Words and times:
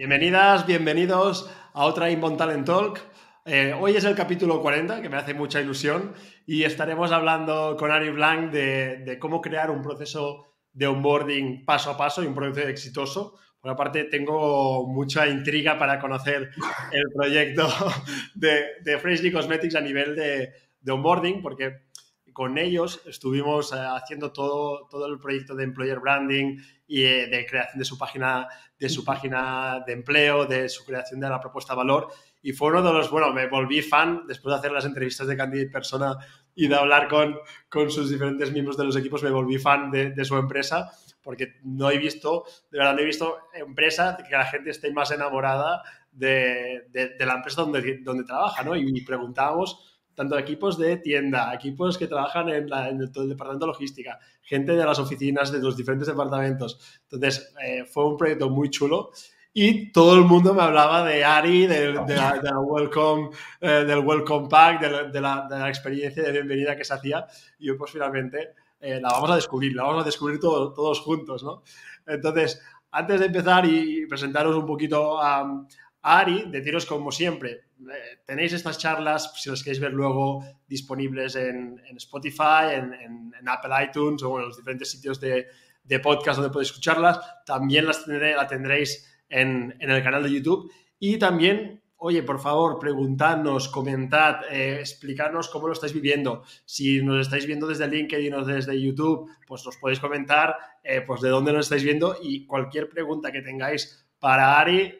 Bienvenidas, 0.00 0.66
bienvenidos 0.66 1.50
a 1.74 1.84
otra 1.84 2.10
Inbound 2.10 2.38
Talent 2.38 2.64
Talk. 2.64 2.98
Eh, 3.44 3.74
hoy 3.78 3.96
es 3.96 4.04
el 4.04 4.14
capítulo 4.14 4.62
40, 4.62 5.02
que 5.02 5.10
me 5.10 5.18
hace 5.18 5.34
mucha 5.34 5.60
ilusión, 5.60 6.14
y 6.46 6.62
estaremos 6.62 7.12
hablando 7.12 7.76
con 7.78 7.90
Ari 7.90 8.08
Blanc 8.08 8.50
de, 8.50 9.18
cómo 9.20 9.42
crear 9.42 9.70
un 9.70 9.82
proceso 9.82 10.54
de 10.72 10.86
onboarding 10.86 11.66
paso 11.66 11.90
a 11.90 11.98
paso 11.98 12.24
y 12.24 12.26
un 12.26 12.34
proyecto 12.34 12.66
exitoso. 12.66 13.38
Por 13.60 13.72
aparte, 13.72 14.04
tengo 14.04 14.88
mucha 14.88 15.28
intriga 15.28 15.78
para 15.78 16.00
conocer 16.00 16.48
el 16.92 17.04
proyecto 17.14 17.68
de, 18.34 18.68
de 18.82 18.96
Freshly 18.96 19.30
Cosmetics 19.30 19.74
a 19.74 19.82
nivel 19.82 20.16
de, 20.16 20.50
de 20.80 20.92
onboarding, 20.92 21.42
porque 21.42 21.90
con 22.32 22.56
ellos 22.56 23.02
estuvimos 23.06 23.72
eh, 23.72 23.76
haciendo 23.76 24.32
todo, 24.32 24.88
todo 24.88 25.06
el 25.06 25.18
proyecto 25.18 25.54
de 25.54 25.64
employer 25.64 26.00
branding 26.00 26.56
y 26.86 27.04
eh, 27.04 27.26
de 27.26 27.44
creación 27.44 27.78
de 27.78 27.84
su 27.84 27.98
página 27.98 28.48
de 28.80 28.88
su 28.88 29.04
página 29.04 29.84
de 29.86 29.92
empleo, 29.92 30.46
de 30.46 30.68
su 30.68 30.84
creación 30.84 31.20
de 31.20 31.28
la 31.28 31.38
propuesta 31.38 31.74
valor. 31.74 32.08
Y 32.42 32.52
fue 32.52 32.70
uno 32.70 32.82
de 32.82 32.92
los, 32.92 33.10
bueno, 33.10 33.32
me 33.32 33.46
volví 33.46 33.82
fan 33.82 34.26
después 34.26 34.54
de 34.54 34.58
hacer 34.58 34.72
las 34.72 34.86
entrevistas 34.86 35.26
de 35.26 35.36
candidate 35.36 35.70
persona 35.70 36.16
y 36.54 36.66
de 36.66 36.74
hablar 36.74 37.06
con, 37.06 37.36
con 37.68 37.90
sus 37.90 38.10
diferentes 38.10 38.50
miembros 38.50 38.76
de 38.78 38.84
los 38.84 38.96
equipos, 38.96 39.22
me 39.22 39.30
volví 39.30 39.58
fan 39.58 39.90
de, 39.90 40.10
de 40.10 40.24
su 40.24 40.36
empresa 40.36 40.90
porque 41.22 41.56
no 41.64 41.90
he 41.90 41.98
visto, 41.98 42.44
de 42.70 42.78
verdad 42.78 42.94
no 42.94 43.00
he 43.00 43.04
visto 43.04 43.38
empresa 43.52 44.16
que 44.26 44.34
la 44.34 44.46
gente 44.46 44.70
esté 44.70 44.90
más 44.90 45.10
enamorada 45.10 45.82
de, 46.10 46.86
de, 46.90 47.10
de 47.10 47.26
la 47.26 47.34
empresa 47.34 47.62
donde, 47.62 47.98
donde 48.02 48.24
trabaja, 48.24 48.62
¿no? 48.62 48.74
Y 48.74 49.04
preguntábamos 49.04 49.89
tanto 50.14 50.38
equipos 50.38 50.78
de 50.78 50.96
tienda, 50.98 51.52
equipos 51.54 51.96
que 51.96 52.06
trabajan 52.06 52.48
en, 52.48 52.68
el, 52.72 53.12
departamento 53.12 53.66
de 53.66 53.72
logística, 53.72 54.18
gente 54.42 54.72
de 54.72 54.84
las 54.84 54.98
oficinas 54.98 55.50
de 55.50 55.60
los 55.60 55.76
diferentes 55.76 56.08
departamentos. 56.08 57.00
Entonces, 57.10 57.54
eh, 57.64 57.84
fue 57.84 58.06
un 58.06 58.16
proyecto 58.16 58.50
muy 58.50 58.70
chulo 58.70 59.10
y 59.52 59.90
todo 59.90 60.14
el 60.14 60.24
mundo 60.24 60.54
me 60.54 60.62
hablaba 60.62 61.04
de 61.04 61.24
Ari, 61.24 61.66
de, 61.66 61.92
la, 61.92 62.60
welcome, 62.60 63.30
eh, 63.60 63.84
del 63.84 63.98
Welcome 63.98 64.48
Pack, 64.48 65.10
de 65.10 65.20
la, 65.20 65.68
experiencia 65.68 66.22
de 66.22 66.32
bienvenida 66.32 66.76
que 66.76 66.84
se 66.84 66.94
hacía. 66.94 67.26
Y 67.58 67.66
yo, 67.66 67.76
pues 67.76 67.90
finalmente, 67.90 68.54
eh, 68.80 69.00
la 69.00 69.08
vamos 69.10 69.30
a 69.30 69.34
descubrir, 69.34 69.74
la 69.74 69.82
vamos 69.82 70.02
a 70.02 70.06
descubrir 70.06 70.38
todos 70.38 71.00
juntos, 71.00 71.42
¿no? 71.42 71.62
Entonces, 72.06 72.62
antes 72.92 73.20
de 73.20 73.26
empezar 73.26 73.66
y 73.66 74.06
presentaros 74.06 74.54
un 74.54 74.66
poquito 74.66 75.20
a, 75.20 75.66
Ari, 76.02 76.44
deciros 76.50 76.86
como 76.86 77.12
siempre, 77.12 77.64
eh, 77.80 78.20
tenéis 78.24 78.52
estas 78.52 78.78
charlas, 78.78 79.32
si 79.36 79.50
las 79.50 79.62
queréis 79.62 79.80
ver 79.80 79.92
luego, 79.92 80.44
disponibles 80.66 81.36
en, 81.36 81.80
Spotify, 81.96 82.74
en, 82.74 83.32
Apple 83.46 83.70
iTunes 83.88 84.22
o 84.22 84.38
en 84.38 84.46
los 84.46 84.56
diferentes 84.56 84.90
sitios 84.90 85.20
de, 85.20 85.46
podcast 86.02 86.38
donde 86.38 86.52
podéis 86.52 86.70
escucharlas. 86.70 87.18
También 87.44 87.86
las 87.86 88.06
la 88.06 88.46
tendréis 88.46 89.10
en, 89.28 89.76
el 89.78 90.02
canal 90.02 90.22
de 90.22 90.32
YouTube. 90.32 90.70
Y 90.98 91.18
también, 91.18 91.82
oye, 91.96 92.22
por 92.22 92.40
favor, 92.40 92.78
preguntadnos, 92.78 93.68
comentad, 93.68 94.42
eh, 94.50 94.80
explicarnos 94.80 95.48
cómo 95.48 95.66
lo 95.66 95.72
estáis 95.72 95.92
viviendo. 95.92 96.44
Si 96.64 97.02
nos 97.02 97.26
estáis 97.26 97.46
viendo 97.46 97.66
desde 97.66 97.88
LinkedIn 97.88 98.34
o 98.34 98.44
desde 98.44 98.80
YouTube, 98.80 99.30
pues 99.46 99.64
nos 99.66 99.76
podéis 99.78 100.00
comentar 100.00 100.56
eh, 100.84 101.02
pues 101.06 101.20
de 101.20 101.28
dónde 101.28 101.52
nos 101.52 101.66
estáis 101.66 101.82
viendo 101.82 102.16
y 102.22 102.46
cualquier 102.46 102.88
pregunta 102.88 103.32
que 103.32 103.42
tengáis 103.42 104.06
para 104.18 104.60
Ari 104.60 104.94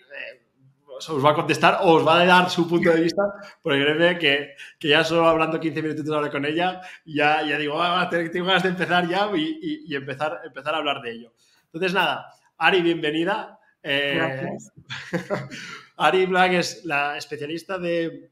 os 1.09 1.25
va 1.25 1.31
a 1.31 1.35
contestar 1.35 1.81
o 1.83 1.95
os 1.97 2.07
va 2.07 2.21
a 2.21 2.25
dar 2.25 2.51
su 2.51 2.69
punto 2.69 2.91
de 2.91 3.01
vista, 3.01 3.23
porque 3.63 3.83
créeme 3.83 4.19
que, 4.19 4.55
que 4.79 4.89
ya 4.89 5.05
solo 5.05 5.27
hablando 5.27 5.59
15 5.59 5.83
minutos 5.83 6.09
ahora 6.11 6.31
con 6.31 6.45
ella, 6.45 6.81
ya, 7.05 7.43
ya 7.43 7.59
digo, 7.59 7.81
ah, 7.81 8.09
tengo 8.11 8.47
ganas 8.47 8.63
de 8.63 8.71
empezar 8.71 9.09
ya 9.09 9.31
y, 9.35 9.85
y, 9.87 9.95
empezar, 9.95 10.41
empezar 10.45 10.75
a 10.75 10.79
hablar 10.79 11.01
de 11.01 11.13
ello. 11.13 11.33
Entonces, 11.67 11.95
nada, 11.95 12.27
Ari, 12.59 12.83
bienvenida. 12.83 13.59
Eh, 13.83 14.15
Gracias. 14.17 14.73
Ari 15.97 16.27
Black 16.27 16.53
es 16.53 16.85
la 16.85 17.17
especialista 17.17 17.79
de, 17.79 18.31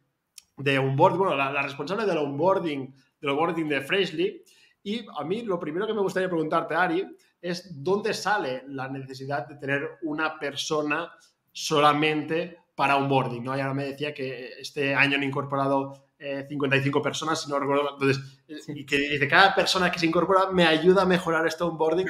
de 0.57 0.79
onboarding, 0.79 1.19
bueno, 1.19 1.37
la, 1.37 1.53
la, 1.53 1.63
responsable 1.63 2.05
del 2.05 2.19
onboarding, 2.19 2.95
del 3.21 3.31
onboarding 3.31 3.69
de 3.69 3.81
Freshly. 3.81 4.43
Y 4.83 5.07
a 5.19 5.25
mí 5.25 5.43
lo 5.43 5.59
primero 5.59 5.87
que 5.87 5.95
me 5.95 6.01
gustaría 6.01 6.29
preguntarte, 6.29 6.75
Ari, 6.75 7.17
es 7.41 7.83
dónde 7.83 8.15
sale 8.15 8.65
la 8.69 8.89
necesidad 8.89 9.47
de 9.47 9.57
tener 9.57 9.99
una 10.03 10.39
persona 10.39 11.11
solamente 11.53 12.59
para 12.75 12.97
onboarding, 12.97 13.43
¿no? 13.43 13.57
Y 13.57 13.61
ahora 13.61 13.75
me 13.75 13.85
decía 13.85 14.15
que 14.15 14.53
este 14.61 14.95
año 14.95 15.17
han 15.17 15.25
incorporado 15.25 16.09
55 16.19 16.99
eh, 16.99 17.03
personas, 17.03 17.43
si 17.43 17.51
no 17.51 17.59
recuerdo. 17.59 17.91
Entonces, 17.93 18.41
y 18.69 18.85
que 18.85 18.99
dice, 18.99 19.29
cada 19.29 19.55
persona 19.55 19.91
que 19.91 19.99
se 19.99 20.07
incorpora 20.07 20.51
me 20.51 20.67
ayuda 20.67 21.03
a 21.03 21.07
mejorar 21.07 21.47
este 21.47 21.65
onboarding. 21.65 22.07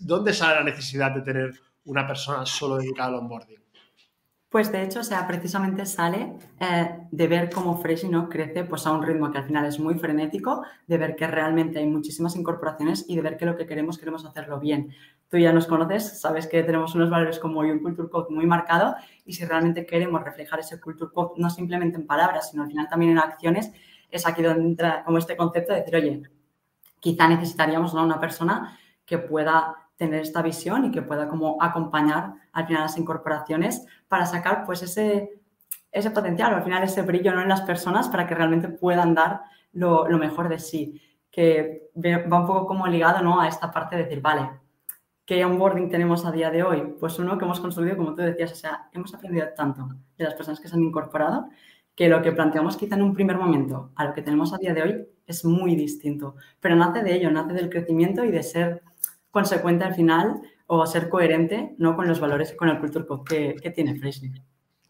¿Dónde 0.00 0.32
sale 0.32 0.56
la 0.56 0.64
necesidad 0.64 1.12
de 1.12 1.22
tener 1.22 1.52
una 1.84 2.06
persona 2.06 2.44
solo 2.46 2.76
dedicada 2.76 3.08
al 3.08 3.14
onboarding? 3.16 3.60
Pues 4.50 4.72
de 4.72 4.82
hecho, 4.82 4.98
o 4.98 5.04
sea, 5.04 5.28
precisamente 5.28 5.86
sale 5.86 6.36
eh, 6.58 7.06
de 7.12 7.28
ver 7.28 7.50
cómo 7.50 7.80
Fresh 7.80 8.06
¿no? 8.06 8.28
crece 8.28 8.64
pues, 8.64 8.84
a 8.84 8.90
un 8.90 9.04
ritmo 9.04 9.30
que 9.30 9.38
al 9.38 9.46
final 9.46 9.64
es 9.64 9.78
muy 9.78 9.94
frenético, 9.94 10.64
de 10.88 10.98
ver 10.98 11.14
que 11.14 11.28
realmente 11.28 11.78
hay 11.78 11.86
muchísimas 11.86 12.34
incorporaciones 12.34 13.04
y 13.08 13.14
de 13.14 13.22
ver 13.22 13.36
que 13.36 13.46
lo 13.46 13.56
que 13.56 13.66
queremos, 13.66 13.96
queremos 13.96 14.24
hacerlo 14.24 14.58
bien. 14.58 14.92
Tú 15.30 15.38
ya 15.38 15.52
nos 15.52 15.68
conoces, 15.68 16.20
sabes 16.20 16.48
que 16.48 16.64
tenemos 16.64 16.94
unos 16.96 17.08
valores 17.08 17.38
como 17.38 17.64
y 17.64 17.70
un 17.70 17.78
culture 17.78 18.10
code 18.10 18.34
muy 18.34 18.46
marcado 18.46 18.96
y 19.24 19.32
si 19.32 19.44
realmente 19.44 19.86
queremos 19.86 20.24
reflejar 20.24 20.58
ese 20.58 20.80
culture 20.80 21.12
code 21.14 21.34
no 21.36 21.48
simplemente 21.48 21.96
en 21.96 22.06
palabras, 22.06 22.50
sino 22.50 22.64
al 22.64 22.68
final 22.68 22.88
también 22.88 23.12
en 23.12 23.18
acciones, 23.18 23.70
es 24.10 24.26
aquí 24.26 24.42
donde 24.42 24.64
entra 24.64 25.04
como 25.04 25.18
este 25.18 25.36
concepto 25.36 25.72
de 25.72 25.80
decir, 25.80 25.94
oye, 25.94 26.22
quizá 26.98 27.28
necesitaríamos 27.28 27.94
¿no? 27.94 28.04
una 28.04 28.18
persona 28.18 28.76
que 29.06 29.18
pueda 29.18 29.76
tener 29.96 30.20
esta 30.20 30.42
visión 30.42 30.84
y 30.86 30.90
que 30.90 31.02
pueda 31.02 31.28
como 31.28 31.62
acompañar 31.62 32.32
al 32.52 32.66
final 32.66 32.82
las 32.82 32.96
incorporaciones 32.96 33.86
para 34.08 34.26
sacar 34.26 34.64
pues 34.64 34.82
ese, 34.82 35.40
ese 35.92 36.10
potencial, 36.10 36.54
al 36.54 36.62
final 36.62 36.82
ese 36.82 37.02
brillo 37.02 37.32
¿no? 37.34 37.42
en 37.42 37.48
las 37.48 37.62
personas 37.62 38.08
para 38.08 38.26
que 38.26 38.34
realmente 38.34 38.68
puedan 38.68 39.14
dar 39.14 39.42
lo, 39.72 40.08
lo, 40.08 40.18
mejor 40.18 40.48
de 40.48 40.58
sí, 40.58 41.00
que 41.30 41.90
va 41.96 42.40
un 42.40 42.46
poco 42.46 42.66
como 42.66 42.86
ligado 42.86 43.22
¿no? 43.22 43.40
a 43.40 43.48
esta 43.48 43.70
parte 43.70 43.96
de 43.96 44.04
decir, 44.04 44.20
vale, 44.20 44.59
¿qué 45.30 45.44
onboarding 45.44 45.88
tenemos 45.88 46.24
a 46.24 46.32
día 46.32 46.50
de 46.50 46.64
hoy? 46.64 46.82
Pues 46.98 47.16
uno 47.20 47.38
que 47.38 47.44
hemos 47.44 47.60
construido, 47.60 47.96
como 47.96 48.16
tú 48.16 48.22
decías, 48.22 48.50
o 48.50 48.56
sea, 48.56 48.88
hemos 48.92 49.14
aprendido 49.14 49.46
tanto 49.54 49.86
de 50.18 50.24
las 50.24 50.34
personas 50.34 50.58
que 50.58 50.66
se 50.66 50.74
han 50.74 50.82
incorporado 50.82 51.48
que 51.94 52.08
lo 52.08 52.20
que 52.20 52.32
planteamos 52.32 52.76
quizá 52.76 52.96
en 52.96 53.02
un 53.02 53.14
primer 53.14 53.36
momento 53.36 53.92
a 53.94 54.06
lo 54.06 54.12
que 54.12 54.22
tenemos 54.22 54.52
a 54.52 54.58
día 54.58 54.74
de 54.74 54.82
hoy 54.82 55.06
es 55.24 55.44
muy 55.44 55.76
distinto, 55.76 56.34
pero 56.58 56.74
nace 56.74 57.04
de 57.04 57.14
ello, 57.14 57.30
nace 57.30 57.52
del 57.52 57.70
crecimiento 57.70 58.24
y 58.24 58.32
de 58.32 58.42
ser 58.42 58.82
consecuente 59.30 59.84
al 59.84 59.94
final 59.94 60.40
o 60.66 60.84
ser 60.84 61.08
coherente 61.08 61.76
¿no? 61.78 61.94
con 61.94 62.08
los 62.08 62.18
valores 62.18 62.52
y 62.52 62.56
con 62.56 62.68
el 62.68 62.80
Culture 62.80 63.06
Code 63.06 63.54
que, 63.62 63.70
tiene 63.70 63.94
Freshly. 63.94 64.32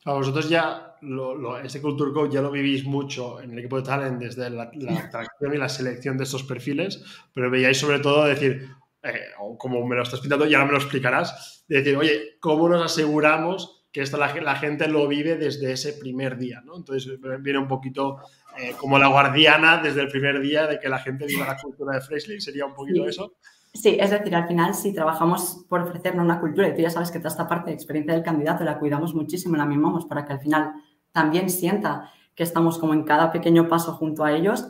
A 0.07 0.15
vosotros 0.15 0.49
ya 0.49 0.95
lo, 1.03 1.59
ese 1.59 1.83
Culture 1.83 2.15
Code 2.15 2.33
ya 2.33 2.41
lo 2.41 2.51
vivís 2.51 2.87
mucho 2.87 3.43
en 3.43 3.51
el 3.51 3.59
equipo 3.59 3.77
de 3.77 3.83
Talent 3.83 4.19
desde 4.19 4.49
la, 4.49 4.63
atracción 4.63 5.53
y 5.53 5.59
la 5.59 5.69
selección 5.69 6.17
de 6.17 6.25
estos 6.25 6.45
perfiles, 6.45 7.05
pero 7.35 7.51
veíais 7.51 7.79
sobre 7.79 7.99
todo 7.99 8.25
decir, 8.25 8.71
eh, 9.03 9.21
como 9.59 9.87
me 9.87 9.97
lo 9.97 10.03
estás 10.03 10.21
pintando, 10.21 10.47
ya 10.47 10.65
me 10.65 10.73
lo 10.73 10.79
explicarás, 10.79 11.65
de 11.69 11.79
decir, 11.79 11.97
oye, 11.97 12.37
¿cómo 12.41 12.69
nos 12.69 12.85
aseguramos 12.85 13.87
que 13.93 14.03
esto 14.03 14.19
la, 14.19 14.35
la 14.35 14.57
gente 14.57 14.89
lo 14.89 15.09
vive 15.09 15.37
desde 15.37 15.73
ese 15.73 15.95
primer 15.95 16.37
día? 16.37 16.63
¿no? 16.65 16.77
Entonces 16.77 17.11
viene 17.41 17.59
un 17.59 17.69
poquito 17.69 18.19
eh, 18.59 18.75
como 18.79 18.99
la 18.99 19.09
guardiana 19.09 19.79
desde 19.79 20.03
el 20.03 20.09
primer 20.09 20.41
día 20.41 20.67
de 20.67 20.79
que 20.79 20.89
la 20.89 20.99
gente 20.99 21.27
viva 21.27 21.47
la 21.47 21.57
cultura 21.57 21.95
de 21.95 22.01
Freshly, 22.01 22.41
sería 22.41 22.67
un 22.67 22.75
poquito 22.75 23.07
eso. 23.07 23.35
Sí, 23.73 23.97
es 24.01 24.11
decir, 24.11 24.35
al 24.35 24.49
final 24.49 24.75
si 24.75 24.93
trabajamos 24.93 25.65
por 25.69 25.83
ofrecernos 25.83 26.25
una 26.25 26.41
cultura 26.41 26.69
y 26.69 26.75
tú 26.75 26.83
ya 26.83 26.91
sabes 26.91 27.13
que 27.13 27.19
toda 27.19 27.31
esta 27.31 27.47
parte 27.47 27.71
de 27.71 27.75
experiencia 27.75 28.15
del 28.15 28.25
candidato 28.25 28.65
la 28.65 28.79
cuidamos 28.79 29.15
muchísimo, 29.15 29.57
la 29.57 29.65
mimamos 29.65 30.07
para 30.07 30.25
que 30.25 30.33
al 30.33 30.41
final 30.41 30.73
también 31.13 31.49
sienta 31.49 32.11
que 32.35 32.43
estamos 32.43 32.79
como 32.79 32.95
en 32.95 33.05
cada 33.05 33.31
pequeño 33.31 33.69
paso 33.69 33.93
junto 33.93 34.25
a 34.25 34.33
ellos, 34.33 34.67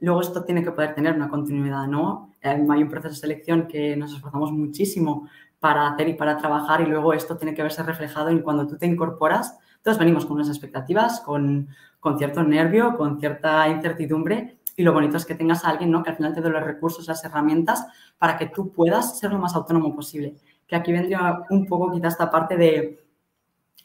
luego 0.00 0.20
esto 0.20 0.44
tiene 0.44 0.62
que 0.62 0.72
poder 0.72 0.94
tener 0.94 1.14
una 1.14 1.28
continuidad, 1.28 1.86
¿no? 1.86 2.32
Eh, 2.42 2.48
hay 2.48 2.82
un 2.82 2.88
proceso 2.88 3.14
de 3.14 3.20
selección 3.20 3.66
que 3.66 3.96
nos 3.96 4.12
esforzamos 4.12 4.52
muchísimo 4.52 5.28
para 5.60 5.88
hacer 5.88 6.08
y 6.08 6.14
para 6.14 6.36
trabajar 6.36 6.80
y 6.80 6.86
luego 6.86 7.12
esto 7.12 7.36
tiene 7.36 7.54
que 7.54 7.62
verse 7.62 7.82
reflejado 7.82 8.28
en 8.28 8.40
cuando 8.40 8.66
tú 8.66 8.76
te 8.76 8.86
incorporas. 8.86 9.58
Todos 9.82 9.98
venimos 9.98 10.24
con 10.24 10.36
unas 10.36 10.48
expectativas, 10.48 11.20
con, 11.20 11.68
con 12.00 12.18
cierto 12.18 12.42
nervio, 12.42 12.96
con 12.96 13.18
cierta 13.18 13.68
incertidumbre 13.68 14.58
y 14.78 14.84
lo 14.84 14.92
bonito 14.92 15.16
es 15.16 15.26
que 15.26 15.34
tengas 15.34 15.64
a 15.64 15.70
alguien 15.70 15.90
¿no? 15.90 16.04
que 16.04 16.10
al 16.10 16.16
final 16.16 16.32
te 16.32 16.40
dé 16.40 16.48
los 16.48 16.62
recursos, 16.62 17.08
las 17.08 17.24
herramientas 17.24 17.84
para 18.16 18.38
que 18.38 18.46
tú 18.46 18.70
puedas 18.70 19.18
ser 19.18 19.32
lo 19.32 19.38
más 19.40 19.56
autónomo 19.56 19.92
posible. 19.92 20.36
Que 20.68 20.76
aquí 20.76 20.92
vendría 20.92 21.42
un 21.50 21.66
poco 21.66 21.90
quizá 21.90 22.06
esta 22.06 22.30
parte 22.30 22.56
de 22.56 23.04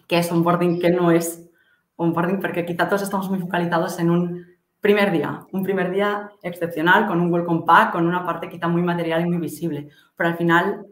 que 0.08 0.20
es 0.20 0.32
onboarding, 0.32 0.80
que 0.80 0.92
no 0.92 1.10
es 1.10 1.50
onboarding, 1.96 2.40
porque 2.40 2.64
quizá 2.64 2.88
todos 2.88 3.02
estamos 3.02 3.28
muy 3.28 3.40
focalizados 3.40 3.98
en 3.98 4.12
un 4.12 4.46
primer 4.84 5.14
día, 5.14 5.48
un 5.54 5.64
primer 5.64 5.92
día 5.92 6.30
excepcional, 6.42 7.08
con 7.08 7.22
un 7.22 7.32
welcome 7.32 7.64
pack, 7.66 7.94
con 7.94 8.06
una 8.06 8.26
parte 8.26 8.50
quizá 8.50 8.68
muy 8.68 8.82
material 8.82 9.22
y 9.22 9.30
muy 9.30 9.38
visible. 9.38 9.88
Pero 10.14 10.30
al 10.30 10.36
final, 10.36 10.86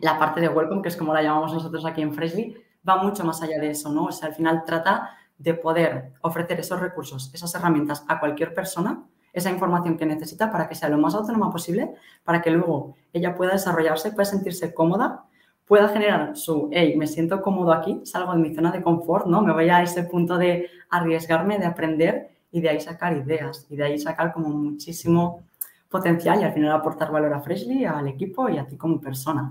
la 0.00 0.20
parte 0.20 0.40
de 0.40 0.48
welcome, 0.48 0.82
que 0.82 0.88
es 0.88 0.96
como 0.96 1.12
la 1.12 1.20
llamamos 1.20 1.52
nosotros 1.52 1.84
aquí 1.84 2.00
en 2.00 2.14
Freshly, 2.14 2.56
va 2.88 3.02
mucho 3.02 3.24
más 3.24 3.42
allá 3.42 3.58
de 3.58 3.70
eso, 3.70 3.90
¿no? 3.90 4.04
O 4.04 4.12
sea, 4.12 4.28
al 4.28 4.36
final 4.36 4.62
trata 4.64 5.10
de 5.36 5.52
poder 5.52 6.12
ofrecer 6.20 6.60
esos 6.60 6.78
recursos, 6.78 7.34
esas 7.34 7.52
herramientas 7.56 8.04
a 8.06 8.20
cualquier 8.20 8.54
persona, 8.54 9.02
esa 9.32 9.50
información 9.50 9.98
que 9.98 10.06
necesita 10.06 10.52
para 10.52 10.68
que 10.68 10.76
sea 10.76 10.88
lo 10.88 10.98
más 10.98 11.16
autónoma 11.16 11.50
posible, 11.50 11.92
para 12.22 12.40
que 12.40 12.52
luego 12.52 12.94
ella 13.12 13.34
pueda 13.34 13.50
desarrollarse, 13.50 14.12
pueda 14.12 14.26
sentirse 14.26 14.72
cómoda, 14.72 15.24
pueda 15.66 15.88
generar 15.88 16.36
su, 16.36 16.68
hey, 16.70 16.94
me 16.96 17.08
siento 17.08 17.42
cómodo 17.42 17.72
aquí, 17.72 18.00
salgo 18.04 18.32
de 18.32 18.38
mi 18.38 18.54
zona 18.54 18.70
de 18.70 18.80
confort, 18.80 19.26
¿no? 19.26 19.42
Me 19.42 19.52
voy 19.52 19.68
a 19.70 19.82
ese 19.82 20.04
punto 20.04 20.38
de 20.38 20.70
arriesgarme, 20.88 21.58
de 21.58 21.66
aprender 21.66 22.31
y 22.52 22.60
de 22.60 22.68
ahí 22.68 22.80
sacar 22.80 23.16
ideas 23.16 23.66
y 23.70 23.76
de 23.76 23.84
ahí 23.84 23.98
sacar 23.98 24.32
como 24.32 24.50
muchísimo 24.50 25.44
potencial 25.88 26.40
y 26.40 26.44
al 26.44 26.52
final 26.52 26.72
aportar 26.72 27.10
valor 27.10 27.32
a 27.34 27.40
Freshly, 27.40 27.84
al 27.84 28.08
equipo 28.08 28.48
y 28.48 28.58
a 28.58 28.66
ti 28.66 28.76
como 28.76 29.00
persona. 29.00 29.48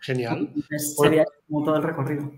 Genial. 0.00 0.50
Entonces, 0.54 0.96
sería 0.96 1.24
como 1.48 1.64
todo 1.64 1.76
el 1.76 1.82
recorrido. 1.82 2.32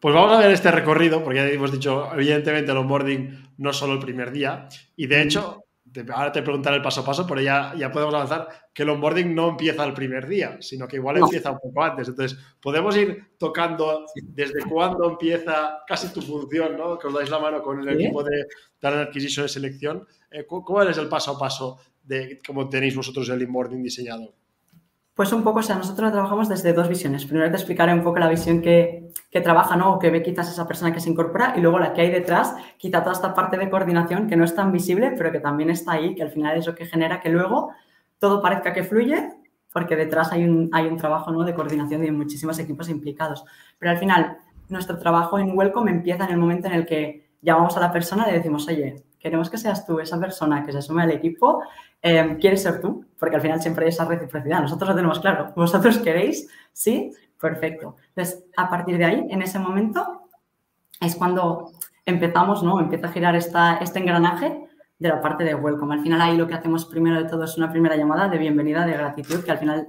Pues 0.00 0.14
vamos 0.14 0.32
a 0.32 0.38
ver 0.38 0.50
este 0.50 0.70
recorrido, 0.70 1.24
porque 1.24 1.38
ya 1.38 1.48
hemos 1.48 1.72
dicho, 1.72 2.12
evidentemente 2.12 2.70
el 2.70 2.76
onboarding 2.76 3.54
no 3.56 3.70
es 3.70 3.76
solo 3.76 3.94
el 3.94 4.00
primer 4.00 4.32
día, 4.32 4.68
y 4.96 5.06
de 5.06 5.22
hecho, 5.22 5.63
ahora 6.12 6.32
te 6.32 6.42
preguntaré 6.42 6.76
el 6.76 6.82
paso 6.82 7.02
a 7.02 7.04
paso, 7.04 7.26
pero 7.26 7.40
ya, 7.40 7.74
ya 7.76 7.92
podemos 7.92 8.14
avanzar 8.14 8.48
que 8.72 8.82
el 8.82 8.90
onboarding 8.90 9.34
no 9.34 9.50
empieza 9.50 9.84
el 9.84 9.94
primer 9.94 10.26
día, 10.26 10.58
sino 10.60 10.88
que 10.88 10.96
igual 10.96 11.18
empieza 11.18 11.52
un 11.52 11.58
poco 11.60 11.82
antes. 11.82 12.08
Entonces, 12.08 12.38
podemos 12.60 12.96
ir 12.96 13.34
tocando 13.38 14.04
desde 14.22 14.64
cuándo 14.68 15.08
empieza 15.08 15.82
casi 15.86 16.12
tu 16.12 16.20
función, 16.22 16.76
¿no? 16.76 16.98
Que 16.98 17.06
os 17.06 17.14
dais 17.14 17.30
la 17.30 17.38
mano 17.38 17.62
con 17.62 17.80
el 17.80 17.88
equipo 17.88 18.22
de 18.22 18.46
Talent 18.78 19.08
Acquisition 19.08 19.44
de 19.44 19.48
selección. 19.48 20.06
Eh, 20.30 20.44
¿Cuál 20.46 20.88
es 20.88 20.98
el 20.98 21.08
paso 21.08 21.32
a 21.32 21.38
paso 21.38 21.78
de 22.02 22.40
cómo 22.46 22.68
tenéis 22.68 22.96
vosotros 22.96 23.28
el 23.28 23.44
onboarding 23.44 23.82
diseñado? 23.82 24.34
Pues 25.14 25.32
un 25.32 25.44
poco, 25.44 25.60
o 25.60 25.62
sea, 25.62 25.76
nosotros 25.76 26.10
trabajamos 26.10 26.48
desde 26.48 26.72
dos 26.72 26.88
visiones. 26.88 27.24
Primero 27.24 27.48
te 27.48 27.56
explicaré 27.56 27.94
un 27.94 28.02
poco 28.02 28.18
la 28.18 28.28
visión 28.28 28.60
que, 28.60 29.12
que, 29.30 29.40
trabaja, 29.40 29.76
¿no? 29.76 29.94
O 29.94 29.98
que 30.00 30.10
ve 30.10 30.24
quizás 30.24 30.50
esa 30.50 30.66
persona 30.66 30.92
que 30.92 30.98
se 30.98 31.08
incorpora 31.08 31.54
y 31.56 31.60
luego 31.60 31.78
la 31.78 31.92
que 31.92 32.00
hay 32.00 32.10
detrás, 32.10 32.56
quizá 32.78 33.00
toda 33.00 33.12
esta 33.12 33.32
parte 33.32 33.56
de 33.56 33.70
coordinación 33.70 34.26
que 34.26 34.34
no 34.34 34.42
es 34.44 34.56
tan 34.56 34.72
visible, 34.72 35.12
pero 35.16 35.30
que 35.30 35.38
también 35.38 35.70
está 35.70 35.92
ahí, 35.92 36.16
que 36.16 36.22
al 36.24 36.30
final 36.30 36.56
es 36.56 36.66
lo 36.66 36.74
que 36.74 36.86
genera 36.86 37.20
que 37.20 37.28
luego 37.28 37.70
todo 38.18 38.42
parezca 38.42 38.72
que 38.72 38.82
fluye, 38.82 39.30
porque 39.72 39.94
detrás 39.94 40.32
hay 40.32 40.44
un, 40.44 40.68
hay 40.72 40.86
un 40.86 40.96
trabajo 40.96 41.30
¿no? 41.30 41.44
de 41.44 41.54
coordinación 41.54 42.00
de 42.00 42.10
muchísimos 42.10 42.58
equipos 42.58 42.88
implicados. 42.88 43.44
Pero 43.78 43.92
al 43.92 43.98
final, 43.98 44.38
nuestro 44.68 44.98
trabajo 44.98 45.38
en 45.38 45.56
Welcome 45.56 45.92
empieza 45.92 46.24
en 46.24 46.32
el 46.32 46.38
momento 46.38 46.66
en 46.66 46.74
el 46.74 46.86
que 46.86 47.28
llamamos 47.40 47.76
a 47.76 47.80
la 47.80 47.92
persona 47.92 48.24
y 48.26 48.32
le 48.32 48.38
decimos, 48.38 48.66
oye, 48.66 49.04
queremos 49.24 49.50
que 49.50 49.58
seas 49.58 49.84
tú 49.86 49.98
esa 49.98 50.20
persona 50.20 50.64
que 50.64 50.70
se 50.70 50.82
sume 50.82 51.02
al 51.02 51.10
equipo 51.10 51.62
Em, 52.06 52.36
¿quieres 52.38 52.62
ser 52.62 52.82
tú? 52.82 53.06
Porque 53.18 53.36
al 53.36 53.40
final 53.40 53.62
siempre 53.62 53.86
hay 53.86 53.88
esa 53.88 54.04
reciprocidad. 54.04 54.60
Nosotros 54.60 54.90
lo 54.90 54.94
tenemos 54.94 55.20
claro. 55.20 55.52
¿Vosotros 55.56 55.96
queréis? 56.00 56.46
Sí, 56.70 57.10
perfecto. 57.40 57.96
Entonces, 58.08 58.44
a 58.58 58.68
partir 58.68 58.98
de 58.98 59.06
ahí, 59.06 59.26
en 59.30 59.40
ese 59.40 59.58
momento, 59.58 60.28
es 61.00 61.16
cuando 61.16 61.72
empezamos, 62.04 62.62
¿no? 62.62 62.78
Empieza 62.78 63.06
a 63.06 63.10
girar 63.10 63.34
esta, 63.36 63.78
este 63.78 64.00
engranaje 64.00 64.68
de 64.98 65.08
la 65.08 65.22
parte 65.22 65.44
de 65.44 65.54
welcome. 65.54 65.94
Al 65.94 66.02
final 66.02 66.20
ahí 66.20 66.36
lo 66.36 66.46
que 66.46 66.52
hacemos 66.52 66.84
primero 66.84 67.22
de 67.22 67.26
todo 67.26 67.44
es 67.44 67.56
una 67.56 67.72
primera 67.72 67.96
llamada 67.96 68.28
de 68.28 68.36
bienvenida, 68.36 68.84
de 68.84 68.92
gratitud, 68.92 69.42
que 69.42 69.52
al 69.52 69.58
final 69.58 69.88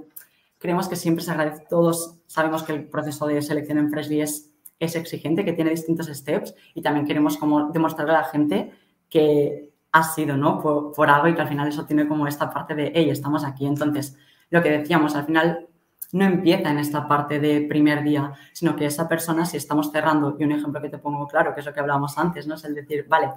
creemos 0.58 0.88
que 0.88 0.96
siempre 0.96 1.22
se 1.22 1.32
agradece. 1.32 1.66
Todos 1.70 2.16
sabemos 2.28 2.64
que 2.64 2.72
el 2.72 2.88
proceso 2.88 3.28
de 3.28 3.42
selección 3.42 3.78
en 3.78 3.92
Freshly 3.92 4.22
es, 4.22 4.54
es 4.80 4.96
exigente, 4.96 5.44
que 5.44 5.52
tiene 5.52 5.72
distintos 5.72 6.08
steps 6.08 6.56
y 6.74 6.82
también 6.82 7.06
queremos 7.06 7.36
como 7.36 7.72
demostrarle 7.72 8.14
a 8.14 8.22
la 8.22 8.24
gente 8.24 8.72
que 9.16 9.72
ha 9.94 10.04
sido, 10.04 10.36
¿no? 10.36 10.62
Por, 10.62 11.10
algo 11.10 11.30
y 11.30 11.36
que 11.36 11.42
al 11.42 11.48
final 11.48 11.70
eso 11.70 11.86
tiene 11.86 12.06
como 12.06 12.28
esta 12.28 12.50
parte 12.50 12.76
de, 12.76 12.92
hey, 12.94 13.10
estamos 13.10 13.46
aquí. 13.46 13.66
Entonces, 13.66 14.18
lo 14.50 14.62
que 14.62 14.70
decíamos, 14.70 15.16
al 15.16 15.26
final 15.26 15.70
no 16.12 16.26
empieza 16.26 16.70
en 16.70 16.80
esta 16.80 17.08
parte 17.08 17.40
de 17.40 17.62
primer 17.62 18.04
día, 18.04 18.34
sino 18.52 18.76
que 18.76 18.88
esa 18.88 19.08
persona, 19.08 19.46
si 19.46 19.56
estamos 19.56 19.90
cerrando, 19.90 20.36
y 20.38 20.44
un 20.44 20.52
ejemplo 20.52 20.82
que 20.82 20.90
te 20.90 20.98
pongo 20.98 21.26
claro, 21.28 21.54
que 21.54 21.62
es 21.62 21.66
lo 21.66 21.74
que 21.74 21.80
hablábamos 21.80 22.18
antes, 22.18 22.46
¿no? 22.46 22.56
Es 22.56 22.66
el 22.66 22.76
decir, 22.76 23.06
vale, 23.08 23.30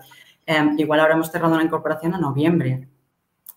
em, 0.47 0.77
igual 0.77 0.99
ahora 0.99 1.15
hemos 1.15 1.31
cerrado 1.31 1.55
una 1.55 1.63
incorporación 1.63 2.17
a 2.17 2.19
noviembre. 2.19 2.89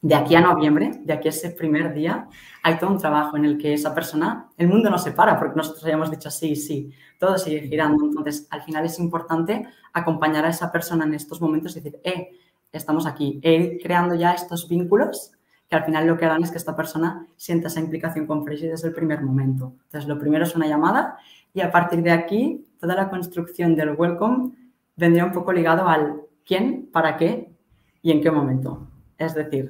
De 0.03 0.15
aquí 0.15 0.33
a 0.33 0.41
noviembre, 0.41 0.99
de 1.03 1.13
aquí 1.13 1.27
a 1.27 1.29
ese 1.29 1.51
primer 1.51 1.93
día, 1.93 2.27
hay 2.63 2.79
todo 2.79 2.89
un 2.89 2.97
trabajo 2.97 3.37
en 3.37 3.45
el 3.45 3.59
que 3.59 3.73
esa 3.73 3.93
persona, 3.93 4.49
el 4.57 4.67
mundo 4.67 4.89
no 4.89 4.97
se 4.97 5.11
para, 5.11 5.37
porque 5.37 5.55
nosotros 5.55 5.85
hayamos 5.85 6.09
dicho 6.09 6.31
sí, 6.31 6.55
sí, 6.55 6.91
todo 7.19 7.37
sigue 7.37 7.67
girando. 7.67 8.05
Entonces, 8.05 8.47
al 8.49 8.63
final 8.63 8.83
es 8.85 8.97
importante 8.97 9.67
acompañar 9.93 10.43
a 10.45 10.49
esa 10.49 10.71
persona 10.71 11.05
en 11.05 11.13
estos 11.13 11.39
momentos 11.39 11.77
y 11.77 11.81
decir, 11.81 11.99
eh, 12.03 12.31
estamos 12.71 13.05
aquí, 13.05 13.39
ir 13.43 13.79
creando 13.83 14.15
ya 14.15 14.33
estos 14.33 14.67
vínculos 14.67 15.33
que 15.69 15.75
al 15.75 15.85
final 15.85 16.07
lo 16.07 16.17
que 16.17 16.25
hagan 16.25 16.43
es 16.43 16.51
que 16.51 16.57
esta 16.57 16.75
persona 16.75 17.27
sienta 17.37 17.67
esa 17.67 17.79
implicación 17.79 18.25
con 18.25 18.43
Freshly 18.43 18.69
desde 18.69 18.87
el 18.87 18.93
primer 18.93 19.21
momento. 19.21 19.75
Entonces, 19.83 20.09
lo 20.09 20.17
primero 20.17 20.45
es 20.45 20.55
una 20.55 20.67
llamada 20.67 21.17
y 21.53 21.61
a 21.61 21.71
partir 21.71 22.01
de 22.01 22.11
aquí, 22.11 22.65
toda 22.79 22.95
la 22.95 23.09
construcción 23.09 23.75
del 23.75 23.95
welcome 23.95 24.51
vendría 24.95 25.25
un 25.25 25.31
poco 25.31 25.53
ligado 25.53 25.87
al 25.87 26.23
quién, 26.43 26.89
para 26.91 27.17
qué 27.17 27.53
y 28.01 28.11
en 28.11 28.21
qué 28.21 28.31
momento. 28.31 28.90
Es 29.21 29.35
decir, 29.35 29.69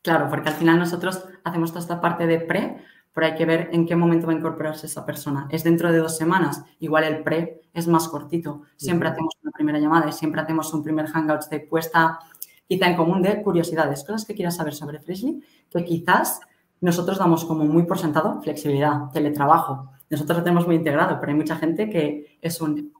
claro, 0.00 0.28
porque 0.30 0.48
al 0.48 0.54
final 0.54 0.78
nosotros 0.78 1.24
hacemos 1.42 1.70
toda 1.70 1.80
esta 1.80 2.00
parte 2.00 2.28
de 2.28 2.38
pre, 2.38 2.76
pero 3.12 3.26
hay 3.26 3.34
que 3.34 3.44
ver 3.44 3.70
en 3.72 3.84
qué 3.84 3.96
momento 3.96 4.28
va 4.28 4.32
a 4.32 4.36
incorporarse 4.36 4.86
esa 4.86 5.04
persona. 5.04 5.48
¿Es 5.50 5.64
dentro 5.64 5.90
de 5.90 5.98
dos 5.98 6.16
semanas? 6.16 6.62
Igual 6.78 7.02
el 7.02 7.24
pre 7.24 7.62
es 7.74 7.88
más 7.88 8.06
cortito. 8.06 8.62
Siempre 8.76 9.08
hacemos 9.08 9.34
una 9.42 9.50
primera 9.50 9.80
llamada 9.80 10.08
y 10.08 10.12
siempre 10.12 10.40
hacemos 10.40 10.72
un 10.72 10.84
primer 10.84 11.08
hangout 11.08 11.48
de 11.50 11.58
puesta 11.58 12.20
quizá 12.68 12.86
en 12.86 12.96
común 12.96 13.22
de 13.22 13.42
curiosidades, 13.42 14.04
cosas 14.04 14.24
que 14.24 14.34
quieras 14.34 14.54
saber 14.54 14.74
sobre 14.74 15.00
Freshly, 15.00 15.42
que 15.68 15.84
quizás 15.84 16.40
nosotros 16.80 17.18
damos 17.18 17.44
como 17.44 17.64
muy 17.64 17.84
por 17.84 17.98
sentado 17.98 18.40
flexibilidad, 18.40 19.10
teletrabajo. 19.12 19.90
Nosotros 20.10 20.38
lo 20.38 20.44
tenemos 20.44 20.66
muy 20.66 20.76
integrado, 20.76 21.18
pero 21.18 21.32
hay 21.32 21.38
mucha 21.38 21.56
gente 21.56 21.90
que 21.90 22.38
es 22.40 22.60
un 22.60 22.92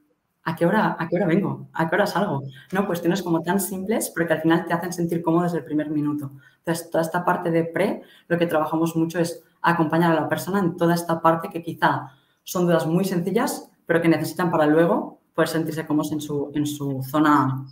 ¿a 0.49 0.57
qué 0.57 0.65
hora, 0.65 0.97
a 0.99 1.07
qué 1.07 1.17
hora 1.17 1.27
vengo? 1.27 1.69
¿A 1.75 1.89
qué 1.89 1.95
hora 1.95 2.07
salgo? 2.07 2.43
No, 2.73 2.87
cuestiones 2.87 3.23
como 3.23 3.43
tan 3.43 3.61
simples, 3.61 4.11
pero 4.15 4.27
que 4.27 4.33
al 4.33 4.41
final 4.41 4.65
te 4.65 4.73
hacen 4.73 4.95
sentir 4.95 5.21
cómodo 5.21 5.43
desde 5.43 5.59
el 5.59 5.65
primer 5.65 5.91
minuto. 5.91 6.31
Entonces, 6.61 6.91
toda 6.91 7.03
esta 7.03 7.23
parte 7.23 7.51
de 7.51 7.65
pre, 7.65 8.01
lo 8.29 8.39
que 8.39 8.47
trabajamos 8.47 8.97
mucho 8.97 9.19
es 9.19 9.45
acompañar 9.61 10.13
a 10.13 10.15
la 10.15 10.27
persona 10.27 10.59
en 10.61 10.75
toda 10.79 10.95
esta 10.95 11.21
parte 11.21 11.51
que 11.51 11.63
quizá 11.63 12.13
son 12.45 12.65
dudas 12.65 12.87
muy 12.87 13.05
sencillas, 13.05 13.71
pero 13.85 14.01
que 14.01 14.09
necesitan 14.09 14.51
para 14.51 14.65
luego 14.65 15.21
poder 15.35 15.49
sentirse 15.49 15.87
cómodos 15.87 16.13
en 16.13 16.21
su, 16.23 16.51
en 16.55 16.67
su 16.67 17.03
zona 17.03 17.67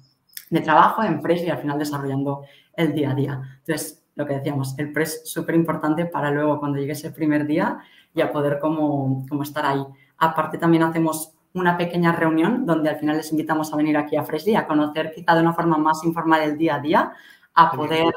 de 0.50 0.60
trabajo, 0.60 1.02
en 1.02 1.22
Fresh 1.22 1.44
y 1.44 1.48
al 1.48 1.58
final 1.58 1.78
desarrollando 1.78 2.42
el 2.74 2.92
día 2.92 3.12
a 3.12 3.14
día. 3.14 3.40
Entonces, 3.60 4.04
lo 4.16 4.26
que 4.26 4.34
decíamos, 4.34 4.78
el 4.78 4.92
pre 4.92 5.04
es 5.04 5.22
súper 5.24 5.54
importante 5.54 6.04
para 6.04 6.30
luego 6.30 6.58
cuando 6.60 6.78
llegue 6.78 6.92
ese 6.92 7.10
primer 7.10 7.46
día 7.46 7.78
ya 8.14 8.30
poder 8.30 8.58
como, 8.58 9.24
como 9.30 9.42
estar 9.42 9.64
ahí. 9.64 9.82
Aparte 10.18 10.58
también 10.58 10.82
hacemos 10.82 11.35
una 11.60 11.76
pequeña 11.76 12.12
reunión 12.12 12.66
donde 12.66 12.90
al 12.90 12.96
final 12.96 13.16
les 13.16 13.30
invitamos 13.30 13.72
a 13.72 13.76
venir 13.76 13.96
aquí 13.96 14.16
a 14.16 14.24
Freshly 14.24 14.54
a 14.54 14.66
conocer 14.66 15.12
quizá 15.14 15.34
de 15.34 15.40
una 15.40 15.52
forma 15.52 15.78
más 15.78 16.04
informal 16.04 16.42
el 16.42 16.56
día 16.58 16.76
a 16.76 16.80
día, 16.80 17.12
a 17.54 17.70
poder 17.72 18.12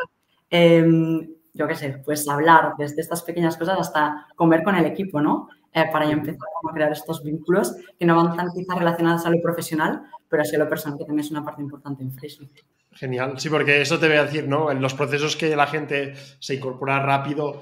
eh, 0.49 1.27
yo 1.53 1.67
qué 1.67 1.75
sé, 1.75 2.01
pues 2.05 2.27
hablar 2.27 2.73
desde 2.77 3.01
estas 3.01 3.23
pequeñas 3.23 3.57
cosas 3.57 3.79
hasta 3.79 4.27
comer 4.35 4.63
con 4.63 4.75
el 4.75 4.85
equipo, 4.85 5.21
¿no? 5.21 5.49
Eh, 5.73 5.85
para 5.91 6.05
ya 6.05 6.13
empezar 6.13 6.47
a 6.67 6.73
crear 6.73 6.91
estos 6.91 7.23
vínculos 7.23 7.75
que 7.97 8.05
no 8.05 8.15
van 8.15 8.35
tan 8.35 8.49
quizás 8.51 8.77
relacionados 8.77 9.25
a 9.25 9.29
lo 9.29 9.41
profesional, 9.41 10.03
pero 10.27 10.43
sí 10.43 10.55
a 10.55 10.59
lo 10.59 10.69
personal, 10.69 10.97
que 10.97 11.05
también 11.05 11.25
es 11.25 11.31
una 11.31 11.43
parte 11.43 11.61
importante 11.61 12.01
en 12.01 12.11
Freshly. 12.11 12.49
Genial, 12.91 13.39
sí, 13.39 13.49
porque 13.49 13.81
eso 13.81 13.99
te 13.99 14.07
voy 14.07 14.17
a 14.17 14.25
decir, 14.25 14.47
¿no? 14.47 14.71
En 14.71 14.81
los 14.81 14.93
procesos 14.93 15.35
que 15.35 15.55
la 15.55 15.67
gente 15.67 16.13
se 16.39 16.55
incorpora 16.55 17.03
rápido, 17.03 17.61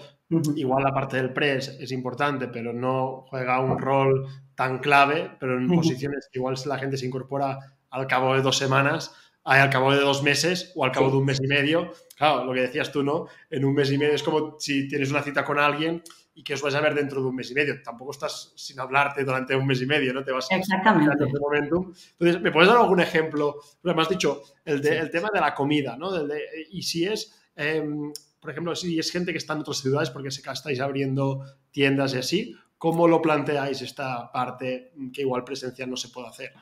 igual 0.55 0.83
la 0.83 0.93
parte 0.93 1.17
del 1.17 1.33
pre 1.33 1.57
es, 1.57 1.91
importante, 1.91 2.47
pero 2.47 2.71
no 2.71 3.25
juega 3.29 3.59
un 3.59 3.77
rol 3.77 4.27
tan 4.57 4.79
clave, 4.79 5.31
pero 5.39 5.55
en 5.55 5.67
posiciones 5.67 6.27
que 6.31 6.39
igual 6.39 6.55
la 6.65 6.79
gente 6.79 6.97
se 6.97 7.05
incorpora 7.05 7.59
al 7.91 8.07
cabo 8.07 8.33
de 8.33 8.41
dos 8.41 8.57
semanas, 8.57 9.13
al 9.43 9.69
cabo 9.69 9.93
de 9.93 9.99
dos 9.99 10.23
meses 10.23 10.71
o 10.75 10.83
al 10.83 10.91
cabo 10.91 11.11
de 11.11 11.17
un 11.17 11.25
mes 11.25 11.39
y 11.39 11.47
medio. 11.47 11.93
Claro, 12.17 12.43
lo 12.43 12.53
que 12.53 12.61
decías 12.61 12.91
tú, 12.91 13.03
¿no? 13.03 13.27
En 13.51 13.63
un 13.63 13.75
mes 13.75 13.91
y 13.91 13.99
medio 13.99 14.15
es 14.15 14.23
como 14.23 14.55
si 14.59 14.87
tienes 14.87 15.11
una 15.11 15.21
cita 15.21 15.45
con 15.45 15.59
alguien 15.59 16.01
y 16.33 16.43
que 16.43 16.55
os 16.55 16.61
vais 16.63 16.73
a 16.73 16.81
ver 16.81 16.95
dentro 16.95 17.21
de 17.21 17.27
un 17.27 17.35
mes 17.35 17.51
y 17.51 17.53
medio. 17.53 17.79
Tampoco 17.83 18.09
estás 18.11 18.51
sin 18.55 18.79
hablarte 18.79 19.23
durante 19.23 19.55
un 19.55 19.67
mes 19.67 19.79
y 19.79 19.85
medio, 19.85 20.11
¿no? 20.11 20.23
Te 20.23 20.31
vas 20.31 20.47
Exactamente. 20.49 21.23
A 21.23 21.39
momento. 21.39 21.91
Entonces, 22.13 22.41
¿me 22.41 22.51
puedes 22.51 22.67
dar 22.67 22.79
algún 22.79 22.99
ejemplo? 22.99 23.57
Me 23.83 23.91
has 24.01 24.09
dicho 24.09 24.41
el, 24.65 24.83
el 24.87 25.11
tema 25.11 25.29
de 25.31 25.39
la 25.39 25.53
comida, 25.53 25.95
¿no? 25.95 26.09
y 26.71 26.81
si 26.81 27.05
es, 27.05 27.39
em, 27.55 28.11
por 28.39 28.49
ejemplo, 28.49 28.75
si 28.75 28.97
es 28.97 29.11
gente 29.11 29.31
que 29.31 29.37
está 29.37 29.53
en 29.53 29.59
otras 29.59 29.77
ciudades 29.77 30.09
porque 30.09 30.31
sé 30.31 30.41
que 30.41 30.49
estáis 30.49 30.79
abriendo 30.79 31.43
tiendas 31.69 32.15
y 32.15 32.17
así, 32.17 32.55
¿cómo 32.77 33.07
lo 33.07 33.21
planteáis 33.21 33.81
esta 33.81 34.31
parte 34.31 34.93
que 35.13 35.21
igual 35.21 35.43
presencial 35.43 35.89
no 35.89 35.97
se 35.97 36.09
puede 36.09 36.27
hacer? 36.27 36.53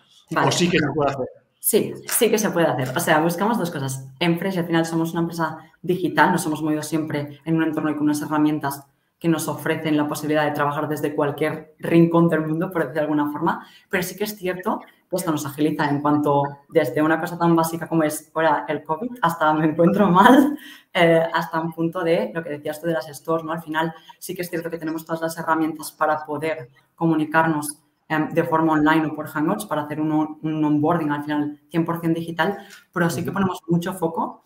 O 0.45 0.51
sí 0.51 0.69
que 0.69 0.79
se 0.79 0.88
puede 0.93 1.12
hacer. 1.12 1.27
Sí, 1.60 1.93
sí 2.07 2.29
que 2.29 2.38
se 2.38 2.51
puede 2.51 2.67
hacer. 2.67 2.95
O 2.95 3.00
sea, 3.00 3.19
buscamos 3.19 3.57
dos 3.57 3.72
cosas. 3.72 4.07
En 4.19 4.38
Fresh, 4.38 4.60
al 4.60 4.67
final 4.67 4.86
somos 4.86 5.13
una 5.13 5.22
empresa 5.22 5.57
digital, 5.81 6.31
nos 6.31 6.45
hemos 6.45 6.62
movido 6.62 6.84
siempre 6.84 7.39
en 7.43 7.55
un 7.55 7.63
entorno 7.63 7.89
y 7.89 7.95
con 7.95 8.03
unas 8.03 8.22
herramientas 8.22 8.86
que 9.19 9.29
nos 9.29 9.48
ofrecen 9.48 9.98
la 9.98 10.07
posibilidad 10.07 10.45
de 10.45 10.51
trabajar 10.51 10.88
desde 10.88 11.15
cualquier 11.15 11.75
rincón 11.79 12.27
del 12.27 12.45
mundo, 12.45 12.69
por 12.69 12.81
decir 12.81 12.95
de 12.95 13.01
alguna 13.01 13.31
forma, 13.31 13.65
pero 13.89 14.03
sí 14.03 14.15
que 14.15 14.25
es 14.25 14.36
cierto 14.36 14.81
que 15.10 15.15
esto 15.15 15.31
nos 15.31 15.45
agiliza 15.45 15.89
en 15.89 16.01
cuanto 16.01 16.43
desde 16.69 17.01
una 17.01 17.19
cosa 17.19 17.38
tan 17.38 17.55
básica 17.55 17.88
como 17.88 18.03
es 18.03 18.31
ahora 18.34 18.65
el 18.67 18.84
COVID 18.84 19.12
hasta 19.22 19.53
me 19.53 19.65
encuentro 19.65 20.10
mal, 20.12 20.57
eh, 20.93 21.24
hasta 21.34 21.62
un 21.62 21.72
punto 21.72 22.03
de 22.03 22.31
lo 22.34 22.43
que 22.43 22.50
decías 22.50 22.81
tú 22.81 22.88
de 22.88 22.93
las 22.93 23.07
stores, 23.07 23.45
¿no? 23.45 23.53
Al 23.53 23.62
final 23.62 23.93
sí 24.19 24.36
que 24.36 24.41
es 24.41 24.50
cierto 24.50 24.69
que 24.69 24.77
tenemos 24.77 25.05
todas 25.05 25.22
las 25.22 25.38
herramientas 25.38 25.91
para 25.91 26.25
poder 26.25 26.69
comunicarnos 26.95 27.79
em, 28.10 28.29
de 28.29 28.43
forma 28.43 28.74
online 28.74 29.07
o 29.07 29.15
por 29.15 29.27
Hangouts 29.27 29.65
para 29.65 29.84
hacer 29.84 30.01
un, 30.01 30.12
un 30.41 30.63
onboarding 30.63 31.12
al 31.12 31.24
final 31.24 31.60
100% 31.72 32.13
digital, 32.13 32.57
pero 32.91 33.10
sí 33.10 33.24
que 33.24 33.31
ponemos 33.31 33.62
mucho 33.67 33.93
foco 33.93 34.43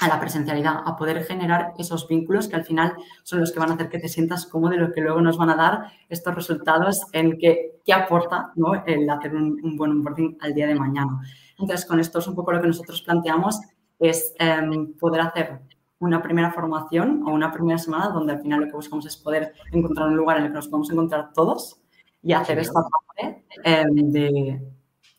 a 0.00 0.08
la 0.08 0.20
presencialidad, 0.20 0.82
a 0.84 0.96
poder 0.96 1.24
generar 1.24 1.72
esos 1.78 2.06
vínculos 2.06 2.48
que 2.48 2.56
al 2.56 2.64
final 2.64 2.94
son 3.22 3.40
los 3.40 3.52
que 3.52 3.58
van 3.58 3.70
a 3.70 3.74
hacer 3.74 3.88
que 3.88 3.98
te 3.98 4.08
sientas 4.08 4.46
cómodo 4.46 4.74
y 4.74 4.78
lo 4.78 4.92
que 4.92 5.00
luego 5.00 5.20
nos 5.20 5.36
van 5.36 5.50
a 5.50 5.56
dar 5.56 5.92
estos 6.08 6.34
resultados 6.34 7.06
en 7.12 7.38
que 7.38 7.80
qué 7.84 7.92
aporta 7.92 8.52
¿no? 8.56 8.84
el 8.86 9.08
hacer 9.08 9.34
un, 9.34 9.76
buen 9.76 9.92
onboarding 9.92 10.38
al 10.40 10.54
día 10.54 10.66
de 10.66 10.74
mañana. 10.74 11.20
Entonces, 11.58 11.86
con 11.86 11.98
esto 12.00 12.18
es 12.20 12.28
un 12.28 12.34
poco 12.34 12.52
lo 12.52 12.60
que 12.60 12.68
nosotros 12.68 13.02
planteamos, 13.02 13.60
es 13.98 14.34
em, 14.38 14.94
poder 14.94 15.22
hacer 15.22 15.60
una 15.98 16.22
primera 16.22 16.52
formación 16.52 17.24
o 17.26 17.32
una 17.32 17.50
primera 17.50 17.78
semana 17.78 18.10
donde 18.10 18.34
al 18.34 18.40
final 18.40 18.60
lo 18.60 18.66
que 18.66 18.76
buscamos 18.76 19.04
es 19.06 19.16
poder 19.16 19.54
encontrar 19.72 20.08
un 20.08 20.16
lugar 20.16 20.38
en 20.38 20.44
el 20.44 20.50
que 20.50 20.54
nos 20.54 20.68
podamos 20.68 20.90
encontrar 20.90 21.32
todos 21.32 21.80
y 22.22 22.32
hacer 22.32 22.60
esta 22.60 22.80
parte 22.82 23.44
em, 23.64 24.12
de 24.12 24.62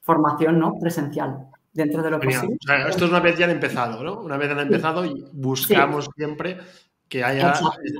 formación 0.01 0.57
¿no? 0.59 0.73
presencial 0.79 1.48
dentro 1.73 2.01
de 2.01 2.11
lo 2.11 2.19
posible. 2.19 2.57
esto 2.87 3.05
es 3.05 3.11
una 3.11 3.19
vez 3.19 3.37
ya 3.37 3.45
han 3.45 3.51
empezado, 3.51 4.03
¿no? 4.03 4.21
Una 4.21 4.37
vez 4.37 4.51
han 4.51 4.59
empezado 4.59 5.05
y 5.05 5.25
buscamos 5.33 6.09
siempre 6.15 6.57
que 7.07 7.23
haya 7.23 7.53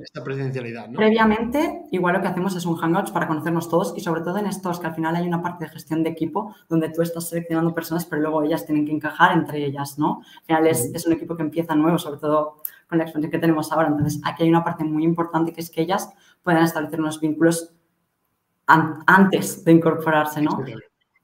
esta 0.04 0.24
presencialidad. 0.24 0.88
¿no? 0.88 0.98
Previamente, 0.98 1.82
igual 1.92 2.16
lo 2.16 2.22
que 2.22 2.28
hacemos 2.28 2.56
es 2.56 2.66
un 2.68 2.76
Hangouts 2.76 3.10
para 3.12 3.28
conocernos 3.28 3.68
todos 3.68 3.94
y 3.98 4.02
sobre 4.02 4.22
todo 4.22 4.38
en 4.38 4.46
estos 4.46 4.80
que 4.80 4.86
al 4.86 4.94
final 4.94 5.16
hay 5.16 5.28
una 5.28 5.42
parte 5.42 5.66
de 5.66 5.72
gestión 5.72 6.04
de 6.04 6.12
equipo 6.12 6.56
donde 6.70 6.90
tú 6.90 7.02
estás 7.02 7.28
seleccionando 7.28 7.74
personas, 7.74 8.06
pero 8.06 8.22
luego 8.22 8.44
ellas 8.44 8.68
tienen 8.68 8.86
que 8.86 8.92
encajar 8.92 9.36
entre 9.36 9.66
ellas, 9.66 9.98
¿no? 9.98 10.22
Al 10.42 10.46
final 10.46 10.68
es, 10.68 10.92
es 10.94 11.08
un 11.08 11.14
equipo 11.14 11.36
que 11.36 11.42
empieza 11.42 11.74
nuevo, 11.74 11.98
sobre 11.98 12.20
todo 12.20 12.62
con 12.88 13.00
la 13.00 13.06
experiencia 13.06 13.32
que 13.32 13.42
tenemos 13.42 13.72
ahora. 13.72 13.88
Entonces, 13.88 14.22
aquí 14.24 14.44
hay 14.44 14.50
una 14.50 14.64
parte 14.64 14.84
muy 14.84 15.04
importante 15.04 15.54
que 15.54 15.62
es 15.62 15.72
que 15.72 15.82
ellas 15.82 16.10
puedan 16.44 16.64
establecer 16.64 17.00
unos 17.00 17.20
vínculos 17.20 17.74
antes 18.68 19.66
de 19.66 19.72
incorporarse, 19.72 20.42
¿no? 20.42 20.64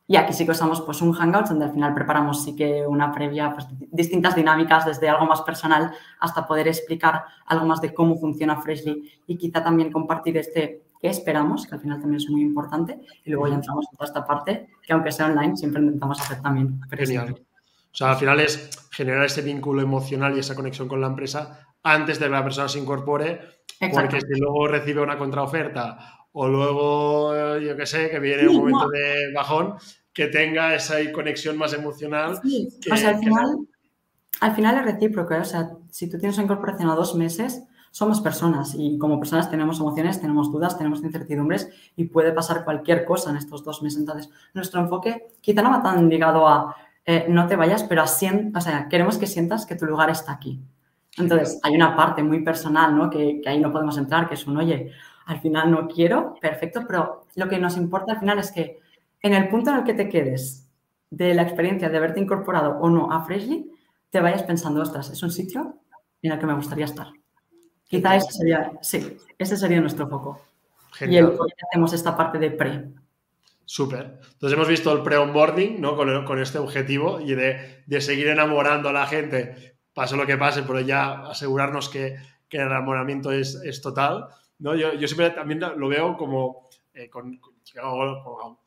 Y 0.08 0.18
aquí 0.18 0.34
sí 0.34 0.46
que 0.46 0.52
usamos 0.52 0.82
pues, 0.82 1.02
un 1.02 1.14
Hangout 1.14 1.48
donde 1.48 1.66
al 1.66 1.72
final 1.72 1.94
preparamos 1.94 2.44
sí 2.44 2.56
que 2.56 2.86
una 2.86 3.12
previa, 3.12 3.54
pues, 3.54 3.68
distintas 3.92 4.36
dinámicas 4.36 4.86
desde 4.86 5.10
algo 5.10 5.26
más 5.26 5.42
personal 5.42 5.92
hasta 6.20 6.46
poder 6.46 6.68
explicar 6.68 7.24
algo 7.48 7.66
más 7.66 7.82
de 7.82 7.94
cómo 7.94 8.18
funciona 8.18 8.62
Freshly 8.62 9.12
y 9.26 9.38
quizá 9.38 9.64
también 9.64 9.92
compartir 9.92 10.38
este 10.38 10.84
qué 11.02 11.10
esperamos, 11.10 11.66
que 11.66 11.76
al 11.76 11.82
final 11.82 12.00
también 12.00 12.22
es 12.22 12.30
muy 12.30 12.42
importante. 12.42 13.00
Y 13.24 13.32
luego 13.32 13.48
ya 13.48 13.56
entramos 13.56 13.86
en 13.92 13.98
toda 13.98 14.08
esta 14.08 14.26
parte 14.26 14.68
que 14.86 14.94
aunque 14.94 15.12
sea 15.12 15.28
online 15.28 15.58
siempre 15.58 15.82
intentamos 15.82 16.22
hacer 16.22 16.42
también. 16.42 16.80
Genial. 16.90 17.42
O 17.96 17.98
sea, 17.98 18.12
al 18.12 18.18
final 18.18 18.40
es 18.42 18.88
generar 18.92 19.26
ese 19.26 19.42
vínculo 19.42 19.82
emocional 19.82 20.36
y 20.36 20.40
esa 20.40 20.56
conexión 20.56 20.88
con 20.88 21.02
la 21.02 21.08
empresa 21.08 21.66
antes 21.82 22.20
de 22.20 22.26
que 22.26 22.32
la 22.32 22.44
persona 22.44 22.68
se 22.68 22.80
incorpore, 22.80 23.40
porque 23.94 24.20
si 24.20 24.40
luego 24.40 24.68
recibe 24.68 25.02
una 25.02 25.18
contraoferta 25.18 26.25
o 26.38 26.50
luego, 26.50 27.58
yo 27.60 27.78
qué 27.78 27.86
sé, 27.86 28.10
que 28.10 28.20
viene 28.20 28.50
un 28.50 28.58
momento 28.58 28.90
de 28.90 29.32
bajón, 29.34 29.76
que 30.14 30.28
tenga 30.28 30.76
esa 30.76 30.96
conexión 31.14 31.58
más 31.58 31.72
emocional. 31.72 32.42
o 32.92 32.98
sea, 32.98 33.10
al 33.10 33.20
final, 33.20 33.58
al 34.42 34.56
final 34.56 34.78
es 34.78 34.84
recíproco, 34.84 35.34
¿eh? 35.34 35.40
o 35.40 35.46
sea, 35.46 35.72
si 35.90 36.10
tú 36.10 36.18
tienes 36.18 36.36
una 36.38 36.44
incorporación 36.44 36.90
a 36.90 36.96
dos 36.96 37.16
meses, 37.16 37.64
somos 37.90 38.20
personas 38.20 38.76
y 38.78 38.98
como 38.98 39.18
personas 39.18 39.50
tenemos 39.50 39.80
emociones, 39.80 40.20
tenemos 40.20 40.52
dudas, 40.52 40.78
tenemos 40.78 41.02
incertidumbres 41.02 41.70
y 41.96 42.04
puede 42.04 42.34
pasar 42.34 42.66
cualquier 42.66 43.06
cosa 43.06 43.30
en 43.30 43.38
estos 43.38 43.64
dos 43.64 43.82
meses. 43.82 44.00
Entonces, 44.00 44.30
nuestro 44.54 44.82
enfoque 44.82 45.28
quizá 45.40 45.62
no 45.62 45.72
va 45.72 45.82
tan 45.82 46.10
ligado 46.10 46.46
a 46.46 46.76
eh, 47.06 47.28
no 47.30 47.48
te 47.48 47.56
vayas, 47.56 47.84
pero 47.84 48.02
a 48.02 48.06
o 48.06 48.62
sea, 48.62 48.88
queremos 48.90 49.18
que 49.18 49.28
sientas 49.28 49.66
que 49.66 49.76
tu 49.76 49.86
lugar 49.86 50.10
está 50.10 50.34
aquí. 50.34 50.60
Entonces, 51.18 51.62
hay 51.64 51.76
una 51.76 51.96
parte 51.96 52.24
muy 52.24 52.44
personal, 52.44 52.94
¿no? 52.94 53.10
Que, 53.10 53.40
que 53.42 53.48
ahí 53.48 53.60
no 53.62 53.72
podemos 53.72 53.98
entrar, 53.98 54.28
que 54.28 54.34
es 54.34 54.46
un, 54.48 54.58
oye, 54.58 54.92
al 55.26 55.42
final 55.42 55.72
no 55.72 55.88
quiero, 55.88 56.36
perfecto, 56.40 56.84
pero 56.88 57.26
lo 57.36 57.50
que 57.50 57.60
nos 57.60 57.78
importa 57.78 58.14
al 58.14 58.20
final 58.20 58.40
es 58.40 58.52
que 58.52 58.80
en 59.22 59.34
el 59.34 59.50
punto 59.50 59.72
en 59.72 59.78
el 59.78 59.84
que 59.84 59.94
te 59.94 60.10
quedes 60.10 60.70
de 61.10 61.34
la 61.34 61.42
experiencia 61.44 61.90
de 61.90 61.98
haberte 61.98 62.20
incorporado 62.20 62.78
o 62.80 62.90
no 62.90 63.12
a 63.12 63.24
Freshly, 63.26 63.72
te 64.10 64.20
vayas 64.20 64.44
pensando, 64.44 64.82
ostras, 64.82 65.10
es 65.10 65.22
un 65.24 65.32
sitio 65.32 65.80
en 66.22 66.32
el 66.32 66.40
que 66.40 66.46
me 66.46 66.54
gustaría 66.54 66.86
estar. 66.86 67.08
Quizá 67.88 68.16
ese 68.16 68.32
sería, 68.32 68.72
sí, 68.82 69.18
ese 69.38 69.58
sería 69.58 69.80
nuestro 69.80 70.08
foco. 70.08 70.42
Genial. 70.94 71.26
Y 71.26 71.28
el 71.28 71.40
hacemos 71.70 71.94
esta 71.94 72.16
parte 72.16 72.38
de 72.40 72.52
pre. 72.52 72.86
Súper. 73.66 74.20
Entonces 74.34 74.56
hemos 74.56 74.68
visto 74.68 74.92
el 74.92 75.02
pre-onboarding, 75.02 75.82
¿no? 75.82 75.96
Con, 75.96 76.40
este 76.40 76.60
objetivo 76.60 77.20
y 77.20 77.34
de, 77.34 78.02
seguir 78.02 78.28
enamorando 78.28 78.90
a 78.90 78.94
la 78.94 79.08
gente, 79.08 79.78
pase 79.94 80.16
lo 80.16 80.26
que 80.26 80.38
pase, 80.38 80.64
pero 80.64 80.80
ya 80.82 81.28
asegurarnos 81.28 81.90
que, 81.90 82.16
el 82.52 82.62
enamoramiento 82.62 83.34
es, 83.34 83.56
es 83.66 83.82
total. 83.82 84.30
¿No? 84.60 84.76
Yo, 84.76 84.94
yo 84.94 85.08
siempre 85.08 85.30
también 85.32 85.60
lo 85.60 85.88
veo 85.88 86.18
como, 86.18 86.70
eh, 86.94 87.10
con, 87.10 87.40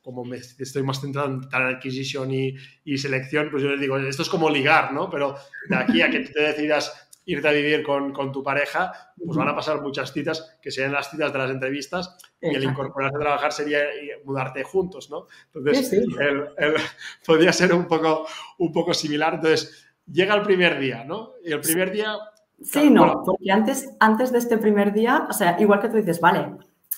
como 0.03 0.25
me 0.25 0.37
estoy 0.37 0.83
más 0.83 1.01
centrado 1.01 1.29
en 1.29 1.49
tal 1.49 1.75
adquisición 1.75 2.33
y, 2.33 2.55
y, 2.85 2.99
selección, 2.99 3.49
pues 3.51 3.63
yo 3.63 3.71
les 3.71 3.81
digo, 3.81 3.99
esto 3.99 4.23
es 4.23 4.29
como 4.29 4.51
ligar, 4.51 4.93
¿no? 4.93 5.09
Pero 5.09 5.37
de 5.69 5.77
aquí 5.77 6.03
a 6.03 6.11
que 6.11 6.21
te 6.21 6.41
decidas 6.41 7.09
irte 7.29 7.47
a 7.47 7.53
vivir 7.53 7.83
con, 7.83 8.13
con, 8.13 8.33
tu 8.33 8.43
pareja, 8.43 8.91
pues 9.23 9.37
van 9.37 9.49
a 9.49 9.55
pasar 9.55 9.83
muchas 9.83 10.15
citas, 10.15 10.59
que 10.63 10.71
serían 10.71 10.93
las 10.93 11.11
citas 11.11 11.31
de 11.31 11.39
las 11.39 11.51
entrevistas, 11.51 12.17
y 12.41 12.55
el 12.55 12.65
incorporarse 12.65 13.17
a 13.17 13.21
trabajar 13.21 13.53
sería 13.53 13.81
mudarte 14.25 14.63
juntos, 14.63 15.11
¿no? 15.11 15.27
Entonces, 15.53 15.93
El, 15.93 16.49
podría 17.27 17.53
ser 17.53 17.75
un 17.75 17.87
poco, 17.87 18.27
un 18.57 18.73
poco 18.73 18.95
similar. 18.95 19.35
Entonces, 19.35 19.87
llega 20.11 20.35
el 20.35 20.43
primer 20.43 20.79
día, 20.79 21.05
¿no? 21.05 21.35
Y 21.45 21.53
el 21.53 21.61
primer 21.61 21.91
día 21.91 22.17
Sí, 22.61 22.91
no, 22.91 23.23
porque 23.25 23.51
antes, 23.53 23.95
antes 24.01 24.33
de 24.33 24.39
este 24.39 24.59
primer 24.59 24.93
día, 24.93 25.27
o 25.31 25.33
sea, 25.33 25.61
igual 25.61 25.81
que 25.81 25.89
tú 25.89 25.97
dices, 25.97 26.21
vale, 26.21 26.57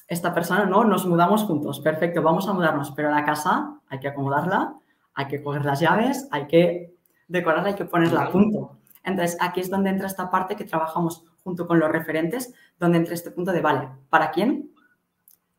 esta 0.09 0.33
persona 0.33 0.65
no, 0.65 0.85
nos 0.85 1.07
mudamos 1.07 1.45
juntos, 1.45 1.81
perfecto, 1.81 2.23
vamos 2.23 2.49
a 2.49 2.53
mudarnos, 2.53 2.93
pero 2.93 3.11
la 3.11 3.25
casa 3.25 3.79
hay 3.89 4.01
que 4.01 4.09
acomodarla, 4.09 4.75
hay 5.15 5.27
que 5.27 5.43
coger 5.43 5.65
las 5.65 5.81
llaves, 5.81 6.29
hay 6.31 6.47
que 6.47 6.95
decorarla, 7.29 7.69
hay 7.69 7.75
que 7.75 7.85
ponerla 7.85 8.23
a 8.23 8.31
punto. 8.31 8.79
Entonces, 9.05 9.37
aquí 9.41 9.61
es 9.61 9.71
donde 9.71 9.91
entra 9.91 10.07
esta 10.07 10.31
parte 10.31 10.57
que 10.57 10.65
trabajamos 10.65 11.25
junto 11.45 11.67
con 11.67 11.79
los 11.79 11.91
referentes, 11.91 12.55
donde 12.79 12.99
entra 12.99 13.15
este 13.15 13.31
punto 13.31 13.53
de, 13.53 13.61
vale, 13.61 13.89
¿para 14.09 14.31
quién? 14.31 14.71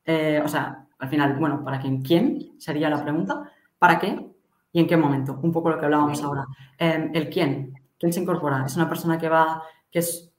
Eh, 0.06 0.42
o 0.44 0.48
sea, 0.48 0.86
al 1.00 1.10
final, 1.10 1.38
bueno, 1.38 1.64
¿para 1.64 1.80
quién? 1.80 2.02
¿Quién? 2.02 2.60
Sería 2.60 2.90
la 2.90 3.02
pregunta. 3.02 3.50
¿Para 3.80 4.00
qué? 4.00 4.28
¿Y 4.72 4.80
en 4.80 4.88
qué 4.88 4.98
momento? 4.98 5.40
Un 5.42 5.52
poco 5.52 5.70
lo 5.70 5.80
que 5.80 5.86
hablábamos 5.86 6.22
ahora. 6.24 6.46
Em, 6.78 7.12
el 7.14 7.30
quién. 7.30 7.74
¿Quién 7.98 8.14
se 8.14 8.20
incorpora? 8.20 8.66
¿Es 8.66 8.76
una 8.76 8.88
persona 8.88 9.18
que 9.18 9.30
va 9.30 9.64
que 9.92 10.00
es, 10.00 10.32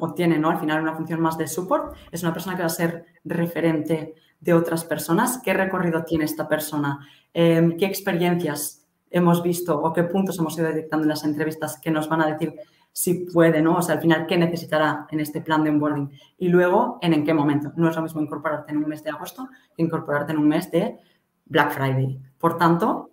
obtiene 0.00 0.38
¿no? 0.38 0.50
al 0.50 0.58
final 0.58 0.82
una 0.82 0.94
función 0.94 1.20
más 1.20 1.36
de 1.36 1.46
support, 1.46 1.94
es 2.10 2.22
una 2.22 2.32
persona 2.32 2.56
que 2.56 2.62
va 2.62 2.66
a 2.66 2.70
ser 2.70 3.06
referente 3.24 4.14
de 4.40 4.54
otras 4.54 4.84
personas. 4.84 5.40
¿Qué 5.44 5.52
recorrido 5.52 6.04
tiene 6.04 6.24
esta 6.24 6.48
persona? 6.48 7.06
Em, 7.34 7.76
¿Qué 7.76 7.86
experiencias 7.86 8.86
hemos 9.10 9.42
visto 9.42 9.80
o 9.80 9.92
qué 9.92 10.04
puntos 10.04 10.38
hemos 10.38 10.56
ido 10.58 10.66
detectando 10.66 11.04
en 11.04 11.10
las 11.10 11.24
entrevistas 11.24 11.78
que 11.80 11.90
nos 11.90 12.08
van 12.08 12.22
a 12.22 12.26
decir 12.26 12.54
si 12.92 13.26
puede, 13.26 13.60
¿no? 13.60 13.76
O 13.76 13.82
sea, 13.82 13.96
al 13.96 14.00
final, 14.00 14.26
¿qué 14.26 14.38
necesitará 14.38 15.06
en 15.10 15.20
este 15.20 15.42
plan 15.42 15.62
de 15.62 15.68
onboarding? 15.68 16.10
Y 16.38 16.48
luego, 16.48 16.98
¿en, 17.02 17.12
en 17.12 17.24
qué 17.24 17.34
momento? 17.34 17.70
No 17.76 17.90
es 17.90 17.96
lo 17.96 18.00
mismo 18.00 18.22
incorporarte 18.22 18.72
en 18.72 18.78
un 18.78 18.88
mes 18.88 19.04
de 19.04 19.10
agosto 19.10 19.48
que 19.76 19.82
incorporarte 19.82 20.32
en 20.32 20.38
un 20.38 20.48
mes 20.48 20.70
de 20.70 20.98
Black 21.44 21.72
Friday. 21.72 22.18
Por 22.38 22.56
tanto, 22.56 23.10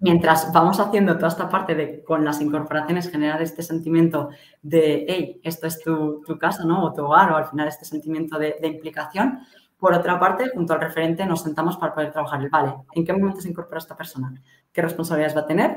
Mientras 0.00 0.52
vamos 0.52 0.80
haciendo 0.80 1.16
toda 1.16 1.28
esta 1.28 1.48
parte 1.48 1.74
de 1.74 2.02
con 2.04 2.24
las 2.24 2.40
incorporaciones 2.40 3.10
generar 3.10 3.42
este 3.42 3.62
sentimiento 3.62 4.30
de, 4.62 5.04
hey, 5.08 5.40
esto 5.42 5.66
es 5.66 5.80
tu, 5.80 6.22
casa, 6.38 6.64
¿no? 6.64 6.84
O 6.84 6.92
tu 6.92 7.04
hogar, 7.04 7.32
o 7.32 7.36
al 7.36 7.46
final 7.46 7.68
este 7.68 7.84
sentimiento 7.84 8.38
de, 8.38 8.56
implicación. 8.62 9.40
Por 9.78 9.92
otra 9.92 10.18
parte, 10.18 10.50
junto 10.54 10.72
al 10.72 10.80
referente 10.80 11.26
nos 11.26 11.42
sentamos 11.42 11.76
para 11.76 11.94
poder 11.94 12.12
trabajar 12.12 12.40
el, 12.40 12.48
vale, 12.48 12.74
¿en 12.92 13.04
qué 13.04 13.12
momento 13.12 13.40
se 13.40 13.48
incorpora 13.48 13.78
esta 13.78 13.96
persona? 13.96 14.34
¿Qué 14.72 14.82
responsabilidades 14.82 15.36
va 15.36 15.42
a 15.42 15.46
tener? 15.46 15.76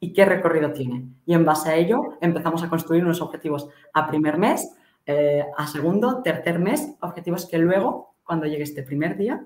¿Y 0.00 0.12
qué 0.12 0.24
recorrido 0.24 0.72
tiene? 0.72 1.08
Y 1.24 1.34
en 1.34 1.44
base 1.44 1.70
a 1.70 1.76
ello 1.76 2.18
empezamos 2.20 2.62
a 2.62 2.68
construir 2.68 3.04
unos 3.04 3.20
objetivos 3.20 3.68
a 3.92 4.06
primer 4.06 4.38
mes, 4.38 4.74
eh, 5.06 5.44
a 5.56 5.66
segundo, 5.66 6.22
tercer 6.22 6.58
mes, 6.58 6.96
objetivos 7.00 7.46
que 7.46 7.58
luego, 7.58 8.14
cuando 8.24 8.46
llegue 8.46 8.64
este 8.64 8.82
primer 8.82 9.16
día, 9.16 9.44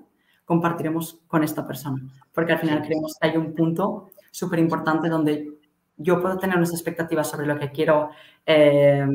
compartiremos 0.49 1.19
con 1.27 1.43
esta 1.43 1.67
persona. 1.67 2.01
Porque 2.33 2.53
al 2.53 2.57
final 2.57 2.81
creemos 2.81 3.15
que 3.21 3.27
hay 3.27 3.37
un 3.37 3.53
punto 3.53 4.09
súper 4.31 4.57
importante 4.57 5.07
donde 5.07 5.59
yo 5.95 6.19
puedo 6.19 6.39
tener 6.39 6.57
unas 6.57 6.71
expectativas 6.71 7.29
sobre 7.29 7.45
lo 7.45 7.59
que 7.59 7.69
quiero 7.69 8.09
eh, 8.47 9.05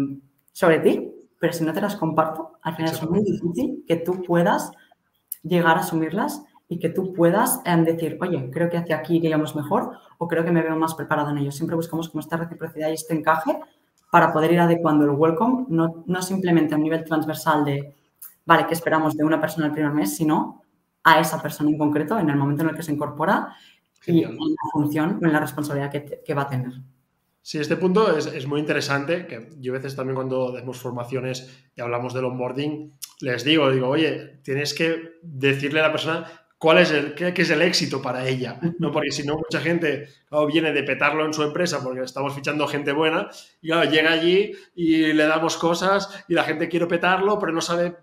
sobre 0.53 0.79
ti, 0.79 1.13
pero 1.41 1.53
si 1.53 1.65
no 1.65 1.73
te 1.73 1.81
las 1.81 1.97
comparto, 1.97 2.53
al 2.63 2.77
final 2.77 2.93
es 2.93 3.11
muy 3.11 3.25
difícil 3.25 3.85
que 3.85 3.97
tú 3.97 4.23
puedas 4.23 4.71
llegar 5.43 5.77
a 5.77 5.81
asumirlas 5.81 6.45
y 6.69 6.79
que 6.79 6.89
tú 6.89 7.13
puedas 7.13 7.61
eh, 7.65 7.77
decir, 7.85 8.17
oye, 8.21 8.49
creo 8.53 8.71
que 8.71 8.77
hacia 8.77 8.99
aquí 8.99 9.17
iríamos 9.17 9.57
mejor 9.57 9.91
o 10.19 10.29
creo 10.29 10.45
que 10.45 10.53
me 10.53 10.63
veo 10.63 10.77
más 10.77 10.95
preparado 10.95 11.31
en 11.31 11.39
ello. 11.39 11.51
Siempre 11.51 11.75
buscamos 11.75 12.11
como 12.11 12.21
esta 12.21 12.37
reciprocidad 12.37 12.91
y 12.91 12.95
este 12.95 13.13
encaje 13.13 13.59
para 14.13 14.33
poder 14.33 14.53
ir 14.53 14.61
adecuando 14.61 15.05
el 15.05 15.11
welcome, 15.11 15.65
no, 15.69 16.05
no 16.07 16.23
simplemente 16.23 16.75
a 16.75 16.77
un 16.77 16.85
nivel 16.85 17.03
transversal 17.03 17.65
de 17.65 17.93
vale, 18.47 18.67
¿qué 18.69 18.75
esperamos 18.75 19.17
de 19.17 19.25
una 19.25 19.41
persona 19.41 19.67
el 19.67 19.73
primer 19.73 19.93
mes? 19.93 20.15
Sino 20.17 20.64
a 21.05 21.21
esa 21.21 21.41
persona 21.41 21.71
en 21.71 21.79
concreto 21.79 22.19
en 22.19 22.31
el 22.31 22.37
momento 22.37 22.63
en 22.63 22.71
el 22.71 22.77
que 22.77 22.83
se 22.83 22.93
incorpora 22.93 23.55
y 24.07 24.23
en 24.23 24.37
la 24.37 24.71
función 24.73 25.19
o 25.23 25.27
en 25.27 25.33
la 25.33 25.41
responsabilidad 25.41 25.91
que, 25.91 26.35
va 26.35 26.43
a 26.43 26.49
tener. 26.49 26.73
Sí, 27.41 27.59
este 27.59 27.77
punto 27.77 28.17
es, 28.17 28.47
muy 28.47 28.61
interesante, 28.61 29.27
que 29.27 29.51
yo 29.59 29.73
a 29.73 29.77
veces 29.77 29.95
también 29.95 30.15
cuando 30.15 30.51
damos 30.51 30.79
formaciones 30.79 31.67
y 31.77 31.81
hablamos 31.81 32.15
del 32.15 32.25
onboarding, 32.25 32.93
les 33.21 33.45
digo, 33.45 33.71
digo, 33.71 33.89
oye, 33.89 34.41
tienes 34.43 34.73
que 34.73 35.19
decirle 35.23 35.81
a 35.81 35.85
la 35.85 35.93
persona 35.93 36.27
cuál 36.59 36.79
es 36.79 36.91
el, 36.91 37.15
qué, 37.15 37.35
es 37.37 37.51
el 37.51 37.61
éxito 37.61 38.01
para 38.01 38.27
ella, 38.27 38.59
¿no? 38.79 38.91
Porque 38.91 39.11
si 39.11 39.27
no, 39.27 39.37
mucha 39.37 39.61
gente 39.61 40.09
viene 40.51 40.73
de 40.73 40.83
petarlo 40.83 41.27
en 41.27 41.35
su 41.35 41.43
empresa 41.43 41.83
porque 41.83 42.03
estamos 42.03 42.35
fichando 42.35 42.67
gente 42.67 42.93
buena 42.93 43.29
y 43.61 43.69
llega 43.69 44.13
allí 44.13 44.53
y 44.75 45.13
le 45.13 45.27
damos 45.27 45.59
cosas 45.59 46.25
y 46.29 46.35
la 46.35 46.45
gente 46.45 46.69
quiere 46.69 46.87
petarlo, 46.87 47.39
pero 47.39 47.53
no 47.53 47.61
sabe 47.61 47.97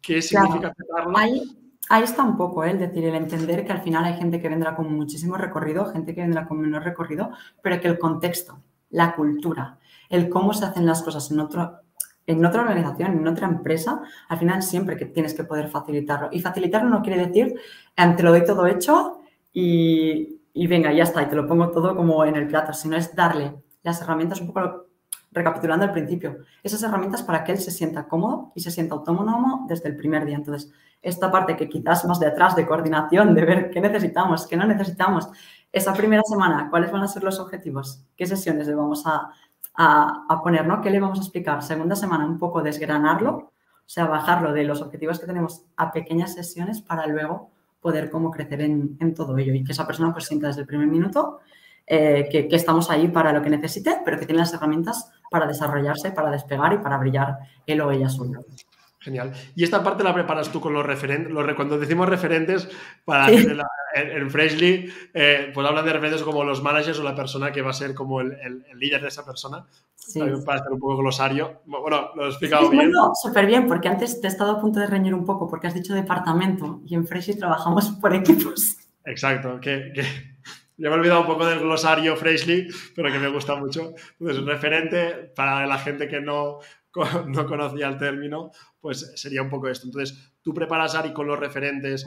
qué 0.00 0.22
significa 0.22 0.72
petarlo. 0.72 1.16
Ahí 1.16 1.58
está 2.04 2.22
un 2.22 2.36
poco, 2.36 2.64
¿eh? 2.64 2.70
el 2.70 2.78
decir, 2.78 3.04
el 3.04 3.14
entender 3.14 3.64
que 3.64 3.72
al 3.72 3.80
final 3.80 4.04
hay 4.04 4.14
gente 4.14 4.40
que 4.40 4.48
vendrá 4.48 4.76
con 4.76 4.92
muchísimo 4.92 5.36
recorrido, 5.36 5.86
gente 5.86 6.14
que 6.14 6.20
vendrá 6.20 6.46
con 6.46 6.60
menos 6.60 6.84
recorrido, 6.84 7.30
pero 7.62 7.80
que 7.80 7.88
el 7.88 7.98
contexto, 7.98 8.62
la 8.90 9.14
cultura, 9.14 9.78
el 10.10 10.28
cómo 10.28 10.52
se 10.52 10.66
hacen 10.66 10.86
las 10.86 11.02
cosas 11.02 11.30
en, 11.30 11.40
en 12.26 12.44
otra 12.44 12.62
organización, 12.62 13.18
en 13.18 13.26
otra 13.26 13.48
empresa, 13.48 14.02
al 14.28 14.38
final 14.38 14.62
siempre 14.62 14.96
que 14.96 15.06
tienes 15.06 15.34
que 15.34 15.44
poder 15.44 15.68
facilitarlo. 15.68 16.28
Y 16.30 16.40
facilitarlo 16.40 16.90
no 16.90 17.02
quiere 17.02 17.26
decir, 17.26 17.54
em, 17.96 18.16
te 18.16 18.22
lo 18.22 18.30
doy 18.30 18.44
todo 18.44 18.66
hecho 18.66 19.20
y, 19.52 20.40
y 20.52 20.66
venga, 20.66 20.92
ya 20.92 21.04
está, 21.04 21.22
y 21.22 21.26
te 21.26 21.36
lo 21.36 21.46
pongo 21.46 21.70
todo 21.70 21.96
como 21.96 22.24
en 22.24 22.36
el 22.36 22.46
plato, 22.48 22.72
sino 22.74 22.96
es 22.96 23.14
darle 23.14 23.54
las 23.82 24.02
herramientas 24.02 24.40
un 24.40 24.48
poco 24.48 24.87
recapitulando 25.30 25.84
al 25.84 25.92
principio, 25.92 26.38
esas 26.62 26.82
herramientas 26.82 27.22
para 27.22 27.44
que 27.44 27.52
él 27.52 27.58
se 27.58 27.70
sienta 27.70 28.08
cómodo 28.08 28.52
y 28.54 28.60
se 28.60 28.70
sienta 28.70 28.94
autónomo 28.94 29.66
desde 29.68 29.88
el 29.88 29.96
primer 29.96 30.24
día. 30.24 30.36
Entonces, 30.36 30.72
esta 31.02 31.30
parte 31.30 31.56
que 31.56 31.68
quizás 31.68 32.04
más 32.04 32.20
de 32.20 32.26
atrás, 32.26 32.56
de 32.56 32.66
coordinación, 32.66 33.34
de 33.34 33.44
ver 33.44 33.70
qué 33.70 33.80
necesitamos, 33.80 34.46
qué 34.46 34.56
no 34.56 34.66
necesitamos, 34.66 35.28
esa 35.72 35.92
primera 35.92 36.22
semana, 36.22 36.68
cuáles 36.70 36.90
van 36.90 37.02
a 37.02 37.08
ser 37.08 37.22
los 37.22 37.38
objetivos, 37.38 38.04
qué 38.16 38.26
sesiones 38.26 38.66
le 38.66 38.74
vamos 38.74 39.04
a, 39.06 39.30
poner, 40.42 40.66
¿no? 40.66 40.80
¿Qué 40.80 40.90
le 40.90 40.98
vamos 40.98 41.18
a 41.18 41.22
explicar? 41.22 41.62
Segunda 41.62 41.94
semana, 41.94 42.26
un 42.26 42.38
poco 42.38 42.62
desgranarlo, 42.62 43.30
o 43.30 43.90
sea, 43.90 44.06
bajarlo 44.06 44.52
de 44.52 44.64
los 44.64 44.82
objetivos 44.82 45.20
que 45.20 45.26
tenemos 45.26 45.62
a 45.76 45.92
pequeñas 45.92 46.34
sesiones 46.34 46.80
para 46.80 47.06
luego 47.06 47.50
poder 47.80 48.10
como 48.10 48.30
crecer 48.32 48.60
en, 48.62 49.14
todo 49.14 49.38
ello 49.38 49.54
y 49.54 49.62
que 49.62 49.70
esa 49.72 49.86
persona 49.86 50.12
pues 50.12 50.26
sienta 50.26 50.48
desde 50.48 50.62
el 50.62 50.66
primer 50.66 50.88
minuto 50.88 51.38
eh, 51.86 52.28
que, 52.30 52.48
que, 52.48 52.56
estamos 52.56 52.90
ahí 52.90 53.06
para 53.06 53.32
lo 53.32 53.40
que 53.40 53.50
necesite, 53.50 54.00
pero 54.04 54.18
que 54.18 54.26
tiene 54.26 54.40
las 54.40 54.52
herramientas 54.52 55.12
para 55.30 55.46
desarrollarse, 55.46 56.10
para 56.10 56.30
despegar 56.30 56.72
y 56.72 56.78
para 56.78 56.98
brillar 56.98 57.38
él 57.66 57.80
o 57.80 57.90
ella 57.90 58.08
solo. 58.08 58.44
Genial. 59.00 59.32
Y 59.54 59.62
esta 59.62 59.82
parte 59.82 60.02
la 60.02 60.12
preparas 60.12 60.50
tú 60.50 60.60
con 60.60 60.72
los 60.74 60.84
referentes. 60.84 61.32
cuando 61.54 61.78
decimos 61.78 62.08
referentes, 62.08 62.68
para 63.04 63.28
en, 63.30 64.30
Freshly, 64.30 64.92
eh, 65.14 65.50
pues 65.54 65.66
hablan 65.66 65.84
de 65.84 65.92
referentes 65.92 66.22
como 66.22 66.42
los 66.42 66.62
managers 66.62 66.98
o 66.98 67.04
la 67.04 67.14
persona 67.14 67.52
que 67.52 67.62
va 67.62 67.70
a 67.70 67.74
ser 67.74 67.94
como 67.94 68.20
el, 68.20 68.64
líder 68.74 69.00
de 69.00 69.08
esa 69.08 69.24
persona. 69.24 69.64
Sí. 69.94 70.20
Para 70.44 70.60
hacer 70.60 70.72
un 70.72 70.80
poco 70.80 70.96
glosario. 70.96 71.60
Bueno, 71.66 72.10
lo 72.16 72.26
he 72.26 72.28
explicado 72.28 72.70
bien. 72.70 72.90
Bueno, 72.90 73.12
súper 73.14 73.46
bien, 73.46 73.68
porque 73.68 73.88
antes 73.88 74.20
te 74.20 74.26
he 74.26 74.30
estado 74.30 74.52
a 74.52 74.60
punto 74.60 74.80
de 74.80 74.86
reñir 74.88 75.14
un 75.14 75.24
poco 75.24 75.48
porque 75.48 75.68
has 75.68 75.74
dicho 75.74 75.94
departamento 75.94 76.80
y 76.84 76.94
en 76.94 77.06
Freshly 77.06 77.38
trabajamos 77.38 77.90
por 78.00 78.14
equipos. 78.14 78.78
Exacto, 79.04 79.60
que, 79.60 79.92
que 79.94 80.02
ya 80.78 80.88
me 80.88 80.94
he 80.94 80.98
olvidado 80.98 81.22
un 81.22 81.26
poco 81.26 81.44
del 81.44 81.58
glosario 81.58 82.16
Freshly, 82.16 82.68
pero 82.94 83.10
que 83.12 83.18
me 83.18 83.28
gusta 83.28 83.56
mucho. 83.56 83.94
Entonces, 84.12 84.38
un 84.38 84.46
referente 84.46 85.32
para 85.34 85.66
la 85.66 85.78
gente 85.78 86.06
que 86.06 86.20
no, 86.20 86.60
no 87.26 87.46
conocía 87.46 87.88
el 87.88 87.98
término, 87.98 88.52
pues 88.80 89.12
sería 89.16 89.42
un 89.42 89.50
poco 89.50 89.68
esto. 89.68 89.86
Entonces, 89.86 90.32
tú 90.40 90.54
preparas, 90.54 90.94
Ari, 90.94 91.12
con 91.12 91.26
los 91.26 91.38
referentes, 91.38 92.06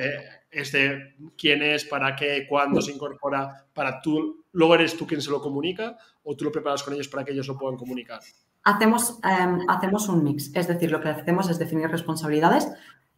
eh, 0.00 0.22
este, 0.50 1.16
quién 1.36 1.62
es, 1.62 1.84
para 1.84 2.14
qué, 2.14 2.46
cuándo 2.48 2.80
se 2.80 2.92
incorpora, 2.92 3.66
para 3.74 4.00
tú, 4.00 4.44
luego 4.52 4.76
eres 4.76 4.96
tú 4.96 5.04
quien 5.04 5.20
se 5.20 5.30
lo 5.30 5.40
comunica 5.40 5.96
o 6.22 6.36
tú 6.36 6.44
lo 6.44 6.52
preparas 6.52 6.84
con 6.84 6.94
ellos 6.94 7.08
para 7.08 7.24
que 7.24 7.32
ellos 7.32 7.48
lo 7.48 7.58
puedan 7.58 7.76
comunicar. 7.76 8.20
Hacemos, 8.64 9.18
em, 9.24 9.58
hacemos 9.68 10.08
un 10.08 10.22
mix, 10.22 10.54
es 10.54 10.68
decir, 10.68 10.92
lo 10.92 11.00
que 11.00 11.08
hacemos 11.08 11.50
es 11.50 11.58
definir 11.58 11.88
responsabilidades. 11.88 12.68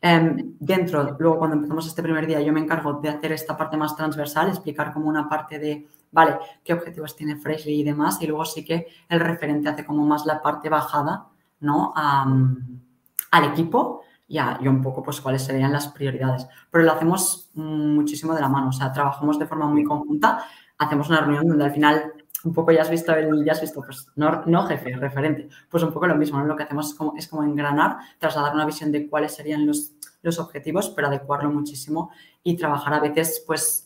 Em, 0.07 0.55
dentro, 0.61 1.17
luego 1.19 1.39
cuando 1.39 1.57
empezamos 1.57 1.87
este 1.87 2.03
primer 2.03 2.27
día, 2.27 2.39
yo 2.43 2.53
me 2.53 2.61
encargo 2.61 3.01
de 3.01 3.09
hacer 3.09 3.33
esta 3.33 3.57
parte 3.57 3.79
más 3.79 3.97
transversal, 3.97 4.49
explicar 4.49 4.93
como 4.93 5.09
una 5.09 5.31
parte 5.31 5.59
de 5.59 5.89
vale, 6.13 6.37
qué 6.63 6.75
objetivos 6.75 7.17
tiene 7.17 7.37
Freshly 7.37 7.81
y 7.81 7.85
demás, 7.85 8.21
y 8.21 8.27
luego 8.27 8.45
sí 8.45 8.67
que 8.67 8.87
el 9.09 9.19
referente 9.19 9.71
hace 9.71 9.87
como 9.87 10.05
más 10.05 10.27
la 10.27 10.43
parte 10.43 10.69
bajada, 10.69 11.29
¿no? 11.61 11.95
al 11.97 13.45
equipo 13.45 14.03
y, 14.29 14.39
y, 14.39 14.69
un 14.69 14.83
poco 14.83 15.03
pues 15.03 15.23
cuáles 15.23 15.43
serían 15.43 15.73
las 15.73 15.89
prioridades. 15.89 16.47
Pero 16.71 16.85
lo 16.85 16.93
hacemos 16.93 17.49
muchísimo 17.55 18.35
de 18.35 18.43
la 18.43 18.49
mano, 18.51 18.69
o 18.69 18.73
sea, 18.73 18.93
trabajamos 18.93 19.39
de 19.39 19.47
forma 19.47 19.69
muy 19.69 19.85
conjunta, 19.85 20.45
hacemos 20.77 21.09
una 21.09 21.21
reunión 21.21 21.49
donde 21.49 21.65
al 21.65 21.73
final 21.73 22.13
un 22.45 22.53
poco 22.53 22.73
ya 22.73 22.83
has 22.83 22.91
visto 22.91 23.13
el, 23.15 23.45
ya 23.45 23.53
has 23.53 23.61
visto, 23.61 23.83
pues 23.83 24.09
no, 24.17 24.43
no 24.47 24.67
jefe, 24.67 24.95
referente, 24.97 25.49
pues 25.69 25.83
un 25.83 25.93
poco 25.93 26.07
lo 26.07 26.15
mismo, 26.15 26.39
¿no? 26.39 26.45
Lo 26.45 26.57
que 26.57 26.63
hacemos 26.63 26.91
es 26.91 26.95
como, 26.95 27.17
es 27.17 27.27
como 27.27 27.43
engranar, 27.43 27.97
trasladar 28.19 28.55
una 28.55 28.67
visión 28.67 28.93
de 28.93 29.09
cuáles 29.09 29.35
serían 29.35 29.67
los, 29.67 29.94
los 30.25 30.39
objetivos, 30.39 30.91
pero 30.91 31.07
adecuarlo 31.07 31.51
muchísimo 31.51 32.11
y 32.43 32.57
trabajar 32.57 32.95
a 32.95 33.01
veces, 33.01 33.45
pues, 33.47 33.85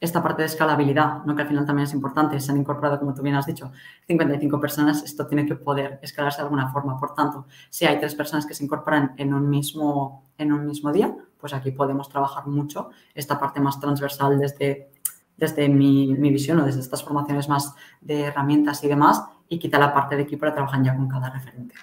esta 0.00 0.22
parte 0.22 0.42
de 0.42 0.46
escalabilidad, 0.46 1.24
¿no? 1.24 1.34
que 1.34 1.42
al 1.42 1.48
final 1.48 1.66
también 1.66 1.88
es 1.88 1.94
importante. 1.94 2.38
Se 2.38 2.52
han 2.52 2.58
incorporado, 2.58 2.98
como 2.98 3.14
tú 3.14 3.22
bien 3.22 3.34
has 3.34 3.46
dicho, 3.46 3.72
55 4.06 4.60
personas. 4.60 5.02
Esto 5.02 5.26
tiene 5.26 5.44
que 5.44 5.56
poder 5.56 5.98
escalarse 6.02 6.38
de 6.38 6.44
alguna 6.44 6.70
forma. 6.70 6.98
Por 6.98 7.14
tanto, 7.14 7.46
si 7.68 7.84
hay 7.84 7.98
tres 7.98 8.14
personas 8.14 8.46
que 8.46 8.54
se 8.54 8.64
incorporan 8.64 9.14
en 9.16 9.34
un 9.34 9.48
mismo, 9.50 10.30
en 10.38 10.52
un 10.52 10.66
mismo 10.66 10.92
día, 10.92 11.16
pues 11.38 11.52
aquí 11.52 11.72
podemos 11.72 12.08
trabajar 12.08 12.46
mucho 12.46 12.90
esta 13.14 13.38
parte 13.40 13.60
más 13.60 13.80
transversal 13.80 14.38
desde, 14.38 14.90
desde 15.36 15.68
mi, 15.68 16.14
mi 16.14 16.30
visión 16.30 16.60
o 16.60 16.64
desde 16.64 16.80
estas 16.80 17.02
formaciones 17.02 17.48
más 17.48 17.74
de 18.00 18.22
herramientas 18.22 18.84
y 18.84 18.88
demás. 18.88 19.24
Y 19.48 19.58
quita 19.58 19.80
la 19.80 19.92
parte 19.92 20.14
de 20.14 20.22
equipo 20.22 20.46
la 20.46 20.54
trabajan 20.54 20.84
ya 20.84 20.94
con 20.94 21.08
cada 21.08 21.30
referente. 21.30 21.74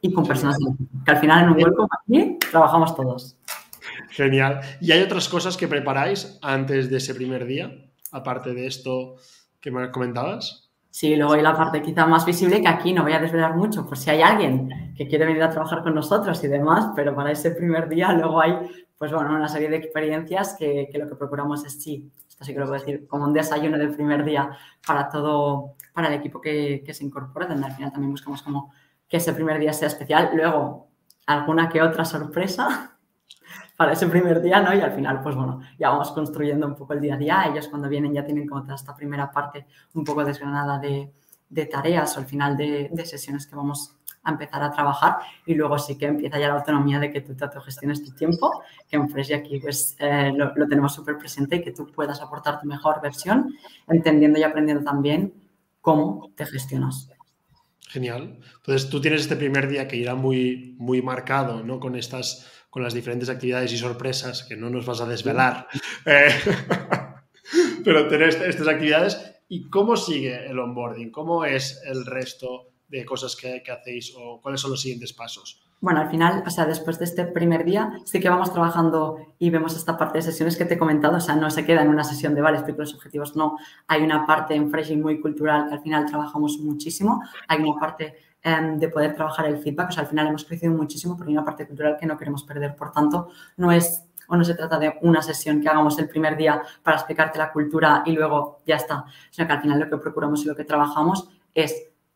Y 0.00 0.12
con 0.12 0.26
personas 0.26 0.56
que 1.04 1.10
al 1.10 1.18
final 1.18 1.44
en 1.44 1.50
un 1.50 1.56
grupo 1.58 1.86
aquí 2.00 2.38
trabajamos 2.50 2.94
todos. 2.94 3.37
Genial. 4.10 4.60
¿Y 4.80 4.92
hay 4.92 5.02
otras 5.02 5.28
cosas 5.28 5.56
que 5.56 5.68
preparáis 5.68 6.38
antes 6.42 6.90
de 6.90 6.96
ese 6.96 7.14
primer 7.14 7.44
día, 7.46 7.72
aparte 8.12 8.54
de 8.54 8.66
esto 8.66 9.16
que 9.60 9.70
me 9.70 9.90
comentabas? 9.90 10.68
Sí, 10.90 11.14
luego 11.16 11.34
hay 11.34 11.42
la 11.42 11.56
parte 11.56 11.82
quizá 11.82 12.06
más 12.06 12.24
visible 12.24 12.60
que 12.60 12.68
aquí 12.68 12.92
no 12.92 13.02
voy 13.02 13.12
a 13.12 13.20
desvelar 13.20 13.54
mucho, 13.54 13.86
por 13.86 13.98
si 13.98 14.10
hay 14.10 14.22
alguien 14.22 14.94
que 14.96 15.06
quiere 15.06 15.26
venir 15.26 15.42
a 15.42 15.50
trabajar 15.50 15.82
con 15.82 15.94
nosotros 15.94 16.42
y 16.42 16.48
demás, 16.48 16.90
pero 16.96 17.14
para 17.14 17.30
ese 17.30 17.50
primer 17.52 17.88
día 17.88 18.12
luego 18.12 18.40
hay, 18.40 18.54
pues 18.96 19.12
bueno, 19.12 19.34
una 19.34 19.48
serie 19.48 19.68
de 19.68 19.76
experiencias 19.76 20.56
que, 20.58 20.90
lo 20.94 21.08
que 21.08 21.14
procuramos 21.14 21.64
es 21.64 21.80
sí, 21.80 22.10
esto 22.26 22.44
sí 22.44 22.52
que 22.52 22.60
lo 22.60 22.66
puedo 22.66 22.80
decir, 22.80 23.06
como 23.06 23.26
un 23.26 23.32
desayuno 23.32 23.78
del 23.78 23.94
primer 23.94 24.24
día 24.24 24.50
para 24.84 25.08
todo, 25.08 25.74
para 25.92 26.08
el 26.08 26.14
equipo 26.14 26.40
que, 26.40 26.82
se 26.90 27.04
incorpora, 27.04 27.46
donde 27.46 27.66
al 27.66 27.74
final 27.74 27.92
también 27.92 28.10
buscamos 28.10 28.42
como 28.42 28.72
que 29.06 29.18
ese 29.18 29.32
primer 29.34 29.60
día 29.60 29.72
sea 29.72 29.88
especial. 29.88 30.30
Luego, 30.34 30.88
alguna 31.26 31.68
que 31.68 31.82
otra 31.82 32.04
sorpresa 32.04 32.97
para 33.78 33.92
ese 33.92 34.08
primer 34.08 34.42
día, 34.42 34.60
¿no? 34.60 34.74
Y 34.74 34.80
al 34.80 34.90
final, 34.90 35.20
pues 35.22 35.36
bueno, 35.36 35.60
ya 35.78 35.90
vamos 35.90 36.10
construyendo 36.10 36.66
un 36.66 36.74
poco 36.74 36.94
el 36.94 37.00
día 37.00 37.14
a 37.14 37.16
día. 37.16 37.44
Ellos 37.48 37.68
cuando 37.68 37.88
vienen 37.88 38.12
ya 38.12 38.24
tienen 38.24 38.44
como 38.48 38.62
toda 38.62 38.74
esta 38.74 38.92
primera 38.92 39.30
parte 39.30 39.66
un 39.94 40.02
poco 40.02 40.24
desgranada 40.24 40.80
de, 40.80 41.12
de 41.48 41.66
tareas 41.66 42.16
o 42.16 42.18
al 42.18 42.26
final 42.26 42.56
de, 42.56 42.90
de, 42.92 43.06
sesiones 43.06 43.46
que 43.46 43.54
vamos 43.54 43.94
a 44.24 44.32
empezar 44.32 44.64
a 44.64 44.72
trabajar 44.72 45.18
y 45.46 45.54
luego 45.54 45.78
sí 45.78 45.96
que 45.96 46.06
empieza 46.06 46.40
ya 46.40 46.48
la 46.48 46.54
autonomía 46.54 46.98
de 46.98 47.12
que 47.12 47.20
tú 47.20 47.36
te 47.36 47.44
autogestiones 47.44 48.04
tu 48.04 48.10
tiempo, 48.10 48.64
que 48.90 48.96
en 48.96 49.08
Fresh 49.08 49.32
aquí 49.32 49.60
pues 49.60 49.94
eh, 50.00 50.32
lo, 50.34 50.52
lo, 50.56 50.66
tenemos 50.66 50.92
súper 50.92 51.16
presente 51.16 51.54
y 51.54 51.62
que 51.62 51.70
tú 51.70 51.86
puedas 51.86 52.20
aportar 52.20 52.60
tu 52.60 52.66
mejor 52.66 53.00
versión, 53.00 53.54
entendiendo 53.86 54.40
y 54.40 54.42
aprendiendo 54.42 54.82
también 54.82 55.32
cómo 55.80 56.32
te 56.34 56.46
gestionas. 56.46 57.12
Genial. 57.88 58.40
Entonces 58.56 58.90
tú 58.90 59.00
tienes 59.00 59.20
este 59.20 59.36
primer 59.36 59.68
día 59.68 59.86
que 59.86 59.96
irá 59.96 60.16
muy, 60.16 60.74
muy 60.78 61.00
marcado, 61.00 61.62
¿no? 61.62 61.78
Con 61.78 61.94
estas 61.94 62.57
con 62.70 62.82
las 62.82 62.94
diferentes 62.94 63.28
actividades 63.28 63.72
y 63.72 63.78
sorpresas 63.78 64.44
que 64.44 64.56
no 64.56 64.70
nos 64.70 64.86
vas 64.86 65.00
a 65.00 65.06
desvelar. 65.06 65.66
Eh, 66.04 66.28
pero 67.84 68.08
tener 68.08 68.28
estas 68.28 68.68
actividades. 68.68 69.18
¿Y 69.48 69.70
cómo 69.70 69.96
sigue 69.96 70.46
el 70.46 70.58
onboarding? 70.58 71.10
¿Cómo 71.10 71.44
es 71.44 71.80
el 71.86 72.04
resto 72.04 72.68
de 72.88 73.04
cosas 73.04 73.36
que, 73.36 73.62
hacéis 73.70 74.14
o 74.16 74.40
cuáles 74.42 74.60
son 74.60 74.72
los 74.72 74.82
siguientes 74.82 75.12
pasos? 75.12 75.62
Bueno, 75.80 76.00
al 76.00 76.10
final, 76.10 76.42
o 76.44 76.50
sea, 76.50 76.66
después 76.66 76.98
de 76.98 77.04
este 77.04 77.24
primer 77.24 77.64
día, 77.64 78.00
sí 78.04 78.18
que 78.18 78.28
vamos 78.28 78.52
trabajando 78.52 79.16
y 79.38 79.50
vemos 79.50 79.76
esta 79.76 79.96
parte 79.96 80.18
de 80.18 80.22
sesiones 80.22 80.56
que 80.56 80.64
te 80.64 80.74
he 80.74 80.78
comentado, 80.78 81.16
o 81.16 81.20
sea, 81.20 81.36
no 81.36 81.50
se 81.50 81.64
queda 81.64 81.82
en 81.82 81.88
una 81.88 82.02
sesión 82.02 82.34
de, 82.34 82.40
vale, 82.40 82.58
explico 82.58 82.80
los 82.80 82.94
objetivos, 82.94 83.36
no. 83.36 83.56
Hay 83.86 84.02
una 84.02 84.26
parte 84.26 84.54
en 84.54 84.70
Freshing 84.70 85.00
muy 85.00 85.20
cultural 85.20 85.68
que 85.68 85.74
al 85.74 85.80
final 85.80 86.04
trabajamos 86.04 86.58
muchísimo, 86.58 87.22
hay 87.46 87.62
una 87.62 87.78
parte 87.78 88.16
de 88.42 88.88
poder 88.88 89.14
trabajar 89.14 89.46
el 89.46 89.58
feedback. 89.58 89.88
O 89.88 89.92
sea, 89.92 90.02
al 90.04 90.08
final 90.08 90.28
hemos 90.28 90.44
crecido 90.44 90.72
muchísimo 90.72 91.16
porque 91.16 91.30
hay 91.30 91.36
una 91.36 91.44
parte 91.44 91.66
cultural 91.66 91.96
que 91.98 92.06
no 92.06 92.16
queremos 92.16 92.44
perder. 92.44 92.74
Por 92.76 92.92
tanto, 92.92 93.28
no 93.56 93.70
es 93.72 94.04
o 94.30 94.36
no 94.36 94.44
se 94.44 94.54
trata 94.54 94.78
de 94.78 94.98
una 95.02 95.22
sesión 95.22 95.60
que 95.60 95.68
hagamos 95.68 95.98
el 95.98 96.08
primer 96.08 96.36
día 96.36 96.62
para 96.82 96.98
explicarte 96.98 97.38
la 97.38 97.50
cultura 97.50 98.02
y 98.04 98.12
luego 98.12 98.60
ya 98.66 98.76
está, 98.76 99.06
sino 99.30 99.46
que 99.46 99.54
al 99.54 99.62
final 99.62 99.80
lo 99.80 99.88
que 99.88 99.96
procuramos 99.96 100.44
y 100.44 100.48
lo 100.48 100.54
que 100.54 100.64
trabajamos 100.64 101.30
es 101.54 101.74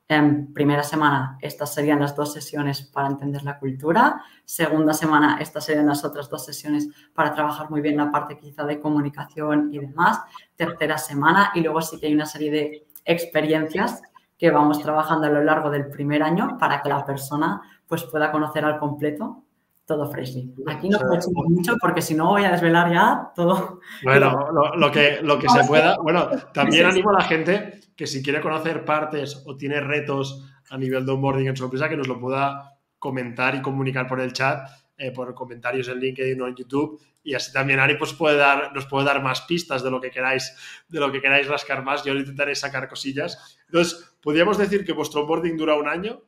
En 0.08 0.52
primera 0.52 0.82
semana, 0.82 1.38
estas 1.40 1.72
serían 1.72 2.00
las 2.00 2.14
dos 2.14 2.34
sesiones 2.34 2.82
para 2.82 3.08
entender 3.08 3.42
la 3.44 3.58
cultura. 3.58 4.22
Segunda 4.44 4.92
semana, 4.92 5.38
estas 5.40 5.64
serían 5.64 5.86
las 5.86 6.04
otras 6.04 6.28
dos 6.28 6.44
sesiones 6.44 6.88
para 7.14 7.32
trabajar 7.32 7.70
muy 7.70 7.80
bien 7.80 7.96
la 7.96 8.10
parte 8.10 8.36
quizá 8.36 8.64
de 8.64 8.78
comunicación 8.78 9.70
y 9.72 9.78
demás. 9.78 10.20
Tercera 10.54 10.98
semana, 10.98 11.52
y 11.54 11.60
luego 11.62 11.80
sí 11.80 11.98
que 11.98 12.08
hay 12.08 12.14
una 12.14 12.26
serie 12.26 12.50
de 12.50 12.86
experiencias 13.06 14.02
que 14.42 14.50
vamos 14.50 14.82
trabajando 14.82 15.28
a 15.28 15.30
lo 15.30 15.44
largo 15.44 15.70
del 15.70 15.86
primer 15.86 16.20
año 16.20 16.56
para 16.58 16.82
que 16.82 16.88
la 16.88 17.06
persona 17.06 17.62
pues, 17.86 18.02
pueda 18.02 18.32
conocer 18.32 18.64
al 18.64 18.76
completo 18.76 19.44
todo 19.86 20.10
Freshly. 20.10 20.52
Aquí 20.66 20.88
no 20.88 20.98
puedo 20.98 21.12
decir 21.12 21.32
mucho 21.32 21.76
porque 21.80 22.02
si 22.02 22.16
no 22.16 22.30
voy 22.30 22.42
a 22.42 22.50
desvelar 22.50 22.92
ya 22.92 23.30
todo. 23.36 23.78
Bueno, 24.02 24.50
lo, 24.76 24.90
que, 24.90 25.20
lo 25.22 25.38
que 25.38 25.48
se 25.48 25.62
pueda. 25.62 25.96
Bueno, 25.98 26.28
también 26.52 26.86
animo 26.86 27.10
a 27.10 27.20
la 27.20 27.24
gente 27.24 27.82
que 27.94 28.08
si 28.08 28.20
quiere 28.20 28.40
conocer 28.40 28.84
partes 28.84 29.44
o 29.46 29.56
tiene 29.56 29.78
retos 29.78 30.44
a 30.70 30.76
nivel 30.76 31.06
de 31.06 31.12
onboarding 31.12 31.46
en 31.46 31.56
su 31.56 31.62
empresa, 31.62 31.88
que 31.88 31.96
nos 31.96 32.08
lo 32.08 32.18
pueda 32.18 32.80
comentar 32.98 33.54
y 33.54 33.62
comunicar 33.62 34.08
por 34.08 34.18
el 34.18 34.32
chat, 34.32 34.68
eh, 34.98 35.12
por 35.12 35.32
comentarios 35.34 35.86
en 35.86 36.00
LinkedIn 36.00 36.42
o 36.42 36.48
en 36.48 36.56
YouTube. 36.56 37.00
Y 37.22 37.34
así 37.34 37.52
también 37.52 37.78
Ari 37.78 37.94
pues, 37.94 38.12
puede 38.12 38.38
dar, 38.38 38.74
nos 38.74 38.86
puede 38.86 39.04
dar 39.04 39.22
más 39.22 39.42
pistas 39.42 39.84
de 39.84 39.90
lo 39.92 40.00
que 40.00 40.10
queráis, 40.10 40.52
de 40.88 40.98
lo 40.98 41.12
que 41.12 41.20
queráis 41.20 41.46
rascar 41.46 41.84
más. 41.84 42.02
Yo 42.02 42.12
intentaré 42.12 42.56
sacar 42.56 42.88
cosillas. 42.88 43.56
Entonces, 43.66 44.11
¿podríamos 44.22 44.58
decir 44.58 44.84
que 44.84 44.92
vuestro 44.92 45.22
onboarding 45.22 45.56
dura 45.56 45.76
un 45.76 45.88
año? 45.88 46.22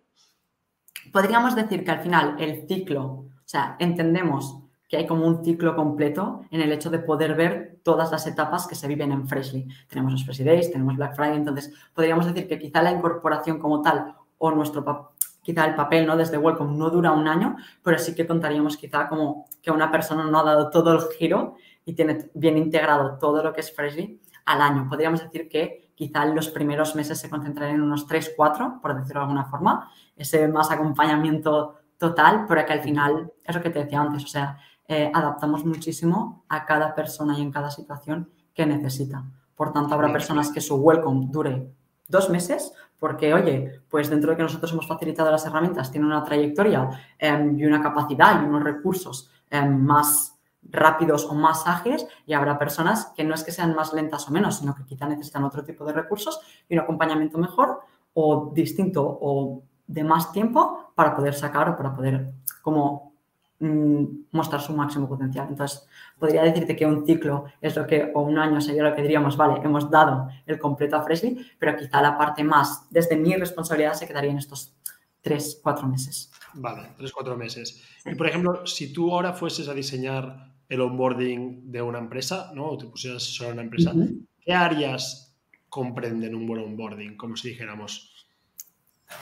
Podríamos 1.12 1.54
decir 1.54 1.84
que 1.84 1.90
al 1.90 2.00
final 2.00 2.36
el 2.38 2.66
ciclo, 2.66 3.04
o 3.04 3.28
sea, 3.44 3.76
entendemos 3.78 4.60
que 4.88 4.96
hay 4.98 5.06
como 5.06 5.26
un 5.26 5.44
ciclo 5.44 5.74
completo 5.74 6.42
en 6.50 6.60
el 6.60 6.72
hecho 6.72 6.90
de 6.90 6.98
poder 6.98 7.34
ver 7.34 7.80
todas 7.82 8.10
las 8.10 8.26
etapas 8.26 8.66
que 8.66 8.74
se 8.74 8.88
viven 8.88 9.12
en 9.12 9.26
Freshly. 9.26 9.66
Tenemos 9.88 10.12
los 10.12 10.24
Freshly 10.24 10.44
Days, 10.44 10.70
tenemos 10.70 10.96
Black 10.96 11.16
Friday, 11.16 11.36
entonces 11.36 11.72
podríamos 11.94 12.26
decir 12.26 12.48
que 12.48 12.58
quizá 12.58 12.82
la 12.82 12.92
incorporación 12.92 13.58
como 13.58 13.82
tal 13.82 14.14
o 14.38 14.50
nuestro 14.50 15.12
quizá 15.42 15.66
el 15.66 15.74
papel 15.74 16.06
¿no? 16.06 16.16
desde 16.16 16.38
Welcome 16.38 16.76
no 16.76 16.90
dura 16.90 17.12
un 17.12 17.28
año, 17.28 17.56
pero 17.82 17.98
sí 17.98 18.14
que 18.14 18.26
contaríamos 18.26 18.76
quizá 18.76 19.08
como 19.08 19.46
que 19.62 19.70
una 19.70 19.90
persona 19.90 20.24
no 20.24 20.40
ha 20.40 20.42
dado 20.42 20.70
todo 20.70 20.92
el 20.92 21.00
giro 21.16 21.54
y 21.84 21.92
tiene 21.92 22.30
bien 22.34 22.56
integrado 22.56 23.18
todo 23.18 23.42
lo 23.42 23.52
que 23.52 23.60
es 23.60 23.74
Freshly 23.74 24.20
al 24.46 24.60
año. 24.60 24.86
Podríamos 24.88 25.22
decir 25.22 25.48
que 25.48 25.83
quizá 25.94 26.24
en 26.24 26.34
los 26.34 26.48
primeros 26.48 26.94
meses 26.94 27.18
se 27.18 27.30
concentrarían 27.30 27.76
en 27.76 27.82
unos 27.82 28.06
3, 28.06 28.32
4, 28.36 28.80
por 28.80 28.94
decirlo 28.94 29.20
de 29.20 29.24
alguna 29.24 29.44
forma, 29.44 29.90
ese 30.16 30.48
más 30.48 30.70
acompañamiento 30.70 31.76
total, 31.98 32.44
pero 32.48 32.64
que 32.66 32.72
al 32.72 32.80
final 32.80 33.32
es 33.42 33.54
lo 33.54 33.62
que 33.62 33.70
te 33.70 33.84
decía 33.84 34.00
antes, 34.00 34.24
o 34.24 34.28
sea, 34.28 34.58
eh, 34.86 35.10
adaptamos 35.14 35.64
muchísimo 35.64 36.44
a 36.48 36.66
cada 36.66 36.94
persona 36.94 37.38
y 37.38 37.42
en 37.42 37.50
cada 37.50 37.70
situación 37.70 38.30
que 38.52 38.66
necesita. 38.66 39.24
Por 39.54 39.72
tanto, 39.72 39.94
habrá 39.94 40.12
personas 40.12 40.50
que 40.50 40.60
su 40.60 40.76
welcome 40.76 41.28
dure 41.30 41.70
dos 42.08 42.28
meses, 42.28 42.72
porque, 42.98 43.32
oye, 43.32 43.82
pues 43.88 44.10
dentro 44.10 44.30
de 44.30 44.36
que 44.36 44.42
nosotros 44.42 44.72
hemos 44.72 44.86
facilitado 44.86 45.30
las 45.30 45.46
herramientas, 45.46 45.90
tiene 45.90 46.06
una 46.06 46.22
trayectoria 46.24 46.90
em, 47.18 47.58
y 47.58 47.64
una 47.64 47.82
capacidad 47.82 48.42
y 48.42 48.46
unos 48.46 48.62
recursos 48.62 49.30
em, 49.50 49.78
más 49.78 50.33
rápidos 50.70 51.26
o 51.26 51.34
más 51.34 51.66
ágiles 51.66 52.06
y 52.26 52.32
habrá 52.32 52.58
personas 52.58 53.12
que 53.16 53.24
no 53.24 53.34
es 53.34 53.44
que 53.44 53.52
sean 53.52 53.74
más 53.74 53.92
lentas 53.92 54.28
o 54.28 54.32
menos, 54.32 54.58
sino 54.58 54.74
que 54.74 54.84
quizá 54.84 55.06
necesitan 55.06 55.44
otro 55.44 55.64
tipo 55.64 55.84
de 55.84 55.92
recursos 55.92 56.40
y 56.68 56.74
un 56.74 56.80
acompañamiento 56.80 57.38
mejor 57.38 57.80
o 58.14 58.52
distinto 58.54 59.18
o 59.20 59.62
de 59.86 60.04
más 60.04 60.32
tiempo 60.32 60.92
para 60.94 61.14
poder 61.14 61.34
sacar 61.34 61.68
o 61.68 61.76
para 61.76 61.92
poder 61.92 62.32
como 62.62 63.14
Mm, 63.60 64.26
mostrar 64.32 64.60
su 64.60 64.74
máximo 64.74 65.08
potencial. 65.08 65.46
Entonces, 65.48 65.86
podría 66.18 66.42
decirte 66.42 66.74
que 66.76 66.84
un 66.84 67.06
ciclo 67.06 67.44
es 67.60 67.74
lo 67.76 67.86
que, 67.86 68.10
o 68.12 68.22
un 68.22 68.36
año 68.36 68.60
sería 68.60 68.82
lo 68.82 68.94
que 68.94 69.00
diríamos, 69.02 69.36
vale, 69.36 69.60
hemos 69.64 69.90
dado 69.90 70.28
el 70.44 70.58
completo 70.58 70.96
a 70.96 71.02
Freshly, 71.02 71.38
pero 71.58 71.76
quizá 71.76 72.02
la 72.02 72.18
parte 72.18 72.44
más, 72.44 72.86
desde 72.90 73.16
mi 73.16 73.34
responsabilidad, 73.36 73.94
se 73.94 74.06
quedaría 74.06 74.32
en 74.32 74.38
estos 74.38 74.74
tres, 75.22 75.60
cuatro 75.62 75.86
meses. 75.86 76.30
Vale, 76.52 76.90
tres, 76.98 77.12
cuatro 77.12 77.36
meses. 77.36 77.82
Y, 78.04 78.14
por 78.16 78.26
ejemplo, 78.26 78.66
si 78.66 78.92
tú 78.92 79.12
ahora 79.12 79.32
fueses 79.32 79.68
a 79.68 79.72
diseñar 79.72 80.52
el 80.68 80.80
onboarding 80.80 81.70
de 81.70 81.82
una 81.82 81.98
empresa, 81.98 82.52
¿no? 82.54 82.70
O 82.70 82.78
te 82.78 82.86
pusieras 82.86 83.22
solo 83.22 83.52
una 83.52 83.62
empresa, 83.62 83.92
¿qué 84.40 84.52
áreas 84.52 85.36
comprenden 85.68 86.34
un 86.34 86.46
buen 86.46 86.62
onboarding, 86.62 87.16
como 87.16 87.36
si 87.36 87.50
dijéramos? 87.50 88.26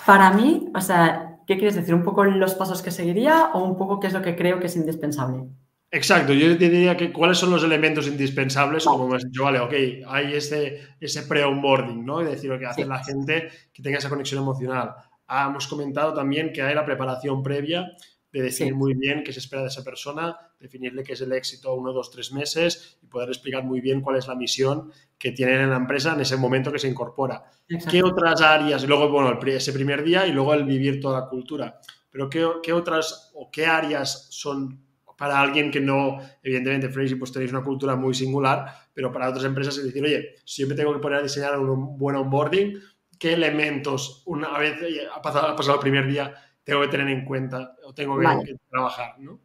Para 0.06 0.30
mí, 0.32 0.70
o 0.74 0.80
sea, 0.80 1.32
¿Qué 1.46 1.56
quieres 1.56 1.74
decir? 1.74 1.94
¿Un 1.94 2.04
poco 2.04 2.24
los 2.24 2.54
pasos 2.54 2.82
que 2.82 2.90
seguiría 2.90 3.50
o 3.52 3.64
un 3.64 3.76
poco 3.76 3.98
qué 3.98 4.06
es 4.06 4.12
lo 4.12 4.22
que 4.22 4.36
creo 4.36 4.60
que 4.60 4.66
es 4.66 4.76
indispensable? 4.76 5.44
Exacto, 5.90 6.32
yo 6.32 6.56
te 6.56 6.70
diría 6.70 6.96
que 6.96 7.12
cuáles 7.12 7.36
son 7.36 7.50
los 7.50 7.62
elementos 7.64 8.06
indispensables, 8.06 8.84
como 8.86 9.08
me 9.08 9.16
has 9.16 9.24
dicho, 9.24 9.44
vale, 9.44 9.60
ok, 9.60 9.72
hay 10.08 10.34
ese, 10.34 10.80
ese 10.98 11.24
pre-onboarding, 11.24 12.04
¿no? 12.04 12.22
Y 12.22 12.24
decir 12.24 12.48
lo 12.48 12.58
que 12.58 12.64
hace 12.64 12.86
la 12.86 13.04
gente 13.04 13.50
que 13.72 13.82
tenga 13.82 13.98
esa 13.98 14.08
conexión 14.08 14.40
emocional. 14.42 14.94
Ah, 15.26 15.48
hemos 15.50 15.66
comentado 15.66 16.14
también 16.14 16.52
que 16.52 16.62
hay 16.62 16.74
la 16.74 16.86
preparación 16.86 17.42
previa 17.42 17.92
de 18.32 18.42
definir 18.42 18.74
muy 18.74 18.94
bien 18.94 19.22
qué 19.22 19.32
se 19.32 19.40
espera 19.40 19.62
de 19.62 19.68
esa 19.68 19.84
persona, 19.84 20.36
definirle 20.58 21.02
qué 21.02 21.12
es 21.12 21.20
el 21.20 21.32
éxito 21.32 21.74
uno, 21.74 21.92
dos, 21.92 22.10
tres 22.10 22.32
meses 22.32 22.98
y 23.02 23.06
poder 23.06 23.28
explicar 23.28 23.62
muy 23.62 23.80
bien 23.80 24.00
cuál 24.00 24.16
es 24.16 24.26
la 24.26 24.34
misión 24.34 24.90
que 25.18 25.32
tienen 25.32 25.60
en 25.60 25.70
la 25.70 25.76
empresa 25.76 26.14
en 26.14 26.20
ese 26.20 26.36
momento 26.36 26.72
que 26.72 26.78
se 26.78 26.88
incorpora. 26.88 27.44
¿Qué 27.90 28.02
otras 28.02 28.40
áreas? 28.40 28.82
Y 28.82 28.86
luego, 28.86 29.10
bueno, 29.10 29.38
ese 29.46 29.72
primer 29.72 30.02
día 30.02 30.26
y 30.26 30.32
luego 30.32 30.54
el 30.54 30.64
vivir 30.64 31.00
toda 31.00 31.20
la 31.20 31.26
cultura. 31.28 31.78
Pero 32.10 32.28
¿qué, 32.30 32.72
otras 32.72 33.32
o 33.34 33.50
qué 33.50 33.66
áreas 33.66 34.28
son 34.30 34.80
para 35.16 35.40
alguien 35.40 35.70
que 35.70 35.80
no, 35.80 36.18
evidentemente, 36.42 36.88
Fraser, 36.88 37.18
pues 37.18 37.32
tenéis 37.32 37.52
una 37.52 37.62
cultura 37.62 37.96
muy 37.96 38.12
singular, 38.12 38.66
pero 38.92 39.12
para 39.12 39.28
otras 39.28 39.44
empresas 39.44 39.76
es 39.76 39.84
decir, 39.84 40.02
oye, 40.02 40.34
si 40.44 40.62
yo 40.62 40.68
me 40.68 40.74
tengo 40.74 40.92
que 40.92 40.98
poner 40.98 41.18
a 41.18 41.22
diseñar 41.22 41.58
un 41.58 41.96
buen 41.96 42.16
onboarding, 42.16 42.80
¿qué 43.18 43.34
elementos, 43.34 44.22
una 44.26 44.58
vez 44.58 44.78
ha 45.14 45.22
pasado, 45.22 45.46
ha 45.48 45.56
pasado 45.56 45.76
el 45.76 45.80
primer 45.80 46.08
día, 46.08 46.34
tengo 46.64 46.80
que 46.82 46.88
tener 46.88 47.08
en 47.08 47.24
cuenta 47.24 47.74
o 47.84 47.92
tengo 47.92 48.18
que, 48.18 48.56
trabajar, 48.70 49.18
¿no? 49.18 49.38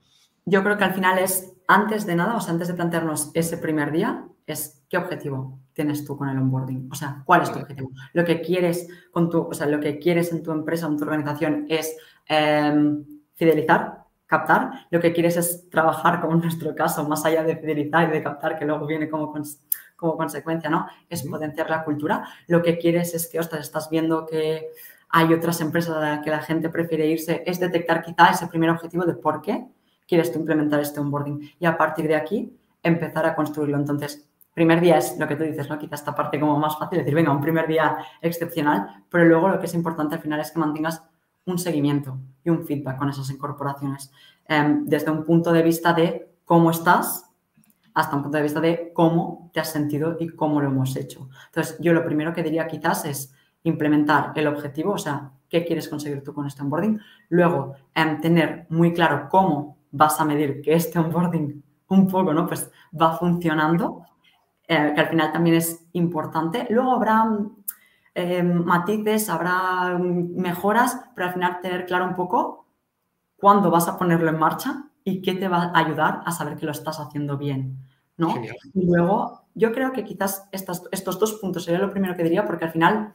Yo 0.45 0.63
creo 0.63 0.77
que 0.77 0.85
al 0.85 0.93
final 0.93 1.19
es, 1.19 1.53
antes 1.67 2.05
de 2.05 2.15
nada, 2.15 2.35
o 2.35 2.39
sea, 2.39 2.53
antes 2.53 2.69
de 2.69 2.73
plantearnos 2.73 3.31
ese 3.33 3.57
primer 3.57 3.91
día, 3.91 4.25
es 4.45 4.81
qué 4.89 4.97
objetivo 4.97 5.59
tienes 5.73 6.05
tú 6.05 6.17
con 6.17 6.29
el 6.29 6.37
onboarding. 6.37 6.89
O 6.91 6.95
sea, 6.95 7.21
¿cuál 7.25 7.41
es 7.41 7.51
tu 7.51 7.59
objetivo? 7.59 7.91
Lo 8.13 8.23
que 8.23 8.41
quieres 8.41 8.87
con 9.11 9.29
tu, 9.29 9.41
o 9.41 9.53
sea, 9.53 9.67
lo 9.67 9.79
que 9.79 9.99
quieres 9.99 10.31
en 10.31 10.41
tu 10.41 10.51
empresa, 10.51 10.87
en 10.87 10.97
tu 10.97 11.03
organización 11.03 11.65
es 11.67 11.95
em, 12.27 13.05
fidelizar, 13.35 14.05
captar. 14.25 14.87
Lo 14.89 14.99
que 15.01 15.13
quieres 15.13 15.35
es 15.37 15.69
trabajar, 15.69 16.21
como 16.21 16.33
en 16.33 16.39
nuestro 16.47 16.73
caso, 16.73 17.07
más 17.07 17.25
allá 17.25 17.43
de 17.43 17.57
fidelizar 17.57 18.09
y 18.09 18.11
de 18.13 18.23
captar, 18.23 18.57
que 18.57 18.65
luego 18.65 18.87
viene 18.87 19.09
como, 19.09 19.33
como 19.95 20.17
consecuencia, 20.17 20.69
¿no? 20.69 20.87
Es 21.09 21.23
potenciar 21.23 21.69
la 21.69 21.83
cultura. 21.83 22.25
Lo 22.47 22.63
que 22.63 22.77
quieres 22.77 23.13
es 23.13 23.27
que, 23.27 23.39
ostras, 23.39 23.61
estás 23.61 23.89
viendo 23.89 24.25
que 24.25 24.69
hay 25.09 25.33
otras 25.33 25.61
empresas 25.61 25.95
a 25.95 25.99
las 25.99 26.23
que 26.23 26.29
la 26.29 26.41
gente 26.41 26.69
prefiere 26.69 27.07
irse, 27.07 27.43
es 27.45 27.59
detectar 27.59 28.03
quizá 28.03 28.29
ese 28.29 28.47
primer 28.47 28.69
objetivo 28.69 29.05
de 29.05 29.13
por 29.13 29.41
qué 29.41 29.67
quieres 30.07 30.31
tú 30.31 30.39
implementar 30.39 30.79
este 30.79 30.99
onboarding 30.99 31.51
y 31.59 31.65
a 31.65 31.77
partir 31.77 32.07
de 32.07 32.15
aquí 32.15 32.57
empezar 32.83 33.25
a 33.25 33.35
construirlo. 33.35 33.77
Entonces, 33.77 34.27
primer 34.53 34.81
día 34.81 34.97
es 34.97 35.17
lo 35.19 35.27
que 35.27 35.35
tú 35.35 35.43
dices, 35.43 35.69
¿no? 35.69 35.77
Quizá 35.77 35.95
esta 35.95 36.15
parte 36.15 36.39
como 36.39 36.57
más 36.57 36.79
fácil, 36.79 36.97
decir, 36.97 37.13
venga, 37.13 37.31
un 37.31 37.41
primer 37.41 37.67
día 37.67 37.97
excepcional, 38.21 39.03
pero 39.07 39.23
luego 39.25 39.49
lo 39.49 39.59
que 39.59 39.67
es 39.67 39.73
importante 39.75 40.15
al 40.15 40.21
final 40.21 40.39
es 40.39 40.49
que 40.49 40.57
mantengas 40.57 41.03
un 41.45 41.59
seguimiento 41.59 42.17
y 42.43 42.49
un 42.49 42.65
feedback 42.65 42.97
con 42.97 43.07
esas 43.07 43.29
incorporaciones, 43.29 44.11
em, 44.45 44.85
desde 44.85 45.11
un 45.11 45.23
punto 45.23 45.53
de 45.53 45.61
vista 45.61 45.93
de 45.93 46.33
cómo 46.43 46.71
estás 46.71 47.29
hasta 47.93 48.15
un 48.15 48.23
punto 48.23 48.37
de 48.37 48.43
vista 48.43 48.59
de 48.59 48.91
cómo 48.93 49.51
te 49.53 49.59
has 49.59 49.71
sentido 49.71 50.17
y 50.19 50.29
cómo 50.29 50.59
lo 50.59 50.69
hemos 50.69 50.95
hecho. 50.95 51.29
Entonces, 51.47 51.77
yo 51.79 51.93
lo 51.93 52.03
primero 52.03 52.33
que 52.33 52.41
diría 52.41 52.67
quizás 52.67 53.05
es 53.05 53.35
implementar 53.67 54.31
el 54.35 54.47
objetivo, 54.47 54.93
o 54.93 54.97
sea, 54.97 55.31
qué 55.49 55.65
quieres 55.65 55.87
conseguir 55.87 56.23
tú 56.23 56.33
con 56.33 56.45
este 56.45 56.61
onboarding. 56.61 56.99
Luego, 57.29 57.75
em, 57.93 58.19
tener 58.21 58.67
muy 58.69 58.93
claro 58.93 59.27
cómo 59.29 59.77
vas 59.91 60.19
a 60.19 60.25
medir 60.25 60.61
que 60.61 60.73
este 60.73 60.99
onboarding 60.99 61.63
un 61.89 62.07
poco, 62.07 62.33
¿no? 62.33 62.47
Pues 62.47 62.69
va 62.99 63.17
funcionando, 63.17 64.05
eh, 64.67 64.91
que 64.93 65.01
al 65.01 65.07
final 65.07 65.31
también 65.31 65.55
es 65.55 65.85
importante. 65.93 66.67
Luego 66.69 66.91
habrá 66.91 67.25
em, 68.13 68.63
matices, 68.65 69.29
habrá 69.29 69.97
mejoras, 69.99 70.99
pero 71.15 71.27
al 71.27 71.33
final 71.33 71.59
tener 71.61 71.85
claro 71.85 72.05
un 72.05 72.15
poco 72.15 72.65
cuándo 73.37 73.69
vas 73.69 73.87
a 73.87 73.97
ponerlo 73.97 74.29
en 74.29 74.39
marcha 74.39 74.85
y 75.03 75.21
qué 75.21 75.33
te 75.35 75.47
va 75.47 75.71
a 75.73 75.77
ayudar 75.77 76.21
a 76.25 76.31
saber 76.31 76.57
que 76.57 76.65
lo 76.65 76.71
estás 76.71 76.99
haciendo 76.99 77.37
bien, 77.37 77.77
¿no? 78.17 78.33
Y 78.73 78.87
luego, 78.87 79.43
yo 79.53 79.71
creo 79.71 79.93
que 79.93 80.03
quizás 80.03 80.49
estos 80.51 81.19
dos 81.19 81.33
puntos 81.35 81.63
sería 81.63 81.79
lo 81.79 81.91
primero 81.91 82.15
que 82.15 82.23
diría, 82.23 82.45
porque 82.45 82.65
al 82.65 82.71
final 82.71 83.13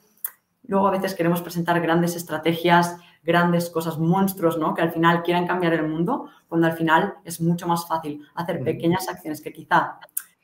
Luego 0.65 0.89
a 0.89 0.93
veces 0.93 1.15
queremos 1.15 1.43
presentar 1.43 1.81
grandes 1.81 2.17
estrategias, 2.17 2.97
grandes 3.23 3.71
cosas, 3.71 3.99
monstruos, 3.99 4.59
¿no? 4.59 4.75
Que 4.75 4.83
al 4.83 4.93
final 4.93 5.23
quieran 5.23 5.47
cambiar 5.47 5.75
el 5.75 5.89
mundo, 5.89 6.29
cuando 6.49 6.67
al 6.67 6.75
final 6.75 7.15
es 7.25 7.41
mucho 7.41 7.67
más 7.67 7.87
fácil 7.87 8.23
hacer 8.35 8.63
pequeñas 8.63 9.09
acciones 9.09 9.41
que 9.41 9.53
quizá 9.53 9.99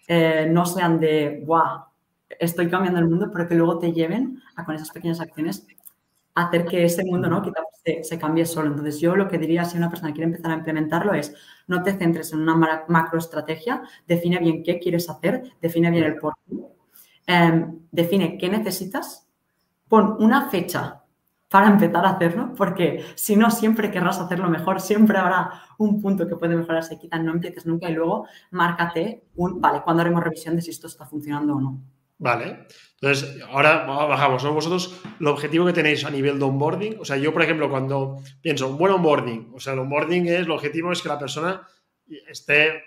eh, 0.07 0.49
no 0.51 0.67
sean 0.67 0.99
de, 0.99 1.43
guau, 1.45 1.85
estoy 2.29 2.69
cambiando 2.69 3.01
el 3.01 3.09
mundo, 3.09 3.31
pero 3.33 3.49
que 3.49 3.55
luego 3.55 3.79
te 3.79 3.93
lleven 3.93 4.41
a 4.57 4.65
con 4.65 4.75
esas 4.75 4.91
pequeñas 4.91 5.21
acciones 5.21 5.67
hacer 6.35 6.67
que 6.67 6.85
ese 6.85 7.05
mundo, 7.05 7.29
¿no? 7.29 7.43
Quizá 7.43 7.63
se, 8.03 8.19
cambie 8.19 8.47
solo. 8.47 8.69
Entonces 8.69 9.01
yo 9.01 9.17
lo 9.17 9.29
que 9.29 9.39
diría 9.39 9.65
si 9.65 9.77
una 9.77 9.91
persona 9.91 10.13
quiere 10.13 10.27
empezar 10.27 10.51
a 10.51 10.55
implementarlo 10.55 11.15
es 11.15 11.35
no 11.67 11.83
te 11.83 11.93
centres 11.95 12.33
en 12.33 12.41
una 12.41 12.85
macroestrategia, 12.89 13.83
define 14.07 14.39
bien 14.39 14.63
qué 14.63 14.79
quieres 14.79 15.11
hacer, 15.11 15.53
define 15.61 15.91
bien 15.91 16.05
el 16.05 16.17
por 16.17 16.35
qué, 16.47 16.57
em, 17.27 17.81
define 17.91 18.39
qué 18.39 18.49
necesitas 18.49 19.28
pon 19.89 20.17
una 20.19 20.49
fecha 20.49 21.03
para 21.49 21.69
empezar 21.69 22.05
a 22.05 22.11
hacerlo, 22.11 22.53
porque 22.55 23.05
si 23.15 23.35
no, 23.35 23.51
siempre 23.51 23.91
querrás 23.91 24.19
hacerlo 24.19 24.51
mejor, 24.51 24.81
siempre 24.81 25.17
habrá 25.17 25.63
un 25.79 26.01
punto 26.03 26.29
que 26.29 26.37
puede 26.37 26.57
mejorarse, 26.57 26.99
quizás 26.99 27.23
no 27.23 27.33
empieces 27.33 27.65
nunca 27.65 27.89
y 27.89 27.95
luego 27.95 28.27
márcate 28.51 29.25
un, 29.37 29.61
vale, 29.61 29.81
cuando 29.83 30.03
haremos 30.03 30.23
revisión 30.23 30.57
de 30.57 30.63
si 30.63 30.71
esto 30.71 30.87
está 30.87 31.07
funcionando 31.07 31.55
o 31.55 31.61
no. 31.61 31.81
Vale, 32.19 32.67
entonces 33.01 33.41
ahora 33.49 33.85
bajamos, 33.87 34.43
¿no? 34.43 34.53
Vosotros, 34.53 35.01
el 35.21 35.27
objetivo 35.29 35.65
que 35.67 35.73
tenéis 35.73 36.05
a 36.05 36.11
nivel 36.11 36.39
de 36.39 36.45
onboarding, 36.45 36.97
o 37.01 37.05
sea, 37.05 37.17
yo 37.17 37.33
por 37.33 37.43
ejemplo 37.43 37.71
cuando 37.71 38.19
pienso 38.43 38.69
un 38.69 38.77
buen 38.77 38.93
onboarding, 38.93 39.53
o 39.55 39.61
sea, 39.61 39.73
el 39.73 39.79
onboarding 39.79 40.27
es, 40.27 40.41
el 40.41 40.51
objetivo 40.51 40.93
es 40.93 41.01
que 41.01 41.09
la 41.09 41.19
persona 41.19 41.63
esté 42.29 42.83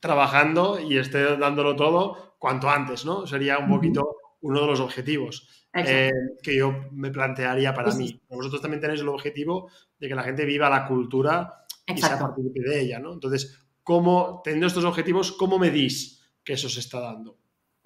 trabajando 0.00 0.78
y 0.78 0.98
esté 0.98 1.36
dándolo 1.36 1.74
todo 1.74 2.36
cuanto 2.38 2.68
antes, 2.68 3.04
¿no? 3.04 3.26
Sería 3.26 3.58
un 3.58 3.70
poquito 3.70 4.16
uno 4.42 4.60
de 4.60 4.66
los 4.66 4.80
objetivos. 4.80 5.65
Eh, 5.76 6.10
que 6.42 6.56
yo 6.56 6.74
me 6.92 7.10
plantearía 7.10 7.74
para 7.74 7.94
mí. 7.94 8.20
Vosotros 8.28 8.62
también 8.62 8.80
tenéis 8.80 9.00
el 9.00 9.08
objetivo 9.08 9.70
de 9.98 10.08
que 10.08 10.14
la 10.14 10.22
gente 10.22 10.44
viva 10.44 10.70
la 10.70 10.86
cultura 10.86 11.66
y 11.86 12.00
se 12.00 12.16
participe 12.16 12.60
de 12.60 12.80
ella, 12.80 12.98
¿no? 12.98 13.12
Entonces, 13.12 13.58
¿cómo, 13.82 14.40
teniendo 14.42 14.66
estos 14.66 14.84
objetivos, 14.84 15.32
cómo 15.32 15.58
medís 15.58 16.22
que 16.42 16.54
eso 16.54 16.68
se 16.68 16.80
está 16.80 17.00
dando? 17.00 17.36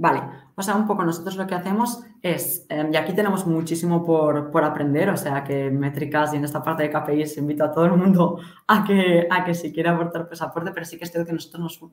Vale, 0.02 0.22
o 0.54 0.62
sea, 0.62 0.76
un 0.76 0.86
poco 0.86 1.04
nosotros 1.04 1.36
lo 1.36 1.46
que 1.46 1.54
hacemos 1.54 2.02
es, 2.22 2.64
em, 2.70 2.90
y 2.90 2.96
aquí 2.96 3.12
tenemos 3.12 3.46
muchísimo 3.46 4.02
por, 4.02 4.64
aprender, 4.64 5.10
o 5.10 5.16
sea, 5.18 5.44
que 5.44 5.70
métricas 5.70 6.32
y 6.32 6.36
en 6.36 6.44
esta 6.44 6.62
parte 6.62 6.84
de 6.84 6.90
KPIs 6.90 7.36
invito 7.36 7.64
a 7.64 7.70
todo 7.70 7.84
el 7.84 7.92
mundo 7.92 8.40
a 8.66 8.82
que, 8.82 9.28
a 9.30 9.44
que 9.44 9.52
si 9.52 9.74
quiere 9.74 9.90
aportar, 9.90 10.26
pues 10.26 10.40
aporte, 10.40 10.70
pero 10.72 10.86
sí 10.86 10.96
que 10.96 11.04
es 11.04 11.10
cierto 11.10 11.26
que 11.26 11.34
nosotros 11.34 11.60
nos 11.62 11.92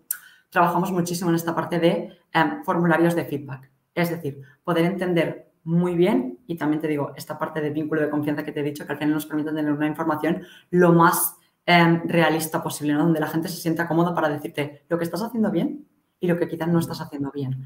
trabajamos 0.49 0.89
muchísimo 0.93 1.31
en 1.31 1.35
esta 1.35 1.53
parte 1.53 1.79
de 1.79 2.17
em, 2.31 2.63
formularios 2.63 3.13
de 3.13 3.25
feedback. 3.25 3.69
Es 3.93 4.09
decir, 4.09 4.41
poder 4.63 4.85
entender 4.85 5.46
muy 5.67 5.95
bien 5.95 6.39
y 6.47 6.55
también 6.55 6.81
te 6.81 6.87
digo, 6.87 7.11
esta 7.17 7.37
parte 7.37 7.59
de 7.59 7.69
vínculo 7.71 8.01
de 8.01 8.09
confianza 8.09 8.43
que 8.43 8.53
te 8.53 8.61
he 8.61 8.63
dicho, 8.63 8.85
que 8.85 8.93
al 8.93 8.97
final 8.97 9.13
nos 9.13 9.25
permite 9.25 9.51
tener 9.51 9.71
una 9.71 9.85
información 9.85 10.43
lo 10.71 10.93
más 10.93 11.35
em, 11.65 12.07
realista 12.07 12.63
posible, 12.63 12.93
¿no? 12.93 13.03
donde 13.03 13.19
la 13.19 13.27
gente 13.27 13.49
se 13.49 13.57
sienta 13.57 13.85
cómoda 13.85 14.15
para 14.15 14.29
decirte 14.29 14.85
lo 14.87 14.97
que 14.97 15.03
estás 15.03 15.21
haciendo 15.21 15.51
bien 15.51 15.85
y 16.21 16.27
lo 16.27 16.37
que 16.37 16.47
quizás 16.47 16.69
no 16.69 16.79
estás 16.79 17.01
haciendo 17.01 17.31
bien. 17.31 17.65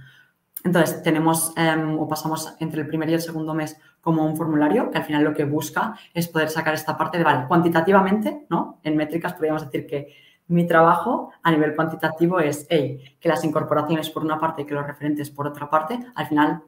Entonces, 0.63 1.03
tenemos 1.03 1.53
em, 1.55 1.99
o 1.99 2.07
pasamos 2.07 2.55
entre 2.59 2.81
el 2.81 2.87
primer 2.87 3.07
y 3.09 3.13
el 3.13 3.21
segundo 3.21 3.53
mes 3.53 3.77
como 4.01 4.25
un 4.25 4.35
formulario 4.35 4.89
que 4.89 4.97
al 4.97 5.03
final 5.03 5.23
lo 5.23 5.33
que 5.35 5.45
busca 5.45 5.95
es 6.13 6.27
poder 6.27 6.49
sacar 6.49 6.73
esta 6.73 6.97
parte 6.97 7.19
de, 7.19 7.23
vale, 7.23 7.47
cuantitativamente, 7.47 8.47
¿no? 8.49 8.79
En 8.81 8.97
métricas 8.97 9.33
podríamos 9.33 9.63
decir 9.63 9.85
que 9.85 10.07
mi 10.47 10.65
trabajo 10.65 11.31
a 11.43 11.51
nivel 11.51 11.75
cuantitativo 11.75 12.39
es, 12.39 12.67
que 12.67 13.29
las 13.29 13.43
incorporaciones 13.43 14.09
por 14.09 14.23
una 14.23 14.39
parte 14.39 14.63
y 14.63 14.65
que 14.65 14.73
los 14.73 14.85
referentes 14.85 15.29
por 15.29 15.47
otra 15.47 15.69
parte, 15.69 15.99
al 16.15 16.27
final 16.27 16.63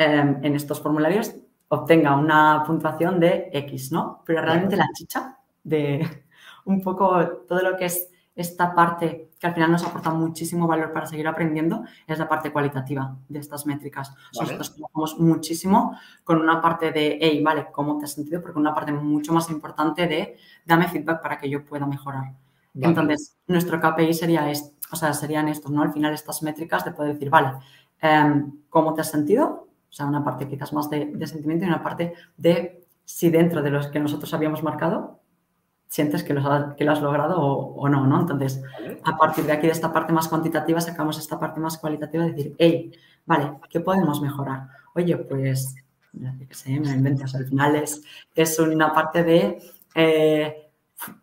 Em, 0.00 0.38
en 0.44 0.54
estos 0.54 0.80
formularios 0.80 1.34
obtenga 1.66 2.14
una 2.14 2.62
puntuación 2.64 3.18
de 3.18 3.50
X, 3.52 3.90
¿no? 3.90 4.22
Pero 4.24 4.40
realmente 4.42 4.76
la 4.76 4.88
chicha 4.94 5.36
de 5.64 6.24
un 6.66 6.80
poco 6.80 7.18
todo 7.48 7.60
lo 7.62 7.76
que 7.76 7.86
es 7.86 8.08
esta 8.36 8.72
parte 8.76 9.30
que 9.40 9.46
al 9.48 9.54
final 9.54 9.72
nos 9.72 9.84
aporta 9.84 10.10
muchísimo 10.10 10.68
valor 10.68 10.92
para 10.92 11.06
seguir 11.06 11.26
aprendiendo 11.26 11.82
es 12.06 12.16
la 12.16 12.28
parte 12.28 12.52
cualitativa 12.52 13.16
de 13.28 13.40
estas 13.40 13.66
métricas. 13.66 14.14
Nosotros 14.38 14.76
trabajamos 14.76 15.18
muchísimo 15.18 15.98
con 16.22 16.40
una 16.40 16.62
parte 16.62 16.92
de, 16.92 17.18
hey, 17.20 17.42
vale, 17.42 17.66
¿cómo 17.72 17.98
te 17.98 18.04
has 18.04 18.12
sentido? 18.12 18.40
Porque 18.40 18.58
una 18.58 18.72
parte 18.72 18.92
mucho 18.92 19.32
más 19.32 19.50
importante 19.50 20.06
de, 20.06 20.36
dame 20.64 20.86
feedback 20.86 21.20
para 21.20 21.38
que 21.38 21.50
yo 21.50 21.64
pueda 21.64 21.86
mejorar. 21.86 22.34
Entonces, 22.74 23.36
nuestro 23.48 23.80
KPI 23.80 24.14
sería 24.14 24.46
o 24.92 24.96
sea, 24.96 25.12
serían 25.12 25.48
estos, 25.48 25.72
¿no? 25.72 25.82
Al 25.82 25.92
final 25.92 26.14
estas 26.14 26.42
métricas 26.44 26.84
de 26.84 26.92
poder 26.92 27.14
decir, 27.14 27.30
vale, 27.30 27.54
em, 28.00 28.52
¿cómo 28.68 28.94
te 28.94 29.00
has 29.00 29.10
sentido? 29.10 29.67
O 29.90 29.92
sea, 29.92 30.06
una 30.06 30.24
parte 30.24 30.48
quizás 30.48 30.72
más 30.72 30.90
de, 30.90 31.26
sentimiento 31.26 31.64
y 31.64 31.68
una 31.68 31.82
parte 31.82 32.14
de 32.36 32.84
si 33.04 33.30
dentro 33.30 33.62
de 33.62 33.70
los 33.70 33.86
que 33.88 34.00
nosotros 34.00 34.32
habíamos 34.34 34.62
marcado 34.62 35.20
sientes 35.88 36.22
que, 36.22 36.34
que 36.76 36.84
lo 36.84 36.92
has 36.92 37.00
logrado 37.00 37.40
o, 37.40 37.88
no, 37.88 38.06
¿no? 38.06 38.20
Entonces, 38.20 38.62
a 39.04 39.16
partir 39.16 39.44
de 39.44 39.52
aquí, 39.52 39.66
de 39.66 39.72
esta 39.72 39.92
parte 39.92 40.12
más 40.12 40.28
cuantitativa, 40.28 40.80
sacamos 40.80 41.18
esta 41.18 41.40
parte 41.40 41.60
más 41.60 41.78
cualitativa 41.78 42.24
de 42.24 42.32
decir, 42.32 42.54
hey, 42.58 42.92
vale, 43.24 43.52
¿qué 43.70 43.80
podemos 43.80 44.20
mejorar? 44.20 44.68
Oye, 44.94 45.16
pues, 45.16 45.74
qué 46.12 46.54
sé, 46.54 46.78
me 46.78 46.90
inventas, 46.90 47.34
al 47.34 47.46
final 47.46 47.76
es, 47.76 48.02
es 48.34 48.58
una 48.58 48.92
parte 48.92 49.24
de 49.24 49.58
eh, 49.94 50.70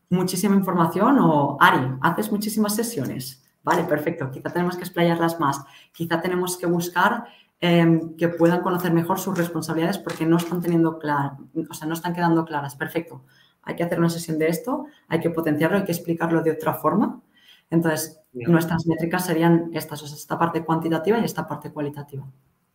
muchísima 0.09 0.55
información 0.55 1.19
o, 1.19 1.57
Ari, 1.59 1.97
haces 2.01 2.31
muchísimas 2.31 2.75
sesiones. 2.75 3.43
Vale, 3.63 3.83
perfecto, 3.83 4.29
quizá 4.29 4.51
tenemos 4.51 4.75
que 4.75 4.83
explayarlas 4.83 5.39
más, 5.39 5.59
quizá 5.91 6.21
tenemos 6.21 6.55
que 6.57 6.67
buscar 6.67 7.25
Em, 7.67 8.15
que 8.15 8.27
puedan 8.27 8.61
conocer 8.61 8.93
mejor 8.93 9.17
sus 9.19 9.35
responsabilidades 9.35 9.97
porque 9.97 10.23
no 10.23 10.37
están 10.37 10.61
teniendo 10.61 10.99
claro, 10.99 11.37
o 11.67 11.73
sea, 11.73 11.87
no 11.87 11.95
están 11.95 12.13
quedando 12.13 12.45
claras. 12.45 12.75
Perfecto. 12.75 13.23
Hay 13.63 13.75
que 13.75 13.83
hacer 13.83 13.97
una 13.97 14.11
sesión 14.11 14.37
de 14.37 14.49
esto, 14.49 14.85
hay 15.07 15.19
que 15.19 15.31
potenciarlo, 15.31 15.77
hay 15.77 15.83
que 15.83 15.91
explicarlo 15.91 16.43
de 16.43 16.51
otra 16.51 16.75
forma. 16.75 17.23
Entonces, 17.71 18.21
nuestras 18.33 18.85
métricas 18.85 19.25
serían 19.25 19.71
estas, 19.73 20.03
o 20.03 20.05
sea, 20.05 20.15
esta 20.15 20.37
parte 20.37 20.63
cuantitativa 20.63 21.17
y 21.17 21.25
esta 21.25 21.47
parte 21.47 21.71
cualitativa. 21.71 22.27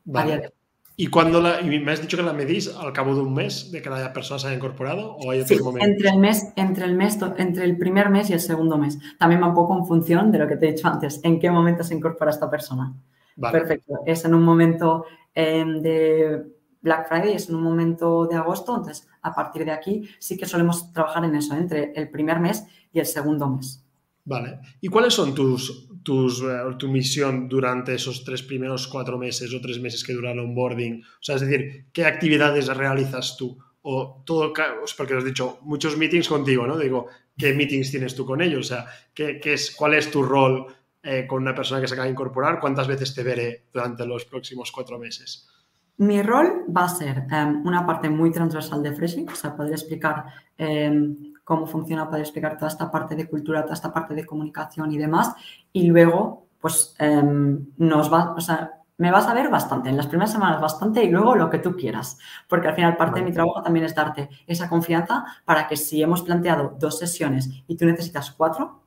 Vale. 0.06 0.50
¿Y 0.96 1.06
cuando 1.06 1.40
la, 1.40 1.60
y 1.60 1.78
me 1.78 1.92
has 1.92 2.02
dicho 2.02 2.16
que 2.16 2.24
la 2.24 2.32
medís 2.32 2.74
al 2.74 2.92
cabo 2.92 3.14
de 3.14 3.20
un 3.20 3.32
mes 3.32 3.70
de 3.70 3.80
que 3.80 3.88
la 3.90 4.12
persona 4.12 4.40
se 4.40 4.48
haya 4.48 4.56
incorporado 4.56 5.14
o 5.14 5.30
hay 5.30 5.42
otro 5.42 5.56
sí, 5.56 5.78
Entre 5.78 6.08
el 6.08 6.18
mes, 6.18 6.52
entre 6.56 6.84
el 6.84 6.96
mes, 6.96 7.16
entre 7.36 7.64
el 7.64 7.78
primer 7.78 8.10
mes 8.10 8.28
y 8.28 8.32
el 8.32 8.40
segundo 8.40 8.76
mes. 8.76 8.98
También 9.20 9.40
va 9.40 9.46
un 9.46 9.54
poco 9.54 9.78
en 9.78 9.86
función 9.86 10.32
de 10.32 10.38
lo 10.40 10.48
que 10.48 10.56
te 10.56 10.68
he 10.68 10.72
dicho 10.72 10.88
antes, 10.88 11.20
en 11.22 11.38
qué 11.38 11.48
momento 11.48 11.84
se 11.84 11.94
incorpora 11.94 12.32
esta 12.32 12.50
persona. 12.50 12.92
Perfecto. 13.40 14.00
Es 14.06 14.24
en 14.24 14.34
un 14.34 14.42
momento 14.42 15.04
em, 15.34 15.80
de 15.80 16.42
Black 16.82 17.08
Friday, 17.08 17.34
es 17.34 17.48
en 17.48 17.56
un 17.56 17.62
momento 17.62 18.26
de 18.26 18.36
agosto, 18.36 18.76
entonces 18.76 19.08
a 19.22 19.34
partir 19.34 19.64
de 19.64 19.72
aquí 19.72 20.08
sí 20.18 20.36
que 20.36 20.46
solemos 20.46 20.92
trabajar 20.92 21.24
en 21.24 21.34
eso, 21.34 21.54
entre 21.54 21.92
el 21.94 22.10
primer 22.10 22.40
mes 22.40 22.64
y 22.92 23.00
el 23.00 23.06
segundo 23.06 23.48
mes. 23.48 23.84
Vale. 24.24 24.60
¿Y 24.80 24.88
cuáles 24.88 25.14
son 25.14 25.34
tus, 25.34 25.88
tus, 26.02 26.42
eh, 26.42 26.60
tu 26.78 26.88
misión 26.88 27.48
durante 27.48 27.94
esos 27.94 28.22
tres 28.24 28.42
primeros 28.42 28.86
cuatro 28.86 29.18
meses 29.18 29.52
o 29.54 29.60
tres 29.60 29.80
meses 29.80 30.04
que 30.04 30.12
dura 30.12 30.32
el 30.32 30.38
onboarding? 30.38 31.02
O 31.02 31.22
sea, 31.22 31.36
es 31.36 31.40
decir, 31.40 31.86
¿qué 31.92 32.04
actividades 32.04 32.68
realizas 32.68 33.36
tú? 33.36 33.58
O 33.82 34.22
todo, 34.26 34.52
porque 34.96 35.14
has 35.14 35.24
dicho 35.24 35.58
muchos 35.62 35.96
meetings 35.96 36.28
contigo, 36.28 36.66
¿no? 36.66 36.76
Digo, 36.78 37.06
¿qué 37.36 37.54
meetings 37.54 37.90
tienes 37.90 38.14
tú 38.14 38.26
con 38.26 38.42
ellos? 38.42 38.60
O 38.60 38.74
sea, 38.74 38.86
¿qué, 39.14 39.40
qué 39.40 39.54
es, 39.54 39.74
¿cuál 39.74 39.94
es 39.94 40.10
tu 40.10 40.22
rol 40.22 40.66
eh, 41.02 41.26
con 41.26 41.42
una 41.42 41.54
persona 41.54 41.80
que 41.80 41.88
se 41.88 41.94
acaba 41.94 42.06
de 42.06 42.12
incorporar, 42.12 42.60
¿cuántas 42.60 42.86
veces 42.86 43.14
te 43.14 43.22
veré 43.22 43.64
durante 43.72 44.06
los 44.06 44.24
próximos 44.24 44.70
cuatro 44.70 44.98
meses? 44.98 45.48
Mi 45.96 46.22
rol 46.22 46.64
va 46.74 46.84
a 46.84 46.88
ser 46.88 47.26
em, 47.30 47.66
una 47.66 47.86
parte 47.86 48.08
muy 48.08 48.30
transversal 48.30 48.82
de 48.82 48.92
Freshing, 48.92 49.28
o 49.28 49.34
sea, 49.34 49.54
poder 49.54 49.72
explicar 49.72 50.24
em, 50.56 51.34
cómo 51.44 51.66
funciona, 51.66 52.06
poder 52.06 52.22
explicar 52.22 52.56
toda 52.56 52.68
esta 52.68 52.90
parte 52.90 53.14
de 53.16 53.28
cultura, 53.28 53.62
toda 53.62 53.74
esta 53.74 53.92
parte 53.92 54.14
de 54.14 54.24
comunicación 54.24 54.92
y 54.92 54.98
demás. 54.98 55.34
Y 55.72 55.86
luego, 55.86 56.46
pues, 56.58 56.94
em, 56.98 57.66
nos 57.76 58.12
va, 58.12 58.32
o 58.34 58.40
sea, 58.40 58.80
me 58.96 59.10
vas 59.10 59.26
a 59.26 59.34
ver 59.34 59.48
bastante, 59.48 59.88
en 59.88 59.96
las 59.96 60.06
primeras 60.06 60.32
semanas 60.32 60.60
bastante 60.60 61.02
y 61.02 61.10
luego 61.10 61.34
lo 61.34 61.48
que 61.48 61.58
tú 61.58 61.74
quieras, 61.74 62.18
porque 62.48 62.68
al 62.68 62.74
final 62.74 62.98
parte 62.98 63.20
de 63.20 63.26
mi 63.26 63.32
trabajo 63.32 63.62
también 63.62 63.86
es 63.86 63.94
darte 63.94 64.28
esa 64.46 64.68
confianza 64.68 65.24
para 65.46 65.66
que 65.66 65.76
si 65.76 66.02
hemos 66.02 66.22
planteado 66.22 66.76
dos 66.78 66.98
sesiones 66.98 67.48
y 67.66 67.76
tú 67.76 67.86
necesitas 67.86 68.30
cuatro, 68.30 68.82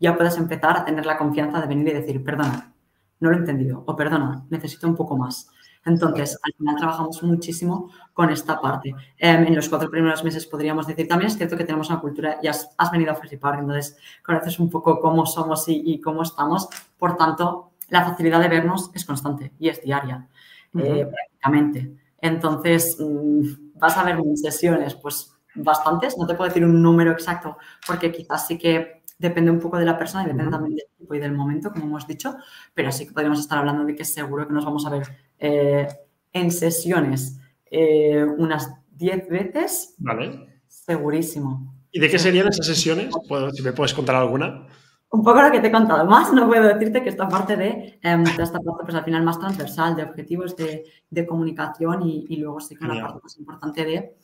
ya 0.00 0.16
puedes 0.16 0.36
empezar 0.36 0.76
a 0.76 0.84
tener 0.84 1.06
la 1.06 1.18
confianza 1.18 1.60
de 1.60 1.66
venir 1.66 1.88
y 1.88 1.92
decir, 1.92 2.22
perdona, 2.22 2.72
no 3.20 3.30
lo 3.30 3.36
he 3.36 3.38
entendido, 3.40 3.82
o 3.86 3.96
perdona, 3.96 4.44
necesito 4.50 4.86
un 4.86 4.94
poco 4.94 5.16
más. 5.16 5.50
Entonces, 5.84 6.38
al 6.42 6.52
final 6.54 6.76
trabajamos 6.76 7.22
muchísimo 7.22 7.90
con 8.12 8.30
esta 8.30 8.60
parte. 8.60 8.94
Em, 9.16 9.46
en 9.46 9.56
los 9.56 9.68
cuatro 9.68 9.90
primeros 9.90 10.22
meses 10.22 10.46
podríamos 10.46 10.86
decir, 10.86 11.08
también 11.08 11.28
es 11.28 11.36
cierto 11.36 11.56
que 11.56 11.64
tenemos 11.64 11.88
una 11.88 12.00
cultura, 12.00 12.38
ya 12.42 12.50
has, 12.50 12.90
venido 12.90 13.12
a 13.12 13.20
Park, 13.40 13.60
entonces 13.60 13.96
conoces 14.24 14.58
un 14.58 14.70
poco 14.70 15.00
cómo 15.00 15.24
somos 15.26 15.64
y, 15.68 16.00
cómo 16.00 16.22
estamos. 16.22 16.68
Por 16.98 17.16
tanto, 17.16 17.72
la 17.88 18.04
facilidad 18.04 18.40
de 18.40 18.48
vernos 18.48 18.90
es 18.94 19.04
constante 19.04 19.52
y 19.58 19.68
es 19.68 19.82
diaria, 19.82 20.28
eh, 20.74 21.06
prácticamente. 21.06 21.96
Entonces, 22.20 22.96
mm, 23.00 23.78
vas 23.78 23.96
a 23.96 24.04
ver 24.04 24.22
mis 24.22 24.42
sesiones, 24.42 24.94
pues 24.94 25.32
bastantes, 25.54 26.16
no 26.18 26.26
te 26.26 26.34
puedo 26.34 26.48
decir 26.48 26.64
un 26.64 26.82
número 26.82 27.12
exacto, 27.12 27.56
porque 27.86 28.12
quizás 28.12 28.46
sí 28.46 28.58
que 28.58 28.97
depende 29.18 29.50
un 29.50 29.60
poco 29.60 29.78
de 29.78 29.84
la 29.84 29.98
persona 29.98 30.24
y 30.24 30.26
depende 30.26 30.50
también 30.50 30.76
del 30.76 30.86
tiempo 30.96 31.14
y 31.14 31.18
del 31.18 31.32
momento, 31.32 31.70
como 31.72 31.86
hemos 31.86 32.06
dicho, 32.06 32.36
pero 32.72 32.92
sí 32.92 33.06
que 33.06 33.12
podríamos 33.12 33.40
estar 33.40 33.58
hablando 33.58 33.84
de 33.84 33.94
que 33.94 34.04
seguro 34.04 34.46
que 34.46 34.54
nos 34.54 34.64
vamos 34.64 34.86
a 34.86 34.90
ver 34.90 35.08
eh, 35.38 35.88
en 36.32 36.50
sesiones 36.50 37.38
eh, 37.70 38.24
unas 38.24 38.72
10 38.92 39.28
veces. 39.28 39.94
Vale. 39.98 40.62
Segurísimo. 40.66 41.74
¿Y 41.90 42.00
de 42.00 42.08
qué 42.08 42.18
serían 42.18 42.48
esas 42.48 42.66
sesiones? 42.66 43.14
Si 43.54 43.62
me 43.62 43.72
puedes 43.72 43.94
contar 43.94 44.16
alguna. 44.16 44.66
Un 45.10 45.24
poco 45.24 45.40
lo 45.40 45.50
que 45.50 45.60
te 45.60 45.68
he 45.68 45.72
contado. 45.72 46.04
Más 46.04 46.32
no 46.32 46.46
puedo 46.46 46.68
decirte 46.68 47.02
que 47.02 47.08
esta 47.08 47.28
parte 47.28 47.56
de, 47.56 47.98
em, 48.02 48.24
esta 48.24 48.60
parte, 48.60 48.84
pues 48.84 48.94
al 48.94 49.04
final 49.04 49.22
más 49.22 49.38
transversal, 49.38 49.96
de 49.96 50.02
objetivos 50.02 50.54
de, 50.54 51.26
comunicación 51.26 52.02
y, 52.02 52.36
luego 52.36 52.60
sí 52.60 52.76
que 52.76 52.84
una 52.84 53.00
parte 53.00 53.20
más 53.22 53.38
importante 53.38 53.84
de, 53.84 54.16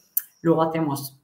luego 0.43 0.63
hacemos 0.63 1.19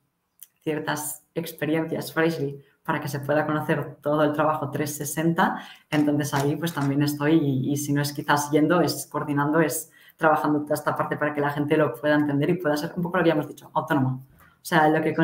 ciertas 0.63 1.25
experiencias 1.35 2.13
Freshly 2.13 2.59
para 2.83 3.01
que 3.01 3.09
se 3.09 3.21
pueda 3.21 3.47
conocer 3.47 3.97
todo 4.03 4.25
el 4.25 4.33
trabajo 4.33 4.71
360. 4.71 5.63
Entonces 5.91 6.35
ahí 6.35 6.57
pues 6.57 6.73
también 6.73 7.03
estoy 7.03 7.37
y, 7.37 7.77
si 7.77 7.93
no 7.93 8.03
es 8.03 8.13
quizás 8.13 8.51
yendo, 8.51 8.81
es 8.81 9.07
coordinando, 9.07 9.61
es 9.61 9.91
trabajando 10.17 10.63
toda 10.63 10.75
esta 10.75 10.97
parte 10.97 11.17
para 11.17 11.33
que 11.35 11.41
la 11.41 11.51
gente 11.51 11.77
lo 11.77 11.95
pueda 11.95 12.15
entender 12.15 12.51
y 12.51 12.55
pueda 12.55 12.77
ser 12.77 12.93
un 12.97 13.03
poco 13.03 13.19
lo 13.19 13.25
que 13.25 13.29
ya 13.29 13.35
hemos 13.35 13.49
dicho, 13.49 13.71
autónomo. 13.75 14.27
O 14.57 14.65
sea, 14.65 14.89
lo 14.89 15.01
que 15.03 15.15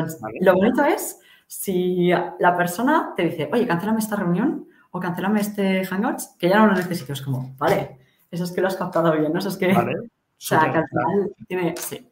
lo 0.41 0.53
bonito 0.53 0.83
es 0.83 1.19
si 1.45 2.09
la 2.39 2.57
persona 2.57 3.13
te 3.15 3.23
dice, 3.23 3.49
oye, 3.51 3.67
cancélame 3.67 3.99
esta 3.99 4.15
reunión 4.15 4.67
o 4.91 4.99
cancélame 4.99 5.41
este 5.41 5.85
Hangouts, 5.85 6.35
que 6.39 6.49
ya 6.49 6.59
no 6.59 6.67
lo 6.67 6.73
necesito. 6.73 7.13
Es 7.13 7.21
como, 7.21 7.55
vale, 7.57 7.99
eso 8.31 8.43
es 8.43 8.51
que 8.51 8.61
lo 8.61 8.67
has 8.67 8.75
captado 8.75 9.11
bien, 9.13 9.31
¿no? 9.31 9.39
Eso 9.39 9.49
es 9.49 9.57
que... 9.57 9.73
Vale. 9.73 9.95
O 10.39 10.39
sea, 10.39 10.71
que 10.71 10.77
al 10.77 10.87
final 10.87 11.31
tiene... 11.47 11.73
Sí. 11.77 12.06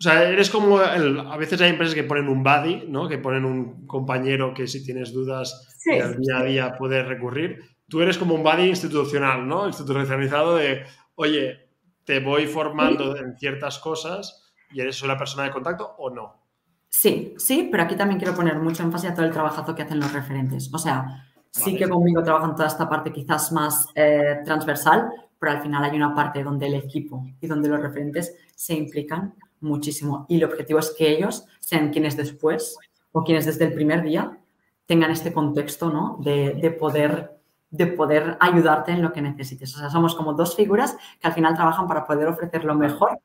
O 0.00 0.02
sea, 0.02 0.26
eres 0.26 0.48
como 0.48 0.80
el, 0.80 1.20
a 1.20 1.36
veces 1.36 1.60
hay 1.60 1.68
empresas 1.68 1.94
que 1.94 2.04
ponen 2.04 2.28
un 2.28 2.42
buddy, 2.42 2.86
¿no? 2.88 3.06
Que 3.06 3.18
ponen 3.18 3.44
un 3.44 3.86
compañero 3.86 4.54
que 4.54 4.66
si 4.66 4.82
tienes 4.82 5.12
dudas 5.12 5.76
sí, 5.76 5.90
día 5.92 6.38
a 6.38 6.42
día 6.42 6.74
puedes 6.78 7.06
recurrir. 7.06 7.62
Tú 7.86 8.00
eres 8.00 8.16
como 8.16 8.34
un 8.34 8.42
buddy 8.42 8.62
institucional, 8.62 9.46
¿no? 9.46 9.66
Institucionalizado 9.66 10.56
de, 10.56 10.84
oye, 11.16 11.68
te 12.04 12.18
voy 12.20 12.46
formando 12.46 13.14
en 13.14 13.36
ciertas 13.36 13.78
cosas 13.78 14.50
y 14.72 14.80
eres 14.80 15.02
la 15.02 15.18
persona 15.18 15.44
de 15.44 15.50
contacto 15.50 15.94
o 15.98 16.08
no. 16.08 16.46
Sí, 16.88 17.34
sí, 17.36 17.68
pero 17.70 17.82
aquí 17.82 17.94
también 17.94 18.18
quiero 18.18 18.34
poner 18.34 18.58
mucho 18.58 18.82
énfasis 18.82 19.10
a 19.10 19.14
todo 19.14 19.26
el 19.26 19.32
trabajazo 19.32 19.74
que 19.74 19.82
hacen 19.82 20.00
los 20.00 20.14
referentes. 20.14 20.70
O 20.72 20.78
sea, 20.78 21.26
sí 21.50 21.76
que 21.76 21.86
conmigo 21.86 22.22
trabajan 22.22 22.56
toda 22.56 22.68
esta 22.68 22.88
parte 22.88 23.12
quizás 23.12 23.52
más 23.52 23.86
eh, 23.94 24.38
transversal, 24.46 25.10
pero 25.38 25.52
al 25.52 25.60
final 25.60 25.84
hay 25.84 25.94
una 25.94 26.14
parte 26.14 26.42
donde 26.42 26.68
el 26.68 26.74
equipo 26.74 27.22
y 27.38 27.46
donde 27.46 27.68
los 27.68 27.80
referentes 27.80 28.34
se 28.56 28.74
implican 28.74 29.34
muchísimo. 29.60 30.26
Y 30.28 30.36
el 30.36 30.44
objetivo 30.44 30.78
es 30.78 30.94
que 30.96 31.10
ellos 31.10 31.46
sean 31.60 31.90
quienes 31.90 32.16
después 32.16 32.78
o 33.12 33.24
quienes 33.24 33.46
desde 33.46 33.66
el 33.66 33.74
primer 33.74 34.02
día 34.02 34.38
tengan 34.86 35.10
este 35.10 35.32
contexto 35.32 35.90
¿no? 35.90 36.18
de, 36.20 36.76
poder, 36.78 37.38
de 37.70 37.86
poder 37.86 38.36
ayudarte 38.40 38.92
en 38.92 39.02
lo 39.02 39.12
que 39.12 39.22
necesites. 39.22 39.74
O 39.76 39.78
sea, 39.78 39.90
somos 39.90 40.14
como 40.14 40.34
dos 40.34 40.56
figuras 40.56 40.96
que 41.20 41.28
al 41.28 41.32
final 41.32 41.54
trabajan 41.54 41.86
para 41.86 42.04
poder 42.04 42.26
ofrecer 42.28 42.64
lo 42.64 42.74
mejor 42.74 43.20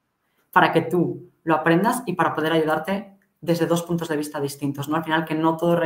para 0.52 0.71
que 0.71 0.82
tú 0.82 1.32
lo 1.43 1.56
aprendas 1.56 2.04
y 2.06 2.13
para 2.13 2.34
poder 2.34 2.54
ayudarte 2.54 3.17
desde 3.41 3.65
dos 3.65 3.84
puntos 3.84 4.08
de 4.08 4.17
vista 4.17 4.39
distintos. 4.39 4.89
¿no? 4.89 4.95
Al 4.95 5.04
final 5.04 5.26
que 5.26 5.36
no 5.36 5.58
todo 5.58 5.80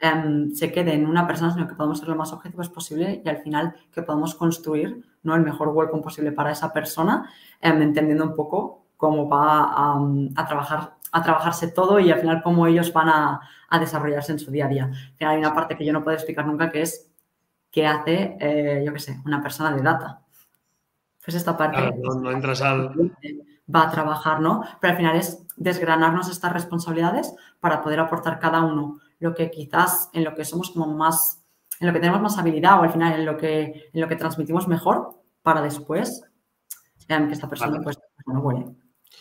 em, 0.00 0.50
se 0.52 0.72
quede 0.72 0.94
en 0.94 1.06
una 1.06 1.26
persona, 1.26 1.52
sino 1.52 1.66
que 1.66 1.74
podamos 1.74 1.98
ser 1.98 2.08
lo 2.08 2.16
más 2.16 2.32
objetivos 2.32 2.68
posible 2.68 3.22
y 3.24 3.28
al 3.28 3.38
final 3.38 3.74
que 3.92 4.02
podamos 4.02 4.34
construir 4.34 5.04
¿no? 5.22 5.34
el 5.34 5.42
mejor 5.42 5.68
welcome 5.68 6.02
posible 6.02 6.32
para 6.32 6.52
esa 6.52 6.72
persona, 6.72 7.30
em, 7.60 7.80
entendiendo 7.80 8.24
un 8.24 8.34
poco 8.34 8.85
cómo 8.96 9.28
va 9.28 9.94
a, 10.36 10.46
trabajar, 10.46 10.94
a 11.12 11.22
trabajarse 11.22 11.68
todo 11.68 12.00
y 12.00 12.10
al 12.10 12.20
final 12.20 12.42
cómo 12.42 12.66
ellos 12.66 12.92
van 12.92 13.08
a, 13.08 13.40
desarrollarse 13.80 14.32
en 14.32 14.38
su 14.38 14.50
día 14.50 14.66
a 14.66 14.68
día. 14.68 14.84
Al 14.84 15.16
final 15.16 15.34
hay 15.34 15.38
una 15.40 15.54
parte 15.54 15.76
que 15.76 15.84
yo 15.84 15.92
no 15.92 16.02
puedo 16.02 16.16
explicar 16.16 16.46
nunca 16.46 16.70
que 16.70 16.82
es 16.82 17.10
qué 17.70 17.86
hace, 17.86 18.36
eh, 18.40 18.82
yo 18.86 18.92
qué 18.92 18.98
sé, 18.98 19.20
una 19.26 19.42
persona 19.42 19.74
de 19.74 19.82
data. 19.82 20.20
Pues 21.22 21.36
esta 21.36 21.56
parte... 21.56 21.92
no, 22.20 22.30
entras 22.30 22.62
al... 22.62 23.12
Va 23.74 23.82
a 23.82 23.90
trabajar, 23.90 24.40
¿no? 24.40 24.62
Pero 24.80 24.92
al 24.92 24.96
final 24.96 25.16
es 25.16 25.44
desgranarnos 25.56 26.30
estas 26.30 26.52
responsabilidades 26.52 27.34
para 27.60 27.82
poder 27.82 27.98
aportar 27.98 28.38
cada 28.38 28.62
uno 28.62 29.00
lo 29.18 29.34
que 29.34 29.50
quizás 29.50 30.08
en 30.12 30.24
lo 30.24 30.34
que 30.34 30.44
somos 30.44 30.70
como 30.70 30.86
más, 30.86 31.42
en 31.80 31.88
lo 31.88 31.92
que 31.92 32.00
tenemos 32.00 32.20
más 32.20 32.38
habilidad 32.38 32.78
o 32.78 32.82
al 32.82 32.90
final 32.90 33.18
en 33.18 33.26
lo 33.26 33.36
que, 33.36 33.90
en 33.92 34.00
lo 34.00 34.08
que 34.08 34.16
transmitimos 34.16 34.68
mejor 34.68 35.20
para 35.42 35.62
después 35.62 36.22
que 37.06 37.32
esta 37.32 37.48
persona 37.48 37.80
pues 37.82 37.98
no 38.26 38.40
huele. 38.40 38.66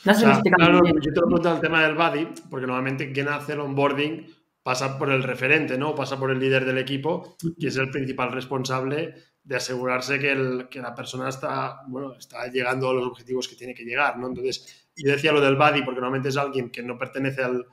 No 0.06 0.14
sé 0.14 0.36
si 0.36 0.52
claro, 0.52 0.82
yo 0.86 1.14
te 1.14 1.20
lo 1.20 1.28
pregunto 1.28 1.54
el 1.54 1.62
tema 1.62 1.84
del 1.84 1.96
buddy, 1.96 2.28
porque 2.50 2.68
normalmente 2.68 3.12
quien 3.12 3.28
hace 3.28 3.54
el 3.54 3.62
onboarding 3.62 4.28
pasa 4.62 4.98
por 4.98 5.12
el 5.12 5.24
referente, 5.24 5.78
¿no? 5.78 5.96
Pasa 5.96 6.18
por 6.20 6.32
el 6.32 6.40
líder 6.40 6.66
del 6.66 6.78
equipo, 6.78 7.36
que 7.60 7.68
es 7.68 7.78
el 7.78 7.90
principal 7.90 8.32
responsable 8.32 9.16
de 9.44 9.56
asegurarse 9.56 10.18
que, 10.20 10.68
que, 10.72 10.82
la 10.82 10.96
persona 10.96 11.30
está, 11.30 11.82
bueno, 11.88 12.16
está 12.16 12.48
llegando 12.48 12.90
a 12.90 12.94
los 12.94 13.06
objetivos 13.06 13.48
que 13.48 13.56
tiene 13.56 13.76
que 13.76 13.84
llegar, 13.84 14.18
¿no? 14.18 14.28
Entonces, 14.28 14.90
yo 14.96 15.12
decía 15.12 15.32
lo 15.32 15.42
del 15.42 15.56
buddy, 15.56 15.84
porque 15.84 16.02
normalmente 16.02 16.30
es 16.30 16.38
alguien 16.38 16.72
que 16.72 16.82
no 16.82 16.98
pertenece 16.98 17.44
al, 17.44 17.66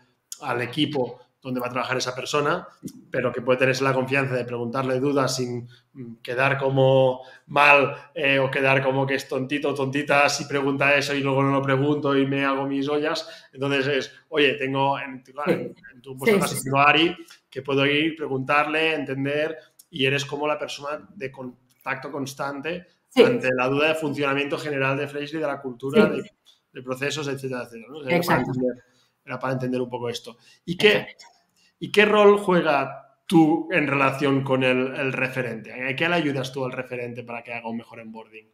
al 0.43 0.61
equipo 0.61 1.21
donde 1.43 1.61
va 1.61 1.67
a 1.67 1.71
trabajar 1.71 1.97
esa 1.97 2.15
persona, 2.15 2.69
pero 3.11 3.33
que 3.33 3.43
puede 3.43 3.59
tener 3.59 3.81
la 3.83 3.93
confianza 3.93 4.35
de 4.35 4.45
preguntarle 4.45 5.01
dudas 5.01 5.37
sin 5.37 5.69
mm, 5.93 6.15
quedar 6.23 6.57
como 6.57 7.23
mal 7.47 7.97
eh, 8.15 8.39
o 8.39 8.49
quedar 8.49 8.83
como 8.83 9.05
que 9.07 9.17
es 9.17 9.29
tontito 9.29 9.71
o 9.71 9.75
tontita 9.75 10.29
si 10.29 10.45
pregunta 10.45 10.95
eso 10.95 11.15
y 11.15 11.21
luego 11.21 11.43
no 11.43 11.51
lo 11.51 11.61
pregunto 11.61 12.17
y 12.17 12.27
me 12.27 12.45
hago 12.45 12.67
mis 12.67 12.89
ollas. 12.89 13.29
Entonces 13.53 13.87
es, 13.89 14.15
oye, 14.29 14.55
tengo 14.55 14.99
en, 15.01 15.25
tu 16.01 16.17
puesto 16.17 16.79
Ari, 16.79 17.17
que 17.51 17.63
puedo 17.63 17.85
ir, 17.87 18.15
preguntarle, 18.15 18.95
entender 18.95 19.59
y 19.91 20.07
eres 20.07 20.25
como 20.25 20.47
la 20.47 20.59
persona 20.59 21.09
de 21.13 21.33
contacto 21.33 22.13
constante 22.13 22.87
ante 23.17 23.49
la 23.53 23.69
duda 23.69 23.89
de 23.89 23.95
funcionamiento 23.97 24.57
general 24.57 24.97
de 24.97 25.09
Freshly, 25.09 25.41
de 25.41 25.47
la 25.47 25.61
cultura, 25.61 26.09
de, 26.09 26.83
procesos, 26.83 27.27
etcétera, 27.27 27.65
etcétera. 27.65 28.17
Exacto 28.17 28.53
era 29.25 29.39
para 29.39 29.55
entender 29.55 29.81
un 29.81 29.89
poco 29.89 30.09
esto. 30.09 30.37
¿Y 30.65 30.77
qué, 30.77 31.07
¿y 31.83 31.91
qué 31.91 32.05
rol 32.05 32.39
juega 32.39 33.19
tú 33.27 33.69
en 33.73 33.89
relación 33.89 34.45
con 34.45 34.63
el, 34.63 35.13
referente? 35.13 35.73
¿A 35.73 35.97
qué 35.97 36.09
le 36.09 36.15
ayudas 36.15 36.53
tú 36.53 36.65
al 36.65 36.71
referente 36.71 37.25
para 37.25 37.43
que 37.43 37.53
haga 37.53 37.69
un 37.69 37.79
mejor 37.79 37.99
onboarding? 37.99 38.47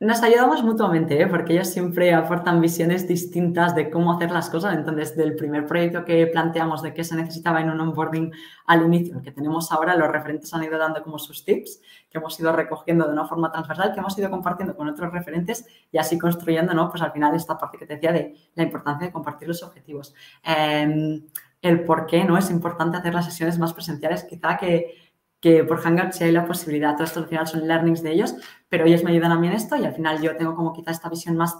Nos 0.00 0.22
ayudamos 0.22 0.62
mutuamente, 0.62 1.18
¿eh? 1.18 1.26
porque 1.26 1.54
ellos 1.54 1.68
siempre 1.68 2.12
aportan 2.12 2.60
visiones 2.60 3.08
distintas 3.08 3.74
de 3.74 3.88
cómo 3.88 4.12
hacer 4.12 4.30
las 4.30 4.50
cosas. 4.50 4.76
Entonces, 4.76 5.16
del 5.16 5.34
primer 5.34 5.66
proyecto 5.66 6.04
que 6.04 6.26
planteamos 6.26 6.82
de 6.82 6.92
qué 6.92 7.04
se 7.04 7.16
necesitaba 7.16 7.62
en 7.62 7.70
un 7.70 7.80
onboarding 7.80 8.32
al 8.66 8.82
inicio, 8.84 9.22
que 9.22 9.32
tenemos 9.32 9.72
ahora, 9.72 9.96
los 9.96 10.08
referentes 10.08 10.52
han 10.52 10.62
ido 10.62 10.76
dando 10.76 11.02
como 11.02 11.18
sus 11.18 11.44
tips, 11.46 11.80
que 12.10 12.18
hemos 12.18 12.38
ido 12.38 12.52
recogiendo 12.52 13.06
de 13.06 13.12
una 13.12 13.24
forma 13.26 13.50
transversal, 13.50 13.94
que 13.94 14.00
hemos 14.00 14.16
ido 14.18 14.28
compartiendo 14.28 14.76
con 14.76 14.88
otros 14.88 15.10
referentes 15.10 15.66
y 15.90 15.96
así 15.96 16.18
construyendo, 16.18 16.74
¿no? 16.74 16.90
Pues 16.90 17.02
al 17.02 17.12
final 17.12 17.34
esta 17.34 17.56
parte 17.56 17.78
que 17.78 17.86
te 17.86 17.94
decía 17.94 18.12
de 18.12 18.36
la 18.54 18.62
importancia 18.62 19.06
de 19.06 19.12
compartir 19.12 19.48
los 19.48 19.62
objetivos. 19.62 20.14
Em, 20.44 21.22
el 21.62 21.84
por 21.84 22.06
qué, 22.06 22.24
¿no? 22.24 22.38
Es 22.38 22.50
importante 22.50 22.96
hacer 22.96 23.14
las 23.14 23.26
sesiones 23.26 23.58
más 23.58 23.74
presenciales, 23.74 24.24
quizá 24.24 24.56
que 24.56 24.94
que 25.40 25.64
por 25.64 25.78
Hangout 25.80 26.12
sí 26.12 26.24
hay 26.24 26.32
la 26.32 26.46
posibilidad, 26.46 26.94
todo 26.94 27.04
esto 27.04 27.20
al 27.20 27.26
final 27.26 27.46
son 27.46 27.66
learnings 27.66 28.02
de 28.02 28.12
ellos, 28.12 28.34
pero 28.68 28.86
ellos 28.86 29.04
me 29.04 29.12
ayudan 29.12 29.32
a 29.32 29.38
mí 29.38 29.46
en 29.46 29.52
esto 29.52 29.76
y 29.76 29.84
al 29.84 29.94
final 29.94 30.20
yo 30.20 30.36
tengo 30.36 30.54
como 30.54 30.72
quizá 30.72 30.90
esta 30.90 31.08
visión 31.08 31.36
más 31.36 31.56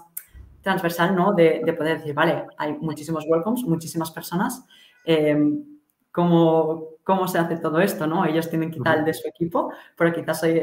transversal, 0.61 1.15
¿no? 1.15 1.33
De, 1.33 1.61
poder 1.77 1.99
decir, 1.99 2.13
vale, 2.13 2.45
hay 2.57 2.73
muchísimos 2.73 3.25
welcomes, 3.27 3.63
muchísimas 3.63 4.11
personas, 4.11 4.65
em, 5.05 5.63
¿cómo, 6.11 6.97
¿cómo, 7.03 7.27
se 7.27 7.37
hace 7.37 7.57
todo 7.57 7.79
esto, 7.79 8.05
no? 8.05 8.25
Ellos 8.25 8.49
tienen 8.49 8.71
quizá 8.71 8.95
el 8.95 9.05
de 9.05 9.13
su 9.13 9.27
equipo, 9.27 9.71
pero 9.95 10.13
quizás 10.13 10.41
soy 10.41 10.61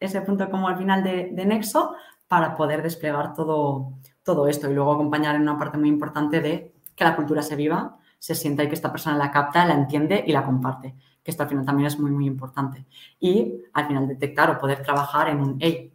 ese 0.00 0.22
punto 0.22 0.50
como 0.50 0.68
al 0.68 0.78
final 0.78 1.02
de, 1.02 1.30
de 1.32 1.44
nexo 1.44 1.94
para 2.26 2.54
poder 2.56 2.82
desplegar 2.82 3.34
todo, 3.34 3.92
todo 4.22 4.48
esto 4.48 4.70
y 4.70 4.74
luego 4.74 4.92
acompañar 4.92 5.36
en 5.36 5.42
una 5.42 5.58
parte 5.58 5.78
muy 5.78 5.88
importante 5.90 6.40
de 6.40 6.74
que 6.94 7.04
la 7.04 7.14
cultura 7.14 7.42
se 7.42 7.56
viva, 7.56 7.98
se 8.26 8.34
sienta 8.34 8.64
y 8.64 8.68
que 8.68 8.74
esta 8.74 8.90
persona 8.90 9.16
la 9.16 9.30
capta, 9.30 9.64
la 9.64 9.74
entiende 9.74 10.24
y 10.26 10.32
la 10.32 10.44
comparte 10.44 10.96
que 11.22 11.30
esto 11.30 11.42
al 11.42 11.48
final 11.48 11.64
también 11.64 11.86
es 11.86 11.98
muy, 11.98 12.10
muy 12.10 12.26
importante. 12.26 12.86
Y 13.18 13.62
al 13.72 13.86
final 13.88 14.06
detectar 14.06 14.48
o 14.50 14.58
poder 14.58 14.82
trabajar 14.82 15.28
en 15.28 15.40
un, 15.40 15.56
hey, 15.60 15.92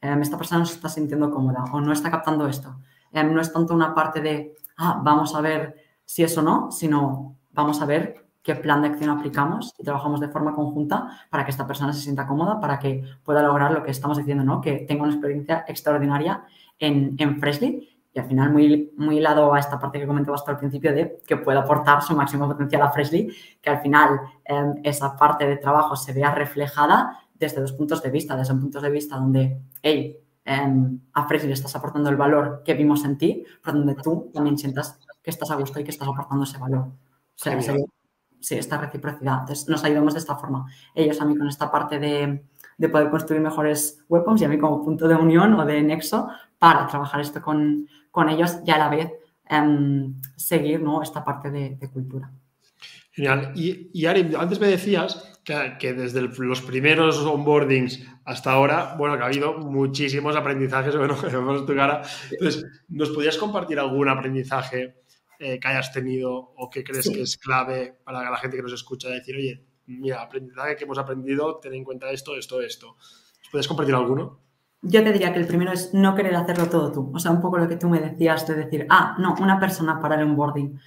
em, 0.00 0.22
esta 0.22 0.36
persona 0.36 0.60
no 0.60 0.66
se 0.66 0.74
está 0.74 0.88
sintiendo 0.88 1.32
cómoda 1.32 1.64
o 1.72 1.80
no 1.80 1.92
está 1.92 2.10
captando 2.10 2.46
esto. 2.46 2.76
Em, 3.12 3.32
no 3.32 3.40
es 3.40 3.52
tanto 3.52 3.74
una 3.74 3.92
parte 3.94 4.20
de, 4.20 4.54
ah, 4.76 5.00
vamos 5.02 5.34
a 5.34 5.40
ver 5.40 5.74
si 6.04 6.22
eso 6.22 6.42
no, 6.42 6.70
sino 6.70 7.36
vamos 7.50 7.80
a 7.80 7.86
ver 7.86 8.28
qué 8.40 8.54
plan 8.54 8.80
de 8.82 8.88
acción 8.88 9.10
aplicamos 9.10 9.74
y 9.78 9.82
trabajamos 9.84 10.20
de 10.20 10.28
forma 10.28 10.54
conjunta 10.54 11.26
para 11.28 11.44
que 11.44 11.50
esta 11.50 11.66
persona 11.66 11.92
se 11.92 12.00
sienta 12.00 12.26
cómoda, 12.28 12.60
para 12.60 12.78
que 12.78 13.02
pueda 13.24 13.42
lograr 13.42 13.72
lo 13.72 13.82
que 13.82 13.90
estamos 13.90 14.16
diciendo, 14.16 14.44
¿no? 14.44 14.60
Que 14.60 14.86
tenga 14.88 15.02
una 15.02 15.12
experiencia 15.12 15.64
extraordinaria 15.66 16.44
en, 16.78 17.16
en 17.18 17.40
Freshly 17.40 17.97
y 18.18 18.20
al 18.20 18.26
final 18.26 18.52
muy, 18.52 18.92
muy 18.96 19.18
hilado 19.18 19.54
a 19.54 19.60
esta 19.60 19.78
parte 19.78 20.00
que 20.00 20.06
comentabas 20.06 20.40
hasta 20.40 20.50
al 20.50 20.58
principio 20.58 20.92
de 20.92 21.22
que 21.24 21.36
pueda 21.36 21.60
aportar 21.60 22.02
su 22.02 22.16
máximo 22.16 22.48
potencial 22.48 22.82
a 22.82 22.90
Freshly, 22.90 23.32
que 23.62 23.70
al 23.70 23.80
final 23.80 24.20
em, 24.44 24.74
esa 24.82 25.16
parte 25.16 25.46
de 25.46 25.56
trabajo 25.56 25.94
se 25.94 26.12
vea 26.12 26.34
reflejada 26.34 27.16
desde 27.32 27.60
dos 27.60 27.72
puntos 27.72 28.02
de 28.02 28.10
vista, 28.10 28.36
desde 28.36 28.52
un 28.54 28.60
punto 28.60 28.80
de 28.80 28.90
vista 28.90 29.16
donde, 29.16 29.60
hey, 29.82 30.18
em, 30.44 30.98
a 31.12 31.28
Freshly 31.28 31.52
estás 31.52 31.76
aportando 31.76 32.10
el 32.10 32.16
valor 32.16 32.62
que 32.64 32.74
vimos 32.74 33.04
en 33.04 33.18
ti, 33.18 33.44
pero 33.62 33.78
donde 33.78 33.94
tú 33.94 34.32
también 34.34 34.58
sientas 34.58 34.98
que 35.22 35.30
estás 35.30 35.52
a 35.52 35.54
gusto 35.54 35.78
y 35.78 35.84
que 35.84 35.92
estás 35.92 36.08
aportando 36.08 36.42
ese 36.42 36.58
valor. 36.58 36.86
O 36.86 36.94
sea, 37.36 37.60
sí, 38.40 38.56
esta 38.56 38.78
reciprocidad. 38.78 39.40
Entonces, 39.40 39.68
nos 39.68 39.84
ayudamos 39.84 40.14
de 40.14 40.20
esta 40.20 40.34
forma. 40.34 40.66
Ellos 40.92 41.20
a 41.20 41.24
mí 41.24 41.36
con 41.36 41.46
esta 41.46 41.70
parte 41.70 42.00
de, 42.00 42.44
de 42.78 42.88
poder 42.88 43.10
construir 43.10 43.40
mejores 43.40 44.04
webcoms 44.08 44.42
y 44.42 44.44
a 44.44 44.48
mí 44.48 44.58
como 44.58 44.84
punto 44.84 45.06
de 45.06 45.14
unión 45.14 45.54
o 45.54 45.64
de 45.64 45.82
nexo 45.82 46.28
para 46.58 46.86
trabajar 46.86 47.20
esto 47.20 47.40
con, 47.40 47.88
con 48.10 48.28
ellos 48.28 48.58
y 48.66 48.70
a 48.70 48.78
la 48.78 48.88
vez 48.88 49.10
em, 49.48 50.14
seguir 50.36 50.80
¿no? 50.80 51.02
esta 51.02 51.24
parte 51.24 51.50
de, 51.50 51.78
cultura. 51.92 52.30
Genial. 53.12 53.52
Y, 53.54 54.06
Ari, 54.06 54.34
antes 54.38 54.60
me 54.60 54.68
decías 54.68 55.40
que, 55.44 55.92
desde 55.92 56.20
los 56.22 56.62
primeros 56.62 57.18
onboardings 57.18 58.04
hasta 58.24 58.52
ahora, 58.52 58.94
bueno, 58.98 59.16
que 59.16 59.22
ha 59.22 59.26
habido 59.26 59.58
muchísimos 59.58 60.36
aprendizajes, 60.36 60.96
bueno, 60.96 61.20
que 61.20 61.28
vemos 61.28 61.64
tu 61.66 61.74
cara. 61.74 62.02
Entonces, 62.30 62.64
¿nos 62.88 63.10
podías 63.10 63.38
compartir 63.38 63.78
algún 63.78 64.08
aprendizaje 64.08 65.02
eh, 65.38 65.58
que 65.58 65.68
hayas 65.68 65.92
tenido 65.92 66.34
o 66.34 66.68
que 66.68 66.84
crees 66.84 67.08
que 67.08 67.22
es 67.22 67.36
clave 67.38 67.98
para 68.04 68.30
la 68.30 68.36
gente 68.36 68.56
que 68.56 68.62
nos 68.62 68.72
escucha? 68.72 69.08
Decir, 69.08 69.36
oye, 69.36 69.64
mira, 69.86 70.22
aprendizaje 70.22 70.76
que 70.76 70.84
hemos 70.84 70.98
aprendido, 70.98 71.58
ten 71.58 71.74
en 71.74 71.84
cuenta 71.84 72.10
esto, 72.10 72.36
esto, 72.36 72.60
esto. 72.60 72.96
¿Puedes 73.50 73.66
compartir 73.66 73.94
alguno? 73.94 74.47
Yo 74.80 75.02
te 75.02 75.12
diría 75.12 75.32
que 75.32 75.40
el 75.40 75.46
primero 75.46 75.72
es 75.72 75.92
no 75.92 76.14
querer 76.14 76.36
hacerlo 76.36 76.68
todo 76.68 76.92
tú. 76.92 77.10
O 77.14 77.18
sea, 77.18 77.32
un 77.32 77.40
poco 77.40 77.58
lo 77.58 77.68
que 77.68 77.76
tú 77.76 77.88
me 77.88 78.00
decías 78.00 78.46
de 78.46 78.54
decir, 78.54 78.86
ah, 78.90 79.16
no, 79.18 79.34
una 79.40 79.58
persona 79.58 80.00
para 80.00 80.14
el 80.14 80.22
onboarding. 80.22 80.78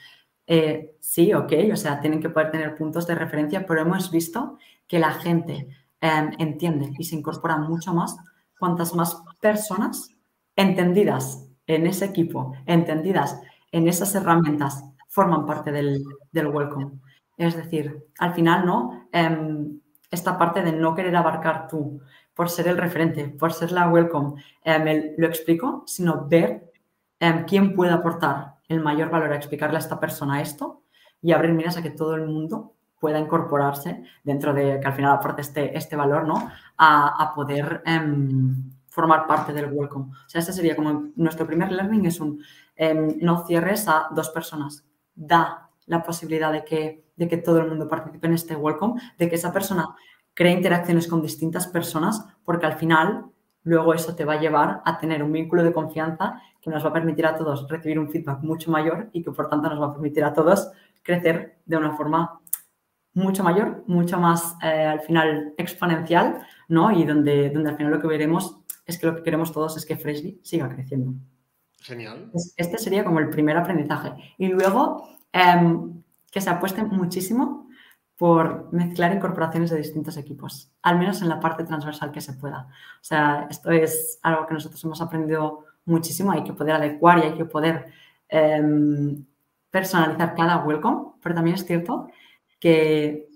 Eh, 0.48 0.96
sí, 1.00 1.34
ok, 1.34 1.54
o 1.72 1.76
sea, 1.76 2.00
tienen 2.00 2.22
que 2.22 2.30
poder 2.30 2.52
tener 2.52 2.76
puntos 2.76 3.08
de 3.08 3.16
referencia, 3.16 3.66
pero 3.66 3.82
hemos 3.82 4.12
visto 4.12 4.58
que 4.88 5.00
la 5.00 5.12
gente 5.12 5.68
em, 6.02 6.32
entiende 6.39 6.92
y 6.98 7.04
se 7.04 7.16
incorpora 7.16 7.58
mucho 7.58 7.94
más 7.94 8.18
cuantas 8.60 8.94
más 8.96 9.24
personas 9.39 10.10
entendidas 10.56 11.48
en 11.68 11.88
ese 11.88 12.06
equipo, 12.06 12.54
entendidas 12.66 13.42
en 13.72 13.88
esas 13.88 14.14
herramientas, 14.16 14.84
forman 15.08 15.46
parte 15.46 15.72
del, 15.72 16.04
welcome. 16.34 16.92
Es 17.38 17.56
decir, 17.56 18.06
al 18.20 18.34
final, 18.34 18.66
¿no? 18.66 19.08
Em, 19.12 19.80
esta 20.12 20.38
parte 20.38 20.62
de 20.62 20.74
no 20.74 20.94
querer 20.94 21.16
abarcar 21.16 21.68
tú, 21.70 22.02
por 22.34 22.50
ser 22.50 22.68
el 22.68 22.78
referente, 22.78 23.28
por 23.28 23.54
ser 23.54 23.72
la 23.72 23.90
welcome, 23.90 24.42
eh, 24.64 25.16
lo 25.18 25.28
explico, 25.28 25.84
sino 25.86 26.28
ver 26.28 26.72
eh, 27.20 27.46
quién 27.48 27.76
puede 27.76 27.92
aportar 27.92 28.56
el 28.68 28.80
mayor 28.82 29.10
valor 29.10 29.34
a 29.34 29.36
explicarle 29.36 29.78
a 29.78 29.80
esta 29.80 30.00
persona 30.00 30.42
esto 30.42 30.84
y 31.22 31.34
abrir 31.34 31.54
miras 31.54 31.78
a 31.78 31.84
que 31.84 31.92
todo 31.92 32.16
el 32.16 32.26
mundo 32.26 32.76
pueda 33.00 33.20
incorporarse 33.20 34.04
dentro 34.24 34.54
de 34.54 34.80
que 34.80 34.88
al 34.88 34.94
final 34.94 35.14
aporte 35.14 35.42
este, 35.42 35.78
este 35.78 35.96
valor, 35.96 36.28
¿no? 36.28 36.52
A, 36.78 37.32
poder 37.36 37.82
em, 37.86 38.72
formar 38.88 39.28
parte 39.28 39.54
del 39.54 39.72
welcome. 39.72 40.06
O 40.12 40.30
sea, 40.30 40.40
este 40.40 40.54
sería 40.54 40.76
como 40.76 41.10
nuestro 41.16 41.48
primer 41.48 41.72
learning 41.72 42.06
es 42.06 42.20
un 42.20 42.44
em, 42.76 43.18
no 43.22 43.46
cierres 43.46 43.88
a 43.88 44.08
dos 44.12 44.30
personas. 44.30 44.86
Da 45.16 45.70
la 45.88 46.04
posibilidad 46.04 46.52
de 46.52 46.64
que, 46.64 47.06
de 47.16 47.28
que 47.28 47.38
todo 47.38 47.58
el 47.58 47.68
mundo 47.68 47.88
participe 47.88 48.28
en 48.28 48.34
este 48.34 48.56
welcome, 48.56 49.02
de 49.18 49.30
que 49.30 49.36
esa 49.36 49.52
persona 49.52 49.96
crea 50.34 50.52
interacciones 50.52 51.08
con 51.08 51.22
distintas 51.22 51.68
personas, 51.68 52.26
porque 52.44 52.66
al 52.66 52.78
final 52.78 53.26
luego 53.64 53.94
eso 53.94 54.16
te 54.16 54.26
va 54.26 54.34
a 54.34 54.40
llevar 54.40 54.82
a 54.86 54.98
tener 54.98 55.24
un 55.24 55.32
vínculo 55.32 55.64
de 55.64 55.74
confianza 55.74 56.42
que 56.62 56.70
nos 56.70 56.84
va 56.84 56.90
a 56.90 56.94
permitir 56.94 57.26
a 57.26 57.36
todos 57.36 57.68
recibir 57.70 58.00
un 58.00 58.10
feedback 58.10 58.42
mucho 58.42 58.72
mayor 58.72 59.10
y 59.14 59.24
que 59.24 59.32
por 59.32 59.50
tanto 59.50 59.70
nos 59.70 59.82
va 59.82 59.88
a 59.88 59.94
permitir 59.94 60.24
a 60.24 60.34
todos 60.34 60.72
crecer 61.04 61.60
de 61.66 61.78
una 61.78 61.96
forma 61.96 62.40
mucho 63.14 63.44
mayor, 63.44 63.84
mucho 63.88 64.20
más 64.20 64.56
eh, 64.64 64.86
al 64.86 65.02
final 65.02 65.54
exponencial, 65.58 66.42
¿no? 66.70 66.92
Y 66.92 67.04
donde, 67.04 67.50
donde 67.50 67.70
al 67.70 67.78
final 67.78 67.92
lo 67.92 68.00
que 68.00 68.08
veremos 68.08 68.62
es 68.86 68.98
que 68.98 69.08
lo 69.08 69.16
que 69.16 69.24
queremos 69.24 69.52
todos 69.52 69.76
es 69.78 69.86
que 69.86 69.98
Freshly 69.98 70.40
siga 70.44 70.70
creciendo. 70.70 71.14
Genial. 71.82 72.32
Este 72.56 72.78
sería 72.78 73.04
como 73.04 73.20
el 73.20 73.30
primer 73.30 73.58
aprendizaje. 73.58 74.14
Y 74.38 74.48
luego, 74.48 75.10
em, 75.34 76.04
que 76.32 76.40
se 76.40 76.50
apueste 76.50 76.84
muchísimo 76.84 77.68
por 78.22 78.72
mezclar 78.72 79.11
incorporaciones 79.15 79.72
de 79.72 79.78
distintos 79.78 80.15
equipos, 80.15 80.72
al 80.84 80.99
menos 80.99 81.24
en 81.24 81.30
la 81.30 81.39
parte 81.39 81.63
transversal 81.63 82.11
que 82.11 82.22
se 82.22 82.34
pueda. 82.34 82.67
O 82.69 83.03
sea, 83.03 83.47
esto 83.49 83.72
es 83.72 84.19
algo 84.22 84.45
que 84.45 84.53
nosotros 84.53 84.84
hemos 84.84 85.01
aprendido 85.01 85.65
muchísimo, 85.86 86.32
hay 86.32 86.43
que 86.43 86.53
poder 86.53 86.76
adecuar 86.76 87.17
y 87.17 87.22
hay 87.24 87.34
que 87.34 87.45
poder 87.45 87.88
em, 88.30 89.26
personalizar 89.72 90.36
cada 90.36 90.63
welcome, 90.63 91.13
pero 91.24 91.34
también 91.34 91.55
es 91.55 91.65
cierto 91.65 92.09
que 92.59 93.28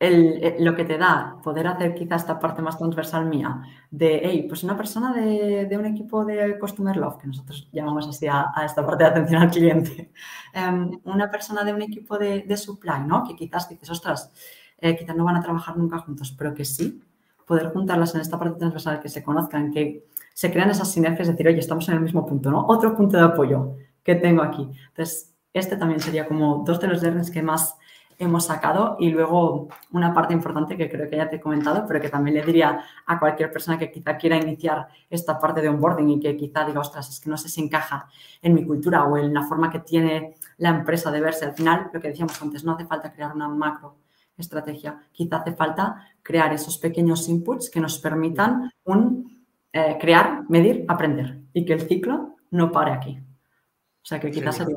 eh, 0.00 0.56
lo 0.60 0.76
que 0.76 0.84
te 0.84 0.96
da 0.96 1.38
poder 1.42 1.66
hacer 1.66 1.92
quizá 1.92 2.14
esta 2.14 2.38
parte 2.38 2.62
más 2.62 2.78
transversal 2.78 3.26
mía 3.26 3.62
de, 3.90 4.20
hey, 4.22 4.46
pues 4.48 4.62
una 4.62 4.76
persona 4.76 5.12
de, 5.12 5.76
un 5.76 5.86
equipo 5.86 6.24
de 6.24 6.56
Customer 6.56 6.96
Love, 6.96 7.18
que 7.18 7.26
nosotros 7.26 7.68
llamamos 7.72 8.06
así 8.06 8.28
a, 8.28 8.52
esta 8.64 8.86
parte 8.86 9.02
de 9.02 9.10
atención 9.10 9.42
al 9.42 9.50
cliente, 9.50 10.12
em, 10.52 11.00
una 11.04 11.28
persona 11.28 11.64
de 11.64 11.74
un 11.74 11.82
equipo 11.82 12.16
de, 12.16 12.56
supply, 12.56 13.00
¿no? 13.06 13.24
Que 13.24 13.34
quizás 13.34 13.68
dices, 13.68 13.90
ostras, 13.90 14.32
eh, 14.78 14.96
quizás 14.96 15.16
no 15.16 15.24
van 15.24 15.36
a 15.36 15.42
trabajar 15.42 15.76
nunca 15.76 15.98
juntos, 15.98 16.32
pero 16.38 16.54
que 16.54 16.64
sí, 16.64 17.02
poder 17.44 17.72
juntarlas 17.72 18.14
en 18.14 18.20
esta 18.20 18.38
parte 18.38 18.56
transversal, 18.56 19.00
que 19.00 19.08
se 19.08 19.24
conozcan, 19.24 19.72
que 19.72 20.06
se 20.32 20.52
crean 20.52 20.70
esas 20.70 20.92
sinergias, 20.92 21.26
decir, 21.26 21.48
oye, 21.48 21.58
estamos 21.58 21.88
en 21.88 21.94
el 21.94 22.00
mismo 22.02 22.24
punto, 22.24 22.52
¿no? 22.52 22.64
Otro 22.68 22.96
punto 22.96 23.16
de 23.16 23.24
apoyo 23.24 23.74
que 24.04 24.14
tengo 24.14 24.42
aquí. 24.42 24.70
Entonces, 24.90 25.34
este 25.52 25.76
también 25.76 25.98
sería 25.98 26.28
como 26.28 26.62
dos 26.64 26.80
de 26.80 26.86
los 26.86 27.02
learnings 27.02 27.32
que 27.32 27.42
más 27.42 27.76
hemos 28.18 28.46
sacado 28.46 28.96
y 28.98 29.10
luego 29.10 29.68
una 29.92 30.12
parte 30.12 30.34
importante 30.34 30.76
que 30.76 30.90
creo 30.90 31.08
que 31.08 31.16
ya 31.16 31.30
te 31.30 31.36
he 31.36 31.40
comentado, 31.40 31.84
pero 31.86 32.00
que 32.00 32.08
también 32.08 32.36
le 32.36 32.42
diría 32.44 32.84
a 33.06 33.18
cualquier 33.18 33.52
persona 33.52 33.78
que 33.78 33.90
quizá 33.90 34.16
quiera 34.16 34.36
iniciar 34.36 34.88
esta 35.08 35.38
parte 35.38 35.60
de 35.62 35.68
onboarding 35.68 36.10
y 36.10 36.20
que 36.20 36.36
quizá 36.36 36.64
diga, 36.64 36.80
ostras, 36.80 37.08
es 37.08 37.20
que 37.20 37.30
no 37.30 37.36
sé 37.36 37.48
si 37.48 37.62
encaja 37.62 38.08
en 38.42 38.54
mi 38.54 38.66
cultura 38.66 39.04
o 39.04 39.16
en 39.16 39.32
la 39.32 39.44
forma 39.44 39.70
que 39.70 39.78
tiene 39.80 40.36
la 40.56 40.70
empresa 40.70 41.10
de 41.10 41.20
verse. 41.20 41.44
Al 41.44 41.54
final, 41.54 41.90
lo 41.92 42.00
que 42.00 42.08
decíamos 42.08 42.40
antes, 42.42 42.64
no 42.64 42.72
hace 42.72 42.86
falta 42.86 43.12
crear 43.12 43.34
una 43.34 43.48
macro 43.48 43.96
estrategia, 44.36 45.00
quizá 45.12 45.38
hace 45.38 45.52
falta 45.52 46.06
crear 46.22 46.52
esos 46.52 46.78
pequeños 46.78 47.28
inputs 47.28 47.70
que 47.70 47.80
nos 47.80 47.98
permitan 47.98 48.70
un, 48.84 49.46
eh, 49.72 49.96
crear, 50.00 50.48
medir, 50.48 50.84
aprender 50.88 51.40
y 51.52 51.64
que 51.64 51.74
el 51.74 51.82
ciclo 51.82 52.36
no 52.50 52.70
pare 52.70 52.92
aquí. 52.92 53.18
O 53.18 54.06
sea, 54.08 54.20
que 54.20 54.30
quizás 54.30 54.56
sería... 54.56 54.76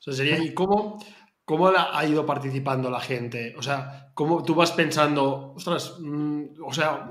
sería, 0.00 0.38
¿y 0.38 0.52
cómo, 0.52 0.98
¿Cómo 1.48 1.68
ha 1.68 2.04
ido 2.04 2.26
participando 2.26 2.90
la 2.90 3.00
gente? 3.00 3.54
O 3.56 3.62
sea, 3.62 4.10
¿cómo 4.12 4.42
tú 4.42 4.54
vas 4.54 4.72
pensando, 4.72 5.54
ostras, 5.56 5.96
mm, 5.98 6.62
o 6.62 6.74
sea, 6.74 7.10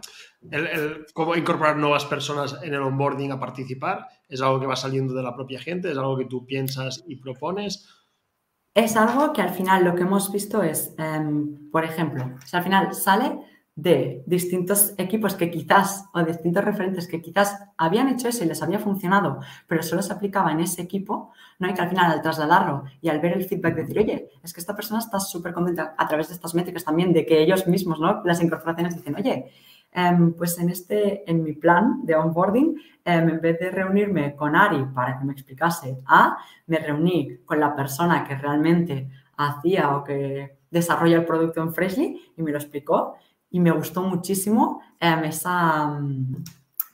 cómo 1.15 1.35
incorporar 1.35 1.75
nuevas 1.77 2.05
personas 2.05 2.55
en 2.61 2.71
el 2.71 2.83
onboarding 2.83 3.31
a 3.31 3.39
participar? 3.39 4.07
¿Es 4.29 4.39
algo 4.43 4.59
que 4.59 4.67
va 4.67 4.75
saliendo 4.75 5.15
de 5.15 5.23
la 5.23 5.33
propia 5.35 5.59
gente? 5.59 5.89
¿Es 5.89 5.97
algo 5.97 6.15
que 6.15 6.25
tú 6.25 6.45
piensas 6.45 7.03
y 7.07 7.15
propones? 7.15 7.89
Es 8.75 8.95
algo 8.95 9.33
que 9.33 9.41
al 9.41 9.49
final 9.49 9.83
lo 9.83 9.95
que 9.95 10.03
hemos 10.03 10.31
visto 10.31 10.61
es, 10.61 10.93
em, 10.99 11.71
por 11.71 11.83
ejemplo, 11.83 12.35
al 12.53 12.63
final 12.63 12.93
sale 12.93 13.39
de 13.78 14.23
distintos 14.25 14.95
equipos 14.97 15.36
que 15.36 15.51
quizás, 15.51 16.09
o 16.11 16.23
distintos 16.23 16.65
referentes 16.65 17.07
que 17.07 17.21
quizás 17.21 17.63
habían 17.78 18.09
hecho 18.09 18.28
eso 18.28 18.43
y 18.43 18.47
les 18.47 18.63
había 18.63 18.80
funcionado, 18.80 19.39
pero 19.67 19.84
solo 19.84 20.01
se 20.01 20.11
aplicaba 20.11 20.51
en 20.51 20.61
ese 20.61 20.82
equipo, 20.82 21.32
¿no? 21.59 21.67
hay 21.67 21.75
que 21.75 21.82
al 21.82 21.89
final 21.89 22.11
al 22.11 22.23
trasladarlo 22.23 22.86
y 23.01 23.09
al 23.09 23.19
ver 23.19 23.34
el 23.34 23.45
feedback 23.45 23.75
decir, 23.75 23.99
oye, 23.99 24.30
es 24.43 24.51
que 24.51 24.61
esta 24.61 24.75
persona 24.75 24.99
está 24.99 25.19
súper 25.19 25.53
contenta 25.53 25.93
a 25.95 26.07
través 26.07 26.28
de 26.28 26.34
estas 26.34 26.55
métricas 26.55 26.84
también, 26.84 27.13
de 27.13 27.23
que 27.23 27.39
ellos 27.39 27.67
mismos, 27.67 27.99
¿no? 27.99 28.23
Las 28.25 28.41
incorporaciones 28.41 28.95
dicen, 28.95 29.15
oye, 29.15 29.51
em, 29.91 30.34
pues 30.34 30.57
en 30.57 30.71
este, 30.71 31.30
en 31.30 31.43
mi 31.43 31.53
plan 31.53 32.03
de 32.03 32.15
onboarding, 32.15 32.82
em, 33.05 33.30
en 33.30 33.39
vez 33.39 33.59
de 33.59 33.69
reunirme 33.69 34.36
con 34.36 34.55
Ari 34.55 34.86
para 34.86 35.19
que 35.19 35.25
me 35.25 35.34
explicase 35.34 35.99
A, 36.07 36.36
me 36.65 36.80
reuní 36.80 37.38
con 37.45 37.59
la 37.59 37.75
persona 37.75 38.23
que 38.23 38.36
realmente 38.36 39.07
hacía 39.38 39.95
o 39.95 40.03
que 40.03 40.57
desarrolla 40.71 41.17
el 41.17 41.25
producto 41.25 41.61
en 41.61 41.73
Freshly 41.75 42.34
y 42.36 42.41
me 42.41 42.51
lo 42.51 42.57
explicó 42.57 43.17
y 43.57 43.59
me 43.59 43.71
gustó 43.71 44.03
muchísimo 44.03 44.81
em, 44.99 45.23
esa, 45.23 45.87
mm, 45.87 46.43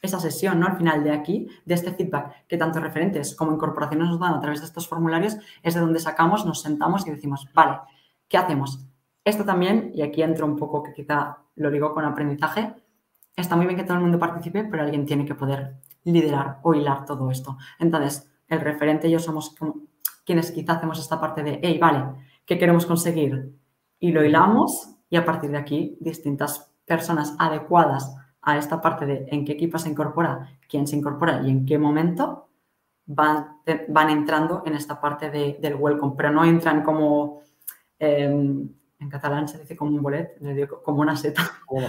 esa 0.02 0.18
sesión, 0.18 0.62
¿no? 0.62 0.68
Al 0.68 0.78
final 0.78 1.04
de 1.04 1.12
aquí, 1.12 1.50
de 1.66 1.74
este 1.74 1.92
feedback 1.92 2.48
que 2.48 2.58
tanto 2.58 2.80
referentes 2.80 3.36
como 3.36 3.52
incorporaciones 3.52 4.08
nos 4.08 4.18
dan 4.18 4.36
a 4.36 4.40
través 4.40 4.62
de 4.62 4.68
estos 4.68 4.88
formularios, 4.88 5.36
es 5.62 5.74
de 5.74 5.82
donde 5.82 6.00
sacamos, 6.00 6.46
nos 6.46 6.62
sentamos 6.62 7.06
y 7.06 7.12
decimos, 7.12 7.50
vale, 7.54 7.80
¿qué 8.30 8.38
hacemos? 8.38 8.80
Esto 9.26 9.44
también, 9.44 9.92
y 9.94 10.04
aquí 10.04 10.24
entro 10.24 10.46
un 10.46 10.56
poco 10.56 10.84
que 10.84 10.94
quizá 10.94 11.40
lo 11.56 11.70
digo 11.70 11.94
con 11.94 12.06
aprendizaje, 12.06 12.74
está 13.36 13.58
muy 13.58 13.66
bien 13.66 13.78
que 13.78 13.84
todo 13.84 13.98
el 13.98 14.04
mundo 14.04 14.18
participe, 14.18 14.64
pero 14.64 14.84
alguien 14.84 15.06
tiene 15.06 15.26
que 15.26 15.36
poder 15.36 15.82
liderar 16.06 16.60
o 16.64 16.74
hilar 16.74 17.06
todo 17.06 17.30
esto. 17.30 17.58
Entonces, 17.78 18.32
el 18.48 18.62
referente 18.62 19.10
y 19.10 19.12
yo 19.12 19.20
somos 19.20 19.54
quienes 20.26 20.52
quizá 20.52 20.74
hacemos 20.74 20.98
esta 20.98 21.20
parte 21.20 21.44
de, 21.44 21.60
hey, 21.62 21.78
vale, 21.78 22.06
¿qué 22.46 22.58
queremos 22.58 22.86
conseguir? 22.86 23.54
Y 24.00 24.14
lo 24.14 24.24
hilamos 24.24 24.93
y 25.14 25.16
a 25.16 25.24
partir 25.24 25.52
de 25.52 25.60
aquí 25.60 25.96
distintas 26.00 26.74
personas 26.88 27.36
adecuadas 27.38 28.16
a 28.42 28.58
esta 28.58 28.82
parte 28.82 29.06
de 29.06 29.28
en 29.30 29.46
qué 29.46 29.52
equipo 29.52 29.78
se 29.78 29.88
incorpora, 29.88 30.58
quién 30.68 30.88
se 30.88 30.96
incorpora 30.96 31.40
y 31.44 31.52
en 31.52 31.68
qué 31.68 31.78
momento 31.78 32.50
van, 33.06 33.60
van 33.90 34.10
entrando 34.10 34.64
en 34.66 34.74
esta 34.74 35.00
parte 35.00 35.30
del 35.30 35.76
welcome, 35.76 36.16
pero 36.18 36.32
no 36.32 36.44
entran 36.44 36.82
como, 36.82 37.42
em, 38.00 38.68
en 38.98 39.10
catalán 39.12 39.48
se 39.48 39.60
dice 39.60 39.76
como 39.76 39.92
un 39.92 40.02
bolet, 40.02 40.36
como 40.82 41.02
una 41.02 41.16
seta. 41.16 41.44
Como 41.68 41.86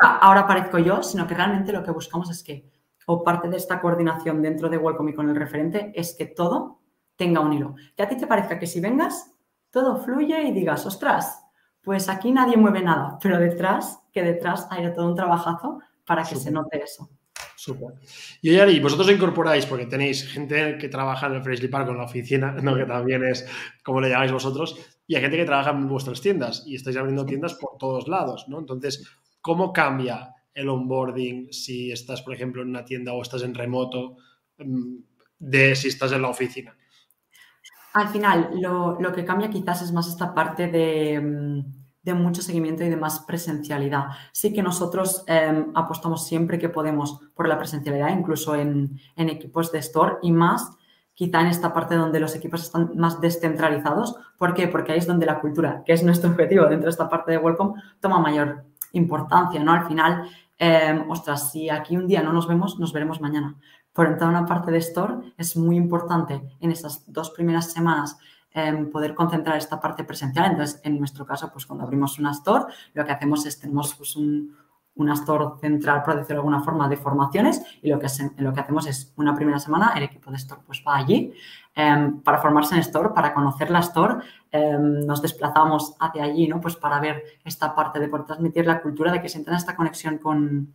ahora 0.00 0.40
aparezco 0.40 0.78
yo, 0.78 1.02
sino 1.02 1.26
que 1.26 1.34
realmente 1.34 1.70
lo 1.70 1.82
que 1.82 1.90
buscamos 1.90 2.30
es 2.30 2.42
que, 2.42 2.72
o 3.06 3.22
parte 3.22 3.50
de 3.50 3.58
esta 3.58 3.78
coordinación 3.78 4.40
dentro 4.40 4.70
de 4.70 4.78
Welcome 4.78 5.10
y 5.10 5.14
con 5.14 5.28
el 5.28 5.36
referente, 5.36 5.92
es 5.94 6.14
que 6.16 6.24
todo 6.24 6.80
tenga 7.14 7.40
un 7.40 7.52
hilo. 7.52 7.74
Que 7.94 8.04
a 8.04 8.08
ti 8.08 8.16
te 8.16 8.26
parezca 8.26 8.58
que 8.58 8.66
si 8.66 8.80
vengas 8.80 9.31
todo 9.72 9.96
fluye 9.96 10.40
y 10.42 10.52
digas, 10.52 10.86
ostras, 10.86 11.42
pues 11.82 12.08
aquí 12.08 12.30
nadie 12.30 12.56
mueve 12.56 12.82
nada, 12.82 13.18
pero 13.20 13.40
detrás, 13.40 13.98
que 14.12 14.22
detrás 14.22 14.68
haya 14.70 14.92
todo 14.92 15.08
un 15.08 15.16
trabajazo 15.16 15.80
para 16.06 16.22
que 16.22 16.36
se 16.36 16.52
note 16.52 16.80
eso. 16.82 17.10
Súper. 17.56 17.94
Y 18.40 18.56
Ari, 18.58 18.80
vosotros 18.80 19.10
incorporáis, 19.10 19.66
porque 19.66 19.86
tenéis 19.86 20.28
gente 20.30 20.76
que 20.78 20.88
trabaja 20.88 21.26
en 21.26 21.34
el 21.34 21.42
Freshly 21.42 21.68
Park 21.68 21.88
en 21.88 21.96
la 21.96 22.04
oficina, 22.04 22.52
¿no? 22.62 22.76
que 22.76 22.84
también 22.84 23.24
es 23.24 23.46
como 23.82 24.00
le 24.00 24.10
llamáis 24.10 24.30
vosotros, 24.30 24.76
y 25.06 25.14
hay 25.14 25.22
gente 25.22 25.38
que 25.38 25.44
trabaja 25.44 25.70
en 25.70 25.88
vuestras 25.88 26.20
tiendas 26.20 26.64
y 26.66 26.74
estáis 26.74 26.96
abriendo 26.96 27.24
tiendas 27.24 27.54
por 27.54 27.78
todos 27.78 28.08
lados, 28.08 28.46
¿no? 28.48 28.58
Entonces, 28.58 29.08
¿cómo 29.40 29.72
cambia 29.72 30.34
el 30.54 30.68
onboarding 30.68 31.52
si 31.52 31.90
estás, 31.90 32.22
por 32.22 32.34
ejemplo, 32.34 32.62
en 32.62 32.68
una 32.68 32.84
tienda 32.84 33.12
o 33.12 33.22
estás 33.22 33.42
en 33.42 33.54
remoto 33.54 34.16
mm, 34.58 34.96
de 35.38 35.74
si 35.74 35.88
estás 35.88 36.12
en 36.12 36.22
la 36.22 36.28
oficina? 36.28 36.76
Al 37.94 38.08
final, 38.08 38.50
lo, 38.60 39.12
que 39.12 39.24
cambia 39.24 39.50
quizás 39.50 39.82
es 39.82 39.92
más 39.92 40.08
esta 40.08 40.34
parte 40.34 40.68
de, 40.68 41.20
mm, 41.20 41.82
de 42.02 42.14
mucho 42.14 42.42
seguimiento 42.42 42.84
y 42.84 42.88
de 42.88 42.96
más 42.96 43.20
presencialidad. 43.20 44.06
Sí 44.32 44.52
que 44.52 44.62
nosotros 44.62 45.24
em, 45.26 45.70
apostamos 45.74 46.26
siempre 46.26 46.58
que 46.58 46.68
podemos 46.68 47.20
por 47.34 47.48
la 47.48 47.58
presencialidad, 47.58 48.16
incluso 48.16 48.54
en, 48.54 48.98
en, 49.16 49.28
equipos 49.28 49.70
de 49.72 49.78
store 49.78 50.16
y 50.22 50.32
más 50.32 50.76
quizá 51.14 51.40
en 51.42 51.48
esta 51.48 51.72
parte 51.72 51.94
donde 51.94 52.20
los 52.20 52.34
equipos 52.34 52.62
están 52.62 52.92
más 52.96 53.20
descentralizados. 53.20 54.16
¿Por 54.38 54.54
qué? 54.54 54.68
Porque 54.68 54.92
ahí 54.92 54.98
es 54.98 55.06
donde 55.06 55.26
la 55.26 55.40
cultura, 55.40 55.82
que 55.84 55.92
es 55.92 56.02
nuestro 56.02 56.30
objetivo 56.32 56.66
dentro 56.66 56.86
de 56.86 56.90
esta 56.90 57.08
parte 57.08 57.32
de 57.32 57.38
Welcome, 57.38 57.80
toma 58.00 58.18
mayor 58.18 58.64
importancia, 58.92 59.62
¿no? 59.62 59.72
Al 59.72 59.86
final, 59.86 60.28
em, 60.58 61.08
ostras, 61.10 61.52
si 61.52 61.68
aquí 61.70 61.96
un 61.96 62.06
día 62.06 62.22
no 62.22 62.32
nos 62.32 62.48
vemos, 62.48 62.78
nos 62.78 62.92
veremos 62.92 63.20
mañana. 63.20 63.56
A 63.94 64.26
una 64.26 64.46
parte 64.46 64.70
de 64.70 64.78
store 64.78 65.34
es 65.36 65.56
muy 65.56 65.76
importante 65.76 66.42
en 66.60 66.70
esas 66.70 67.04
dos 67.12 67.30
primeras 67.30 67.70
semanas 67.72 68.16
poder 68.90 69.14
concentrar 69.14 69.56
esta 69.56 69.80
parte 69.80 70.04
presencial. 70.04 70.52
Entonces, 70.52 70.80
en 70.84 70.98
nuestro 70.98 71.26
caso, 71.26 71.50
pues 71.52 71.66
cuando 71.66 71.84
abrimos 71.84 72.18
una 72.18 72.32
store, 72.32 72.72
lo 72.94 73.04
que 73.04 73.12
hacemos 73.12 73.44
es 73.46 73.58
tenemos 73.58 73.94
pues, 73.94 74.16
un, 74.16 74.56
una 74.94 75.14
store 75.14 75.58
central, 75.60 76.02
por 76.02 76.14
decirlo 76.14 76.36
de 76.36 76.40
alguna 76.40 76.60
forma, 76.60 76.88
de 76.88 76.96
formaciones 76.96 77.62
y 77.82 77.88
lo 77.88 77.98
que, 77.98 78.06
lo 78.38 78.52
que 78.52 78.60
hacemos 78.60 78.86
es 78.86 79.12
una 79.16 79.34
primera 79.34 79.58
semana 79.58 79.92
el 79.96 80.04
equipo 80.04 80.30
de 80.30 80.36
store 80.36 80.62
pues 80.66 80.82
va 80.86 80.96
allí 80.96 81.32
em, 81.74 82.20
para 82.20 82.38
formarse 82.38 82.74
en 82.74 82.80
store, 82.80 83.10
para 83.14 83.32
conocer 83.32 83.70
la 83.70 83.80
store, 83.80 84.16
em, 84.50 85.06
nos 85.06 85.22
desplazamos 85.22 85.96
hacia 85.98 86.24
allí, 86.24 86.46
¿no? 86.46 86.60
Pues 86.60 86.76
para 86.76 87.00
ver 87.00 87.22
esta 87.44 87.74
parte 87.74 87.98
de 88.00 88.08
poder 88.08 88.26
transmitir 88.26 88.66
la 88.66 88.82
cultura, 88.82 89.12
de 89.12 89.22
que 89.22 89.28
sientan 89.28 89.54
esta 89.54 89.74
conexión 89.76 90.18
con, 90.18 90.74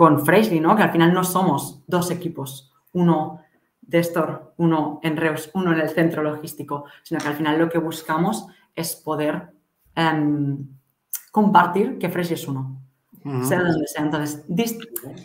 con 0.00 0.24
Freshly, 0.24 0.60
¿no? 0.60 0.74
Que 0.76 0.82
al 0.82 0.92
final 0.92 1.12
no 1.12 1.22
somos 1.22 1.82
dos 1.86 2.10
equipos, 2.10 2.72
uno 2.92 3.42
de 3.82 3.98
Store, 3.98 4.38
uno 4.56 4.98
en 5.02 5.14
Reus, 5.18 5.50
uno 5.52 5.74
en 5.74 5.78
el 5.78 5.90
centro 5.90 6.22
logístico, 6.22 6.86
sino 7.02 7.20
que 7.20 7.28
al 7.28 7.34
final 7.34 7.58
lo 7.58 7.68
que 7.68 7.76
buscamos 7.76 8.46
es 8.74 8.96
poder 8.96 9.52
em, 9.94 10.66
compartir 11.30 11.98
que 11.98 12.08
Fresh 12.08 12.32
es 12.32 12.48
uno. 12.48 12.80
Sea 13.42 13.58
donde 13.62 13.86
sea. 13.88 14.02
Entonces, 14.02 14.42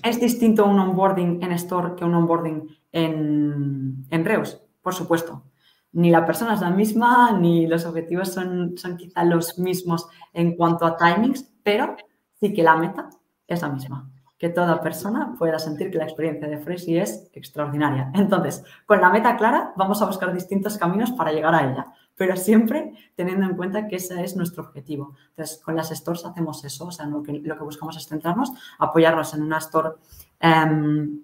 ¿es 0.04 0.20
distinto 0.20 0.66
un 0.66 0.78
onboarding 0.78 1.42
en 1.42 1.54
Store 1.54 1.96
que 1.96 2.04
un 2.04 2.14
onboarding 2.14 2.68
en, 2.92 4.06
en 4.10 4.26
Reus? 4.26 4.62
Por 4.82 4.94
supuesto. 4.94 5.46
Ni 5.94 6.10
la 6.10 6.26
persona 6.26 6.54
es 6.54 6.60
la 6.60 6.72
misma, 6.72 7.32
ni 7.32 7.66
los 7.66 7.86
objetivos 7.86 8.34
son, 8.34 8.78
son 8.78 8.98
quizá 8.98 9.24
los 9.24 9.58
mismos 9.58 10.10
en 10.34 10.58
cuanto 10.58 10.86
a 10.86 10.98
timings, 10.98 11.50
pero 11.64 11.96
sí 12.42 12.54
que 12.54 12.62
la 12.62 12.76
meta 12.76 13.10
es 13.48 13.62
la 13.62 13.70
misma 13.70 14.12
que 14.38 14.50
toda 14.50 14.82
persona 14.82 15.34
pueda 15.38 15.60
sentir 15.60 15.92
que 15.92 15.98
la 15.98 16.04
experiencia 16.04 16.48
de 16.48 16.58
Freshly 16.58 17.00
es 17.00 17.30
extraordinaria. 17.34 18.12
Entonces, 18.14 18.64
con 18.86 19.00
la 19.00 19.10
meta 19.10 19.38
clara, 19.38 19.74
vamos 19.78 20.02
a 20.02 20.06
buscar 20.06 20.34
distintos 20.34 20.78
caminos 20.78 21.12
para 21.12 21.32
llegar 21.32 21.56
a 21.56 21.72
ella, 21.72 21.86
pero 22.16 22.36
siempre 22.36 22.94
teniendo 23.16 23.46
en 23.46 23.56
cuenta 23.56 23.88
que 23.88 23.96
ese 23.96 24.24
es 24.24 24.36
nuestro 24.36 24.64
objetivo. 24.64 25.16
Entonces, 25.30 25.62
con 25.64 25.76
las 25.76 25.90
stores 25.90 26.26
hacemos 26.26 26.64
eso, 26.66 26.88
o 26.88 26.92
sea, 26.92 27.06
lo 27.06 27.24
que, 27.24 27.34
lo 27.34 27.58
que 27.58 27.64
buscamos 27.64 27.96
es 27.96 28.08
centrarnos, 28.08 28.52
apoyarnos 28.78 29.34
en 29.34 29.44
una 29.44 29.60
store 29.60 29.92
em, 30.40 31.22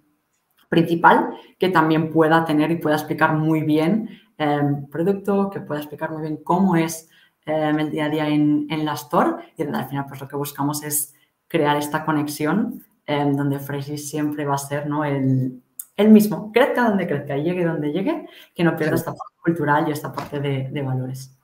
principal 0.70 1.36
que 1.59 1.68
también 1.68 2.12
pueda 2.12 2.45
tener 2.45 2.72
y 2.72 2.78
pueda 2.78 2.95
explicar 2.95 3.34
muy 3.36 3.62
bien 3.64 4.09
el 4.38 4.49
em, 4.49 4.88
producto, 4.88 5.49
que 5.49 5.59
pueda 5.59 5.82
explicar 5.82 6.12
muy 6.12 6.22
bien 6.22 6.38
cómo 6.38 6.78
es 6.78 7.09
em, 7.45 7.78
el 7.78 7.91
día 7.91 8.05
a 8.05 8.09
día 8.09 8.28
en, 8.30 8.68
en 8.70 8.86
la 8.86 8.93
store 8.93 9.51
y 9.57 9.64
al 9.64 9.86
final 9.89 10.05
pues 10.07 10.22
lo 10.22 10.30
que 10.30 10.38
buscamos 10.38 10.82
es 10.84 11.14
crear 11.49 11.76
esta 11.76 12.05
conexión 12.05 12.86
en 13.12 13.36
donde 13.36 13.59
Freshly 13.59 13.97
siempre 13.97 14.45
va 14.45 14.55
a 14.55 14.57
ser 14.57 14.88
¿no? 14.88 15.03
el, 15.03 15.62
el, 15.97 16.09
mismo, 16.09 16.51
crezca 16.51 16.89
donde 16.89 17.07
crezca, 17.07 17.38
llegue 17.38 17.66
donde 17.66 17.91
llegue, 17.91 18.28
que 18.55 18.64
no 18.64 18.76
pierda 18.76 18.95
esta 18.95 19.12
parte 19.12 19.36
cultural 19.43 19.86
y 19.88 19.91
esta 19.91 20.12
parte 20.12 20.39
de, 20.39 20.70
de 20.72 20.82
valores. 20.82 21.38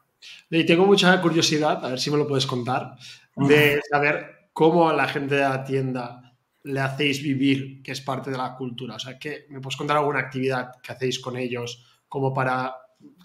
Y 0.50 0.66
tengo 0.66 0.86
mucha 0.86 1.22
curiosidad, 1.22 1.84
a 1.86 1.90
ver 1.90 2.00
si 2.00 2.12
me 2.12 2.18
lo 2.18 2.28
puedes 2.28 2.46
contar, 2.46 2.96
de 3.36 3.80
saber 3.90 4.50
cómo 4.54 4.90
a 4.90 4.94
la 4.94 5.08
gente 5.08 5.36
de 5.36 5.42
la 5.42 5.64
tienda 5.64 6.34
le 6.64 6.80
hacéis 6.80 7.22
vivir 7.22 7.82
que 7.82 7.92
es 7.92 8.02
parte 8.02 8.32
de 8.32 8.38
la 8.38 8.56
cultura. 8.56 8.96
O 8.96 9.00
sea, 9.00 9.18
que 9.18 9.46
me 9.50 9.62
puedes 9.62 9.78
contar 9.78 9.98
alguna 9.98 10.20
actividad 10.20 10.72
que 10.82 10.92
hacéis 10.92 11.20
con 11.20 11.38
ellos 11.38 12.02
como 12.08 12.34
para 12.34 12.76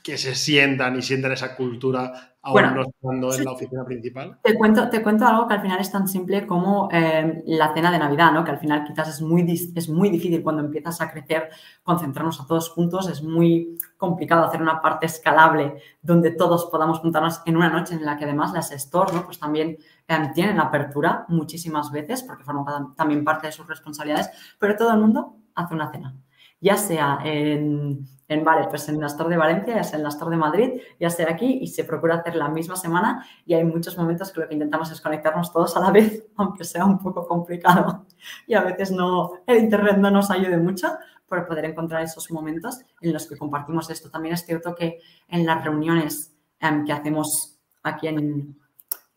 que 0.03 0.18
se 0.18 0.35
sientan 0.35 0.97
y 0.99 1.03
sientan 1.03 1.33
esa 1.33 1.55
cultura 1.55 2.35
ahora 2.43 2.73
no 2.73 2.83
estando 2.83 3.33
en 3.33 3.45
la 3.45 3.53
oficina 3.53 3.85
principal? 3.85 4.39
Te 4.43 4.57
cuento, 4.57 4.91
te 4.91 5.01
cuento 5.01 5.25
algo 5.25 5.47
que 5.47 5.55
al 5.55 5.62
final 5.62 5.81
es 5.81 5.93
tan 5.93 6.09
simple 6.09 6.45
como 6.45 6.89
eh, 6.91 7.43
la 7.47 7.73
cena 7.73 7.93
de 7.93 8.01
Navidad, 8.01 8.33
¿no? 8.33 8.43
Que 8.43 8.51
al 8.51 8.59
final 8.59 8.85
quizás 8.85 9.09
es 9.09 9.23
muy, 9.23 9.47
es 9.75 9.89
muy 9.89 10.11
difícil 10.11 10.43
cuando 10.43 10.62
empiezas 10.62 11.01
a 11.01 11.11
crecer 11.11 11.51
concentrarnos 11.85 12.41
a 12.41 12.47
todos 12.47 12.70
juntos, 12.70 13.09
es 13.09 13.23
muy 13.23 13.79
complicado 13.97 14.45
hacer 14.45 14.61
una 14.61 14.81
parte 14.83 15.07
escalable 15.07 15.77
donde 16.03 16.33
todos 16.33 16.66
podamos 16.66 16.99
juntarnos 16.99 17.41
en 17.47 17.57
una 17.57 17.68
noche 17.68 17.95
en 17.95 18.05
la 18.05 18.16
que 18.16 18.25
además 18.25 18.53
las 18.53 18.70
stores, 18.70 19.14
¿no? 19.14 19.25
Pues 19.25 19.39
también 19.39 19.79
eh, 20.09 20.31
tienen 20.35 20.59
apertura 20.59 21.25
muchísimas 21.29 21.93
veces 21.93 22.25
porque 22.25 22.45
forman 22.45 22.95
también 22.97 23.25
parte 23.25 23.47
de 23.47 23.53
sus 23.53 23.68
responsabilidades, 23.68 24.31
pero 24.59 24.75
todo 24.75 24.91
el 24.91 24.99
mundo 24.99 25.37
hace 25.55 25.75
una 25.75 25.93
cena 25.93 26.16
ya 26.62 26.77
sea 26.77 27.18
en, 27.25 28.07
en, 28.29 28.45
vale, 28.45 28.66
pues 28.68 28.89
en 28.89 29.01
la 29.01 29.09
Store 29.09 29.31
de 29.31 29.37
Valencia, 29.37 29.77
ya 29.77 29.85
sea 29.85 29.99
en 29.99 30.05
la 30.05 30.09
Store 30.09 30.31
de 30.31 30.37
Madrid, 30.37 30.81
ya 30.99 31.11
sea 31.11 31.31
aquí, 31.31 31.59
y 31.61 31.66
se 31.66 31.85
procura 31.85 32.16
hacer 32.16 32.37
la 32.37 32.49
misma 32.49 32.77
semana 32.77 33.27
y 33.45 33.55
hay 33.55 33.64
muchos 33.64 33.97
momentos 33.99 34.33
que 34.33 34.41
lo 34.41 34.49
que 34.49 34.55
intentamos 34.55 34.91
es 34.91 35.01
conectarnos 35.01 35.53
todos 35.53 35.77
a 35.77 35.81
la 35.81 35.91
vez, 35.93 36.27
aunque 36.37 36.64
sea 36.64 36.85
un 36.85 36.99
poco 36.99 37.27
complicado 37.27 38.07
y 38.47 38.55
a 38.55 38.62
veces 38.62 38.91
no, 38.91 39.33
el 39.47 39.59
Internet 39.59 39.99
no 39.99 40.11
nos 40.11 40.31
ayude 40.31 40.57
mucho 40.57 40.89
por 41.27 41.47
poder 41.47 41.64
encontrar 41.64 42.03
esos 42.03 42.31
momentos 42.31 42.81
en 43.01 43.12
los 43.12 43.27
que 43.27 43.37
compartimos 43.37 43.89
esto. 43.89 44.11
También 44.11 44.35
es 44.35 44.45
cierto 44.45 44.75
que 44.75 45.01
en 45.29 45.47
las 45.47 45.64
reuniones 45.64 46.35
em, 46.61 46.85
que 46.85 46.93
hacemos 46.93 47.59
aquí 47.83 48.09
en, 48.09 48.59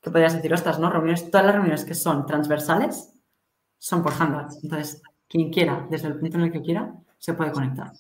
¿qué 0.01 0.09
podrías 0.09 0.33
decir? 0.33 0.53
Ostras, 0.53 0.79
¿no? 0.79 0.89
Reuniones, 0.89 1.29
todas 1.29 1.45
las 1.45 1.55
reuniones 1.55 1.83
que 1.83 1.93
son 1.93 2.25
transversales 2.25 3.13
son 3.77 4.01
por 4.01 4.13
Hangouts. 4.13 4.63
Entonces, 4.63 5.01
quien 5.27 5.51
quiera, 5.51 5.85
desde 5.89 6.07
el 6.07 6.17
punto 6.17 6.37
en 6.37 6.43
el 6.45 6.51
que 6.51 6.61
quiera, 6.61 6.93
se 7.17 7.33
puede 7.33 7.51
conectar. 7.51 7.91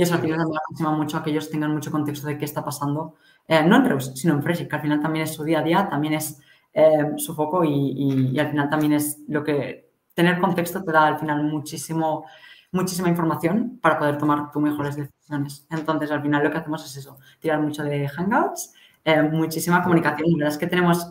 Y 0.00 0.02
eso 0.02 0.14
al 0.14 0.22
final 0.22 0.38
también 0.38 0.58
aproxima 0.64 0.92
mucho 0.92 1.18
a 1.18 1.22
que 1.22 1.28
ellos 1.28 1.50
tengan 1.50 1.74
mucho 1.74 1.90
contexto 1.90 2.26
de 2.26 2.38
qué 2.38 2.46
está 2.46 2.64
pasando, 2.64 3.16
eh, 3.46 3.62
no 3.62 3.76
en 3.76 3.84
Reus, 3.84 4.12
sino 4.14 4.32
en 4.32 4.42
Fresh, 4.42 4.66
que 4.66 4.74
al 4.74 4.80
final 4.80 4.98
también 4.98 5.24
es 5.24 5.34
su 5.34 5.44
día 5.44 5.58
a 5.58 5.62
día, 5.62 5.90
también 5.90 6.14
es 6.14 6.40
eh, 6.72 7.12
su 7.18 7.34
foco 7.34 7.62
y, 7.64 8.34
al 8.38 8.48
final 8.48 8.70
también 8.70 8.94
es 8.94 9.18
lo 9.28 9.44
que 9.44 9.90
tener 10.14 10.40
contexto 10.40 10.82
te 10.82 10.90
da 10.90 11.06
al 11.06 11.18
final 11.18 11.44
muchísimo, 11.44 12.24
muchísima 12.72 13.10
información 13.10 13.78
para 13.82 13.98
poder 13.98 14.16
tomar 14.16 14.50
tus 14.50 14.62
mejores 14.62 14.96
decisiones. 14.96 15.66
Entonces, 15.68 16.10
al 16.10 16.22
final 16.22 16.44
lo 16.44 16.50
que 16.50 16.56
hacemos 16.56 16.82
es 16.86 16.96
eso, 16.96 17.18
tirar 17.38 17.60
mucho 17.60 17.84
de 17.84 18.08
Hangouts, 18.08 18.72
eh, 19.04 19.20
muchísima 19.20 19.82
comunicación. 19.82 20.30
La 20.30 20.36
verdad 20.38 20.52
es 20.54 20.58
que 20.58 20.66
tenemos 20.66 21.06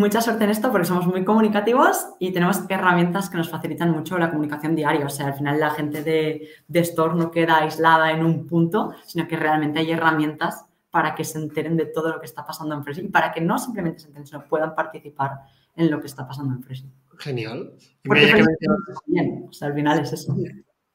mucha 0.00 0.20
suerte 0.20 0.44
en 0.44 0.50
esto 0.50 0.72
porque 0.72 0.86
somos 0.86 1.06
muy 1.06 1.24
comunicativos 1.24 2.08
y 2.18 2.32
tenemos 2.32 2.62
herramientas 2.68 3.30
que 3.30 3.36
nos 3.36 3.50
facilitan 3.50 3.90
mucho 3.90 4.18
la 4.18 4.30
comunicación 4.30 4.74
diaria. 4.74 5.06
O 5.06 5.10
sea, 5.10 5.26
al 5.26 5.34
final 5.34 5.60
la 5.60 5.70
gente 5.70 6.02
de, 6.02 6.48
de 6.66 6.80
Store 6.80 7.14
no 7.14 7.30
queda 7.30 7.58
aislada 7.58 8.10
en 8.10 8.24
un 8.24 8.46
punto, 8.46 8.92
sino 9.06 9.28
que 9.28 9.36
realmente 9.36 9.78
hay 9.78 9.92
herramientas 9.92 10.64
para 10.90 11.14
que 11.14 11.22
se 11.24 11.38
enteren 11.38 11.76
de 11.76 11.86
todo 11.86 12.12
lo 12.12 12.18
que 12.18 12.26
está 12.26 12.44
pasando 12.44 12.74
en 12.74 12.82
Fresh 12.82 12.98
y 12.98 13.08
para 13.08 13.30
que 13.32 13.40
no 13.40 13.58
simplemente 13.58 14.00
se 14.00 14.08
enteren, 14.08 14.26
sino 14.26 14.44
puedan 14.48 14.74
participar 14.74 15.42
en 15.76 15.90
lo 15.90 16.00
que 16.00 16.08
está 16.08 16.26
pasando 16.26 16.54
en 16.54 16.62
Fresh. 16.62 16.84
Genial. 17.18 17.72
Porque 18.02 18.32
bien, 19.06 19.46
o 19.48 19.52
sea, 19.52 19.68
al 19.68 19.74
final 19.74 20.00
es 20.00 20.12
eso. 20.12 20.34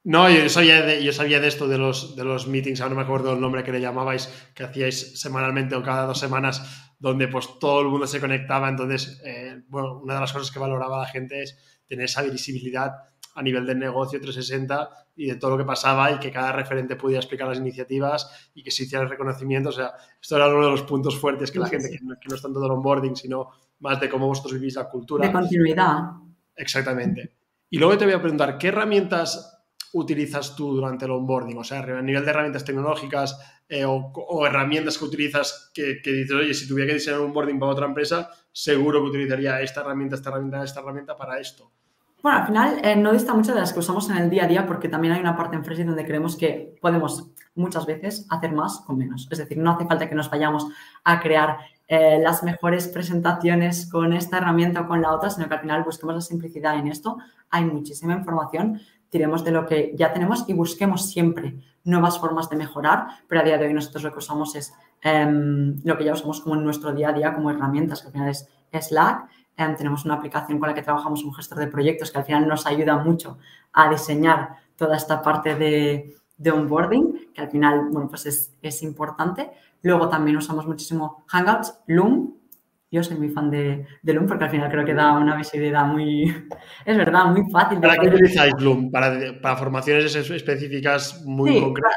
No, 0.06 0.30
yo 0.30 0.48
sabía, 0.50 0.84
de, 0.84 1.04
yo 1.04 1.12
sabía 1.12 1.40
de 1.40 1.48
esto 1.48 1.68
de 1.68 1.80
los, 1.80 2.16
de 2.16 2.24
los 2.24 2.48
meetings, 2.48 2.80
ahora 2.80 2.92
no 2.92 2.98
me 2.98 3.02
acuerdo 3.02 3.34
el 3.34 3.42
nombre 3.42 3.64
que 3.64 3.72
le 3.72 3.82
llamabais, 3.82 4.30
que 4.54 4.64
hacíais 4.64 5.20
semanalmente 5.20 5.74
o 5.76 5.82
cada 5.82 6.06
dos 6.06 6.20
semanas 6.20 6.94
donde 7.00 7.28
pues 7.28 7.58
todo 7.60 7.82
el 7.82 7.88
mundo 7.88 8.06
se 8.06 8.20
conectaba. 8.20 8.70
Entonces, 8.70 9.20
eh, 9.26 9.64
bueno, 9.68 9.98
una 9.98 10.14
de 10.14 10.20
las 10.20 10.32
cosas 10.32 10.52
que 10.52 10.60
valoraba 10.60 11.00
la 11.00 11.08
gente 11.08 11.42
es 11.42 11.58
tener 11.88 12.06
esa 12.06 12.22
visibilidad 12.22 12.92
a 13.34 13.42
nivel 13.42 13.66
del 13.66 13.80
negocio 13.80 14.22
360 14.22 14.90
y 15.16 15.26
de 15.26 15.38
todo 15.38 15.52
lo 15.52 15.58
que 15.58 15.66
pasaba 15.66 16.12
y 16.12 16.20
que 16.20 16.32
cada 16.32 16.52
referente 16.52 16.96
pudiera 16.96 17.20
explicar 17.20 17.48
las 17.48 17.58
iniciativas 17.58 18.52
y 18.54 18.62
que 18.62 18.70
se 18.70 18.84
hiciera 18.84 19.04
el 19.04 19.10
reconocimiento. 19.10 19.70
O 19.70 19.72
sea, 19.72 19.92
esto 20.22 20.36
era 20.36 20.50
uno 20.50 20.66
de 20.66 20.72
los 20.72 20.84
puntos 20.84 21.20
fuertes 21.20 21.50
que 21.50 21.58
la 21.58 21.68
gente, 21.68 21.90
Que, 21.90 22.00
no, 22.04 22.14
que 22.22 22.30
no 22.30 22.36
es 22.36 22.42
tanto 22.44 22.60
del 22.60 22.70
onboarding, 22.70 23.16
sino 23.16 23.50
más 23.80 24.00
de 24.00 24.08
cómo 24.08 24.28
vosotros 24.28 24.54
vivís 24.54 24.76
la 24.76 24.88
cultura. 24.88 25.26
De 25.26 25.34
continuidad. 25.34 26.12
Exactamente. 26.56 27.38
Y 27.72 27.80
luego 27.80 27.98
te 27.98 28.06
voy 28.06 28.14
a 28.14 28.22
preguntar, 28.22 28.60
¿qué 28.60 28.68
herramientas 28.68 29.55
utilizas 29.96 30.56
tú 30.56 30.76
durante 30.76 31.06
el 31.06 31.12
onboarding? 31.12 31.58
O 31.58 31.64
sea, 31.64 31.80
a 31.80 32.02
nivel 32.02 32.24
de 32.24 32.30
herramientas 32.30 32.66
tecnológicas, 32.66 33.40
eh, 33.68 33.84
o, 33.86 34.46
herramientas 34.46 34.98
que 34.98 35.06
utilizas 35.06 35.72
que, 35.74 36.00
dices, 36.04 36.32
oye, 36.32 36.54
si 36.54 36.68
tuviera 36.68 36.90
que 36.90 36.96
diseñar 36.96 37.22
un 37.22 37.34
boarding 37.34 37.60
para 37.60 37.72
otra 37.72 37.86
empresa, 37.88 38.30
seguro 38.52 39.02
que 39.02 39.10
utilizaría 39.10 39.62
esta 39.62 39.82
herramienta, 39.82 40.16
esta 40.16 40.30
herramienta, 40.30 40.64
esta 40.64 40.80
herramienta 40.82 41.16
para 41.16 41.40
esto. 41.40 41.72
Bueno, 42.22 42.40
al 42.40 42.48
final 42.48 42.80
eh, 42.84 42.96
no 42.96 43.14
dista 43.14 43.34
mucho 43.34 43.54
de 43.54 43.60
las 43.60 43.72
que 43.72 43.80
usamos 43.80 44.10
en 44.10 44.18
el 44.18 44.30
día 44.30 44.46
a 44.46 44.48
día 44.48 44.66
porque 44.66 44.90
también 44.90 45.14
hay 45.14 45.22
una 45.22 45.38
parte 45.38 45.56
en 45.56 45.64
Fresh 45.64 45.86
donde 45.86 46.06
creemos 46.06 46.36
que 46.36 46.76
podemos 46.82 47.32
muchas 47.54 47.86
veces 47.86 48.26
hacer 48.30 48.52
más 48.52 48.80
con 48.80 48.98
menos. 48.98 49.28
Es 49.32 49.38
decir, 49.38 49.58
no 49.58 49.72
hace 49.72 49.86
falta 49.86 50.10
que 50.10 50.16
nos 50.16 50.30
vayamos 50.30 50.68
a 51.04 51.20
crear 51.20 51.58
eh, 51.88 52.20
las 52.20 52.42
mejores 52.42 52.88
presentaciones 52.88 53.88
con 53.92 54.12
esta 54.12 54.38
herramienta 54.38 54.82
o 54.82 54.88
con 54.88 55.04
la 55.04 55.14
otra, 55.14 55.30
sino 55.30 55.48
que 55.48 55.54
al 55.54 55.62
final 55.62 55.84
busquemos 55.84 56.16
la 56.16 56.22
simplicidad 56.22 56.80
en 56.80 56.88
esto. 56.88 57.18
Hay 57.52 57.64
muchísima 57.66 58.14
información, 58.14 58.82
tiremos 59.16 59.46
de 59.46 59.52
lo 59.52 59.66
que 59.66 59.94
ya 59.96 60.12
tenemos 60.12 60.44
y 60.46 60.54
busquemos 60.54 61.10
siempre 61.10 61.56
nuevas 61.86 62.20
formas 62.20 62.50
de 62.50 62.58
mejorar, 62.58 63.08
pero 63.30 63.40
a 63.40 63.46
día 63.46 63.58
de 63.58 63.68
hoy 63.68 63.74
nosotros 63.74 64.04
lo 64.04 64.12
que 64.12 64.18
usamos 64.18 64.54
es 64.58 64.74
em, 65.02 65.80
lo 65.86 65.98
que 65.98 66.04
ya 66.04 66.12
usamos 66.12 66.42
como 66.42 66.56
en 66.56 66.66
nuestro 66.66 66.92
día 66.92 67.12
a 67.12 67.14
día 67.14 67.34
como 67.34 67.50
herramientas, 67.50 68.02
que 68.02 68.08
al 68.08 68.12
final 68.12 68.28
es 68.28 68.50
Slack. 68.78 69.30
Em, 69.56 69.74
tenemos 69.78 70.04
una 70.04 70.16
aplicación 70.16 70.60
con 70.60 70.68
la 70.68 70.76
que 70.76 70.82
trabajamos, 70.82 71.24
un 71.24 71.34
gestor 71.34 71.60
de 71.60 71.68
proyectos, 71.68 72.12
que 72.12 72.18
al 72.18 72.26
final 72.26 72.46
nos 72.46 72.66
ayuda 72.66 72.98
mucho 72.98 73.38
a 73.72 73.90
diseñar 73.90 74.58
toda 74.76 74.98
esta 74.98 75.22
parte 75.22 75.56
de, 75.56 76.52
onboarding, 76.52 77.32
que 77.34 77.40
al 77.40 77.50
final, 77.50 77.88
bueno, 77.92 78.10
pues 78.10 78.26
es, 78.26 78.54
es, 78.62 78.84
importante. 78.84 79.50
Luego 79.82 80.10
también 80.10 80.36
usamos 80.36 80.68
muchísimo 80.68 81.24
Hangouts, 81.28 81.80
Loom. 81.88 82.34
Yo 82.96 83.04
soy 83.04 83.18
muy 83.18 83.30
fan 83.30 83.52
de, 83.52 83.86
de, 84.02 84.14
Loom 84.14 84.26
porque 84.26 84.46
al 84.46 84.50
final 84.50 84.72
creo 84.72 84.86
que 84.86 84.94
da 84.94 85.18
una 85.18 85.36
visibilidad 85.36 85.86
muy, 85.86 86.24
es 86.86 86.98
verdad, 86.98 87.26
muy 87.26 87.44
fácil. 87.52 87.82
¿Para 87.82 87.98
qué 87.98 88.08
utilizáis 88.08 88.54
Loom? 88.60 88.90
¿Para, 88.90 89.12
para 89.42 89.58
formaciones 89.58 90.16
específicas 90.16 91.22
muy 91.26 91.52
sí, 91.52 91.60
concretas? 91.60 91.94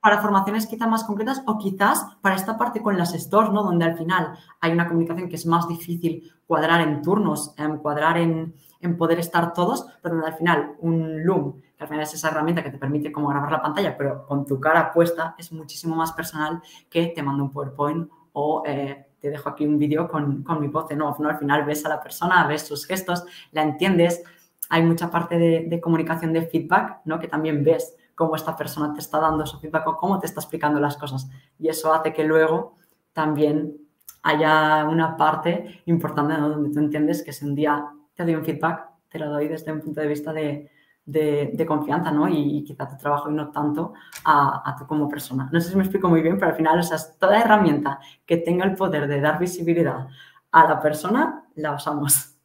Para, 0.00 0.16
para, 0.16 0.22
formaciones 0.22 0.66
quizás 0.66 0.88
más 0.88 1.04
concretas 1.04 1.42
o 1.46 1.56
quizás 1.56 2.04
para 2.20 2.34
esta 2.34 2.58
parte 2.58 2.82
con 2.82 2.98
las 2.98 3.14
stores, 3.14 3.50
¿no? 3.50 3.62
Donde 3.62 3.86
al 3.86 3.96
final 3.96 4.34
hay 4.60 4.72
una 4.72 4.86
comunicación 4.86 5.30
que 5.30 5.36
es 5.36 5.46
más 5.46 5.66
difícil 5.68 6.30
cuadrar 6.46 6.82
en 6.82 7.00
turnos, 7.00 7.54
eh, 7.56 7.66
cuadrar 7.80 8.18
en, 8.18 8.54
en 8.80 8.98
poder 8.98 9.20
estar 9.20 9.54
todos, 9.54 9.86
pero 10.02 10.16
donde 10.16 10.30
al 10.30 10.36
final 10.36 10.74
un 10.80 11.24
Loom 11.24 11.62
al 11.82 11.88
final 11.88 12.02
es 12.04 12.14
esa 12.14 12.28
herramienta 12.28 12.62
que 12.62 12.70
te 12.70 12.78
permite 12.78 13.10
como 13.10 13.28
grabar 13.28 13.50
la 13.50 13.62
pantalla, 13.62 13.96
pero 13.96 14.24
con 14.26 14.46
tu 14.46 14.60
cara 14.60 14.92
puesta 14.92 15.34
es 15.36 15.52
muchísimo 15.52 15.96
más 15.96 16.12
personal 16.12 16.62
que 16.88 17.08
te 17.08 17.22
mando 17.22 17.44
un 17.44 17.50
PowerPoint 17.50 18.08
o 18.32 18.62
eh, 18.64 19.06
te 19.22 19.30
dejo 19.30 19.48
aquí 19.48 19.64
un 19.64 19.78
vídeo 19.78 20.08
con, 20.08 20.42
con, 20.42 20.60
mi 20.60 20.66
voz 20.66 20.90
en 20.90 21.00
off, 21.00 21.20
¿no? 21.20 21.28
Al 21.28 21.38
final 21.38 21.64
ves 21.64 21.86
a 21.86 21.88
la 21.88 22.02
persona, 22.02 22.44
ves 22.48 22.62
sus 22.66 22.84
gestos, 22.84 23.24
la 23.52 23.62
entiendes. 23.62 24.20
Hay 24.68 24.82
mucha 24.82 25.10
parte 25.12 25.38
de, 25.38 25.80
comunicación 25.80 26.32
de 26.32 26.42
feedback, 26.42 27.02
¿no? 27.04 27.20
Que 27.20 27.28
también 27.28 27.62
ves 27.62 27.96
cómo 28.16 28.34
esta 28.34 28.56
persona 28.56 28.92
te 28.92 28.98
está 28.98 29.20
dando 29.20 29.46
su 29.46 29.60
feedback 29.60 29.86
o 29.86 29.96
cómo 29.96 30.18
te 30.18 30.26
está 30.26 30.40
explicando 30.40 30.80
las 30.80 30.96
cosas. 30.96 31.30
Y 31.56 31.68
eso 31.68 31.94
hace 31.94 32.12
que 32.12 32.24
luego 32.24 32.74
también 33.12 33.76
haya 34.24 34.84
una 34.88 35.16
parte 35.16 35.82
importante 35.86 36.34
donde 36.34 36.70
tú 36.70 36.80
entiendes 36.80 37.22
que 37.22 37.32
si 37.32 37.44
un 37.44 37.54
día 37.54 37.86
te 38.14 38.24
doy 38.24 38.34
un 38.34 38.44
feedback, 38.44 38.88
te 39.08 39.20
lo 39.20 39.30
doy 39.30 39.46
desde 39.46 39.70
un 39.70 39.80
punto 39.80 40.00
de 40.00 40.08
vista 40.08 40.32
de, 40.32 40.68
de, 41.04 41.50
de, 41.54 41.66
confianza, 41.66 42.10
¿no? 42.10 42.28
Y, 42.28 42.58
y, 42.58 42.64
quizá 42.64 42.88
tu 42.88 42.96
trabajo 42.96 43.30
y 43.30 43.34
no 43.34 43.50
tanto 43.50 43.92
a, 44.24 44.62
a, 44.68 44.76
tú 44.76 44.86
como 44.86 45.08
persona. 45.08 45.48
No 45.52 45.60
sé 45.60 45.70
si 45.70 45.76
me 45.76 45.82
explico 45.82 46.08
muy 46.08 46.22
bien, 46.22 46.38
pero 46.38 46.50
al 46.50 46.56
final, 46.56 46.78
o 46.78 46.82
sea, 46.82 46.98
toda 47.18 47.40
herramienta 47.40 47.98
que 48.24 48.36
tenga 48.36 48.64
el 48.64 48.74
poder 48.74 49.08
de 49.08 49.20
dar 49.20 49.38
visibilidad 49.38 50.06
a 50.52 50.68
la 50.68 50.80
persona, 50.80 51.44
la 51.56 51.74
usamos. 51.74 52.36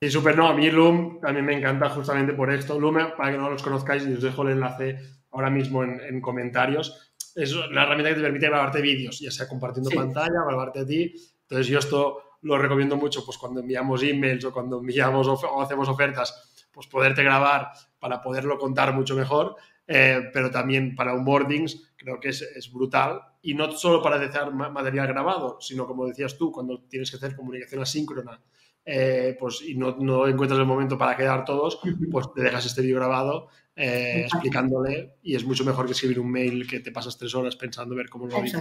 Sí, 0.00 0.10
súper, 0.10 0.36
no, 0.36 0.48
a 0.48 0.54
mí 0.54 0.70
Loom 0.70 1.20
también 1.20 1.44
me 1.44 1.56
encanta 1.56 1.88
justamente 1.90 2.32
por 2.32 2.50
esto. 2.50 2.78
Loom, 2.78 2.96
para 3.16 3.32
que 3.32 3.38
no 3.38 3.50
los 3.50 3.62
conozcáis, 3.62 4.06
y 4.06 4.14
os 4.14 4.22
dejo 4.22 4.42
el 4.42 4.52
enlace 4.52 4.98
ahora 5.30 5.50
mismo 5.50 5.84
en, 5.84 6.00
en 6.00 6.20
comentarios, 6.20 7.10
es 7.34 7.54
la 7.70 7.82
herramienta 7.84 8.10
que 8.10 8.16
te 8.16 8.22
permite 8.22 8.48
grabarte 8.48 8.80
vídeos, 8.80 9.20
ya 9.20 9.30
sea 9.30 9.48
compartiendo 9.48 9.90
sí. 9.90 9.96
pantalla, 9.96 10.44
grabarte 10.46 10.80
a 10.80 10.86
ti. 10.86 11.14
Entonces 11.42 11.66
yo 11.66 11.78
esto 11.78 12.22
lo 12.42 12.58
recomiendo 12.58 12.96
mucho 12.96 13.24
pues 13.24 13.36
cuando 13.36 13.60
enviamos 13.60 14.02
emails 14.02 14.44
o 14.46 14.52
cuando 14.52 14.80
enviamos 14.80 15.28
of 15.28 15.44
o 15.44 15.60
hacemos 15.60 15.88
ofertas 15.88 16.49
pues 16.72 16.86
poderte 16.86 17.22
grabar 17.22 17.72
para 17.98 18.20
poderlo 18.20 18.58
contar 18.58 18.94
mucho 18.94 19.14
mejor, 19.14 19.56
eh, 19.86 20.30
pero 20.32 20.50
también 20.50 20.94
para 20.94 21.14
onboardings 21.14 21.92
creo 21.96 22.18
que 22.20 22.30
es, 22.30 22.42
es, 22.42 22.72
brutal. 22.72 23.20
Y 23.42 23.54
no 23.54 23.72
solo 23.72 24.02
para 24.02 24.18
dejar 24.18 24.52
material 24.52 25.08
grabado, 25.08 25.58
sino 25.60 25.86
como 25.86 26.06
decías 26.06 26.36
tú, 26.36 26.52
cuando 26.52 26.82
tienes 26.82 27.10
que 27.10 27.16
hacer 27.16 27.34
comunicación 27.34 27.82
asíncrona 27.82 28.40
eh, 28.84 29.36
pues, 29.38 29.62
y 29.62 29.74
no, 29.74 29.96
no, 29.98 30.26
encuentras 30.26 30.58
el 30.58 30.66
momento 30.66 30.96
para 30.96 31.16
quedar 31.16 31.44
todos, 31.44 31.80
pues 32.10 32.26
te 32.34 32.42
dejas 32.42 32.64
este 32.66 32.82
vídeo 32.82 32.96
grabado 32.96 33.48
eh, 33.76 34.22
explicándole 34.24 35.16
y 35.22 35.36
es 35.36 35.44
mucho 35.44 35.64
mejor 35.64 35.86
que 35.86 35.92
escribir 35.92 36.18
un 36.20 36.30
mail 36.30 36.66
que 36.66 36.80
te 36.80 36.90
pasas 36.90 37.16
tres 37.16 37.34
horas 37.34 37.56
pensando 37.56 37.94
ver 37.94 38.08
cómo 38.08 38.26
lo 38.26 38.40
dice. 38.40 38.58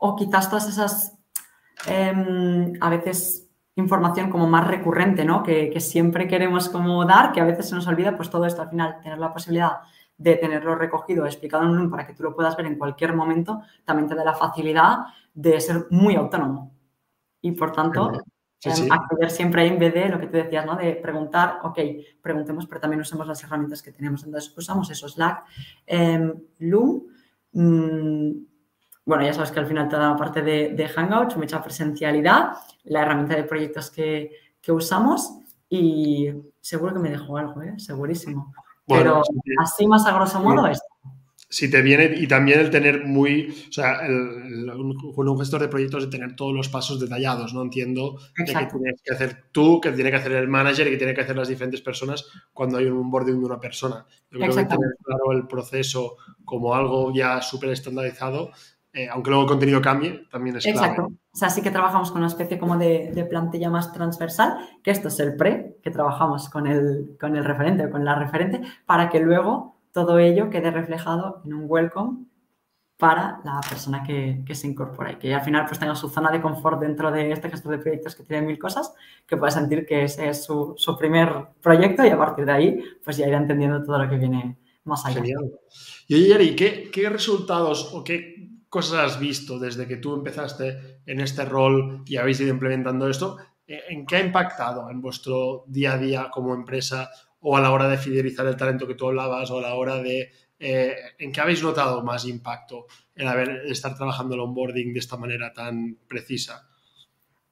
O 0.00 0.16
quizás 0.16 0.48
todas 0.48 0.68
esas, 0.68 1.18
eh, 1.86 2.72
a 2.80 2.90
veces 2.90 3.47
información 3.78 4.28
como 4.28 4.48
más 4.48 4.66
recurrente, 4.66 5.24
¿no? 5.24 5.42
Que, 5.42 5.70
que, 5.70 5.80
siempre 5.80 6.26
queremos 6.26 6.68
como 6.68 7.04
dar, 7.04 7.32
que 7.32 7.40
a 7.40 7.44
veces 7.44 7.68
se 7.68 7.74
nos 7.76 7.86
olvida, 7.86 8.16
pues 8.16 8.28
todo 8.28 8.44
esto 8.44 8.62
al 8.62 8.70
final, 8.70 9.00
tener 9.02 9.18
la 9.18 9.32
posibilidad 9.32 9.78
de 10.16 10.34
tenerlo 10.34 10.74
recogido, 10.74 11.24
explicado 11.24 11.62
en 11.62 11.70
un 11.70 11.90
para 11.90 12.04
que 12.06 12.12
tú 12.12 12.24
lo 12.24 12.34
puedas 12.34 12.56
ver 12.56 12.66
en 12.66 12.76
cualquier 12.76 13.14
momento, 13.14 13.62
también 13.84 14.08
te 14.08 14.16
da 14.16 14.24
la 14.24 14.34
facilidad 14.34 14.98
de 15.32 15.60
ser 15.60 15.86
muy 15.90 16.16
autónomo. 16.16 16.72
Y 17.40 17.52
por 17.52 17.70
tanto, 17.70 18.20
sí, 18.58 18.70
sí. 18.72 18.88
acceder 18.90 19.30
siempre 19.30 19.62
ahí 19.62 19.68
en 19.68 19.78
vez 19.78 19.94
de 19.94 20.08
lo 20.08 20.18
que 20.18 20.26
tú 20.26 20.32
decías, 20.32 20.66
¿no? 20.66 20.74
De 20.74 20.96
preguntar, 20.96 21.60
ok, 21.62 21.78
preguntemos, 22.20 22.66
pero 22.66 22.80
también 22.80 23.00
usemos 23.00 23.28
las 23.28 23.42
herramientas 23.44 23.80
que 23.80 23.92
tenemos. 23.92 24.24
Entonces, 24.24 24.52
usamos 24.58 24.90
eso, 24.90 25.08
Slack, 25.08 25.44
eh, 25.86 26.34
Loom, 26.58 27.04
mmm, 27.52 28.30
bueno, 29.08 29.24
ya 29.24 29.32
sabes 29.32 29.50
que 29.50 29.58
al 29.58 29.66
final 29.66 29.88
toda 29.88 30.10
la 30.10 30.16
parte 30.16 30.42
de, 30.42 30.74
de 30.74 30.86
Hangouts, 30.86 31.34
mucha 31.38 31.62
presencialidad, 31.64 32.50
la 32.84 33.00
herramienta 33.00 33.36
de 33.36 33.44
proyectos 33.44 33.90
que, 33.90 34.32
que, 34.60 34.70
usamos 34.70 35.32
y 35.66 36.28
seguro 36.60 36.92
que 36.92 36.98
me 37.00 37.08
dejo 37.08 37.38
algo, 37.38 37.62
¿eh? 37.62 37.72
segurísimo. 37.78 38.52
Bueno, 38.86 39.22
Pero 39.22 39.24
sí, 39.24 39.52
así 39.62 39.86
más 39.86 40.04
a 40.04 40.12
grosso 40.12 40.40
modo 40.40 40.66
sí. 40.66 40.72
esto. 40.72 40.84
Si 41.48 41.70
te 41.70 41.80
viene, 41.80 42.12
y 42.18 42.28
también 42.28 42.60
el 42.60 42.68
tener 42.68 43.06
muy, 43.06 43.48
o 43.70 43.72
sea, 43.72 44.04
el, 44.04 44.12
el, 44.12 44.70
un, 44.72 44.94
un, 45.02 45.38
gestor 45.38 45.62
de 45.62 45.68
proyectos 45.68 46.04
de 46.04 46.10
tener 46.10 46.36
todos 46.36 46.54
los 46.54 46.68
pasos 46.68 47.00
detallados, 47.00 47.54
¿no? 47.54 47.62
Entiendo 47.62 48.18
de 48.36 48.44
que 48.44 48.66
tienes 48.66 49.00
que 49.02 49.14
hacer 49.14 49.44
tú, 49.52 49.80
que 49.80 49.92
tiene 49.92 50.10
que 50.10 50.16
hacer 50.16 50.32
el 50.32 50.48
manager 50.48 50.86
y 50.86 50.90
que 50.90 50.96
tiene 50.98 51.14
que 51.14 51.22
hacer 51.22 51.34
las 51.34 51.48
diferentes 51.48 51.80
personas 51.80 52.26
cuando 52.52 52.76
hay 52.76 52.84
un 52.84 52.98
onboarding 52.98 53.40
de 53.40 53.46
una 53.46 53.58
persona. 53.58 54.04
Yo 54.30 54.38
creo 54.38 54.50
que 54.50 54.64
tener 54.64 54.96
claro 55.02 55.32
el 55.32 55.46
proceso 55.46 56.18
como 56.44 56.74
algo 56.74 57.14
ya 57.14 57.40
súper 57.40 57.70
estandarizado 57.70 58.50
eh, 58.98 59.08
aunque 59.12 59.30
luego 59.30 59.44
el 59.44 59.48
contenido 59.48 59.80
cambie, 59.80 60.26
también 60.28 60.56
es 60.56 60.66
Exacto. 60.66 61.02
clave. 61.02 61.14
O 61.32 61.36
sea, 61.36 61.50
sí 61.50 61.62
que 61.62 61.70
trabajamos 61.70 62.10
con 62.10 62.18
una 62.18 62.26
especie 62.26 62.58
como 62.58 62.76
de, 62.76 63.12
de, 63.14 63.24
plantilla 63.24 63.70
más 63.70 63.92
transversal, 63.92 64.58
que 64.82 64.90
esto 64.90 65.06
es 65.06 65.20
el 65.20 65.36
pre, 65.36 65.76
que 65.84 65.92
trabajamos 65.92 66.48
con 66.48 66.66
el, 66.66 67.16
con 67.20 67.36
el 67.36 67.44
referente 67.44 67.86
o 67.86 67.90
con 67.90 68.04
la 68.04 68.16
referente, 68.16 68.60
para 68.86 69.08
que 69.08 69.20
luego 69.20 69.76
todo 69.92 70.18
ello 70.18 70.50
quede 70.50 70.72
reflejado 70.72 71.42
en 71.44 71.54
un 71.54 71.66
welcome 71.68 72.24
para 72.96 73.40
la 73.44 73.60
persona 73.68 74.02
que, 74.02 74.42
que, 74.44 74.56
se 74.56 74.66
incorpora 74.66 75.12
y 75.12 75.16
que 75.16 75.32
al 75.32 75.42
final 75.42 75.64
pues 75.66 75.78
tenga 75.78 75.94
su 75.94 76.08
zona 76.08 76.32
de 76.32 76.40
confort 76.40 76.80
dentro 76.80 77.12
de 77.12 77.30
este 77.30 77.48
gestor 77.48 77.70
de 77.70 77.78
proyectos 77.78 78.16
que 78.16 78.24
tiene 78.24 78.44
mil 78.44 78.58
cosas, 78.58 78.92
que 79.24 79.36
pueda 79.36 79.52
sentir 79.52 79.86
que 79.86 80.02
ese 80.02 80.28
es 80.28 80.44
su, 80.44 80.74
su 80.76 80.98
primer 80.98 81.32
proyecto 81.62 82.04
y 82.04 82.08
a 82.08 82.18
partir 82.18 82.44
de 82.44 82.52
ahí 82.52 82.84
pues 83.04 83.16
ya 83.16 83.28
irá 83.28 83.38
entendiendo 83.38 83.84
todo 83.84 84.02
lo 84.02 84.10
que 84.10 84.16
viene 84.16 84.58
más 84.82 85.06
allá. 85.06 85.20
Genial. 85.20 85.52
Y 86.08 86.26
Yeri, 86.26 86.56
¿qué, 86.56 86.90
¿qué 86.90 87.08
resultados 87.08 87.94
o 87.94 88.02
qué 88.02 88.37
cosas 88.68 88.98
has 89.00 89.20
visto 89.20 89.58
desde 89.58 89.86
que 89.86 89.96
tú 89.96 90.14
empezaste 90.14 91.00
en 91.06 91.20
este 91.20 91.44
rol 91.44 92.02
y 92.06 92.16
habéis 92.16 92.40
ido 92.40 92.50
implementando 92.50 93.08
esto? 93.08 93.38
¿En 93.66 94.06
qué 94.06 94.16
ha 94.16 94.20
impactado 94.20 94.90
en 94.90 95.00
vuestro 95.00 95.64
día 95.66 95.92
a 95.92 95.98
día 95.98 96.30
como 96.30 96.54
empresa 96.54 97.10
o 97.40 97.56
a 97.56 97.60
la 97.60 97.70
hora 97.70 97.88
de 97.88 97.98
fidelizar 97.98 98.46
el 98.46 98.56
talento 98.56 98.86
que 98.86 98.94
tú 98.94 99.06
hablabas 99.06 99.50
o 99.50 99.58
a 99.58 99.62
la 99.62 99.74
hora 99.74 99.96
de... 99.96 100.30
Eh, 100.60 100.96
¿En 101.18 101.30
qué 101.30 101.40
habéis 101.40 101.62
notado 101.62 102.02
más 102.02 102.26
impacto 102.26 102.86
en 103.14 103.28
haber, 103.28 103.62
estar 103.66 103.94
trabajando 103.94 104.34
el 104.34 104.40
onboarding 104.40 104.92
de 104.92 104.98
esta 104.98 105.16
manera 105.16 105.52
tan 105.52 105.98
precisa? 106.08 106.68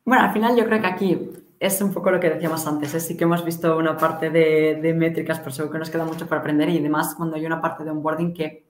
Bueno, 0.04 0.24
al 0.24 0.32
final 0.32 0.56
yo 0.56 0.64
creo 0.64 0.80
que 0.80 0.86
aquí 0.86 1.18
es 1.60 1.80
un 1.80 1.92
poco 1.92 2.10
lo 2.10 2.18
que 2.18 2.30
decíamos 2.30 2.66
antes. 2.66 2.94
¿eh? 2.94 3.00
Sí 3.00 3.16
que 3.16 3.24
hemos 3.24 3.44
visto 3.44 3.76
una 3.76 3.96
parte 3.96 4.30
de, 4.30 4.80
de 4.82 4.94
métricas, 4.94 5.38
pero 5.38 5.52
seguro 5.52 5.72
que 5.74 5.78
nos 5.78 5.90
queda 5.90 6.04
mucho 6.04 6.26
por 6.26 6.38
aprender 6.38 6.68
y 6.68 6.78
además 6.78 7.14
cuando 7.16 7.36
hay 7.36 7.46
una 7.46 7.60
parte 7.60 7.84
de 7.84 7.90
onboarding 7.90 8.34
que 8.34 8.65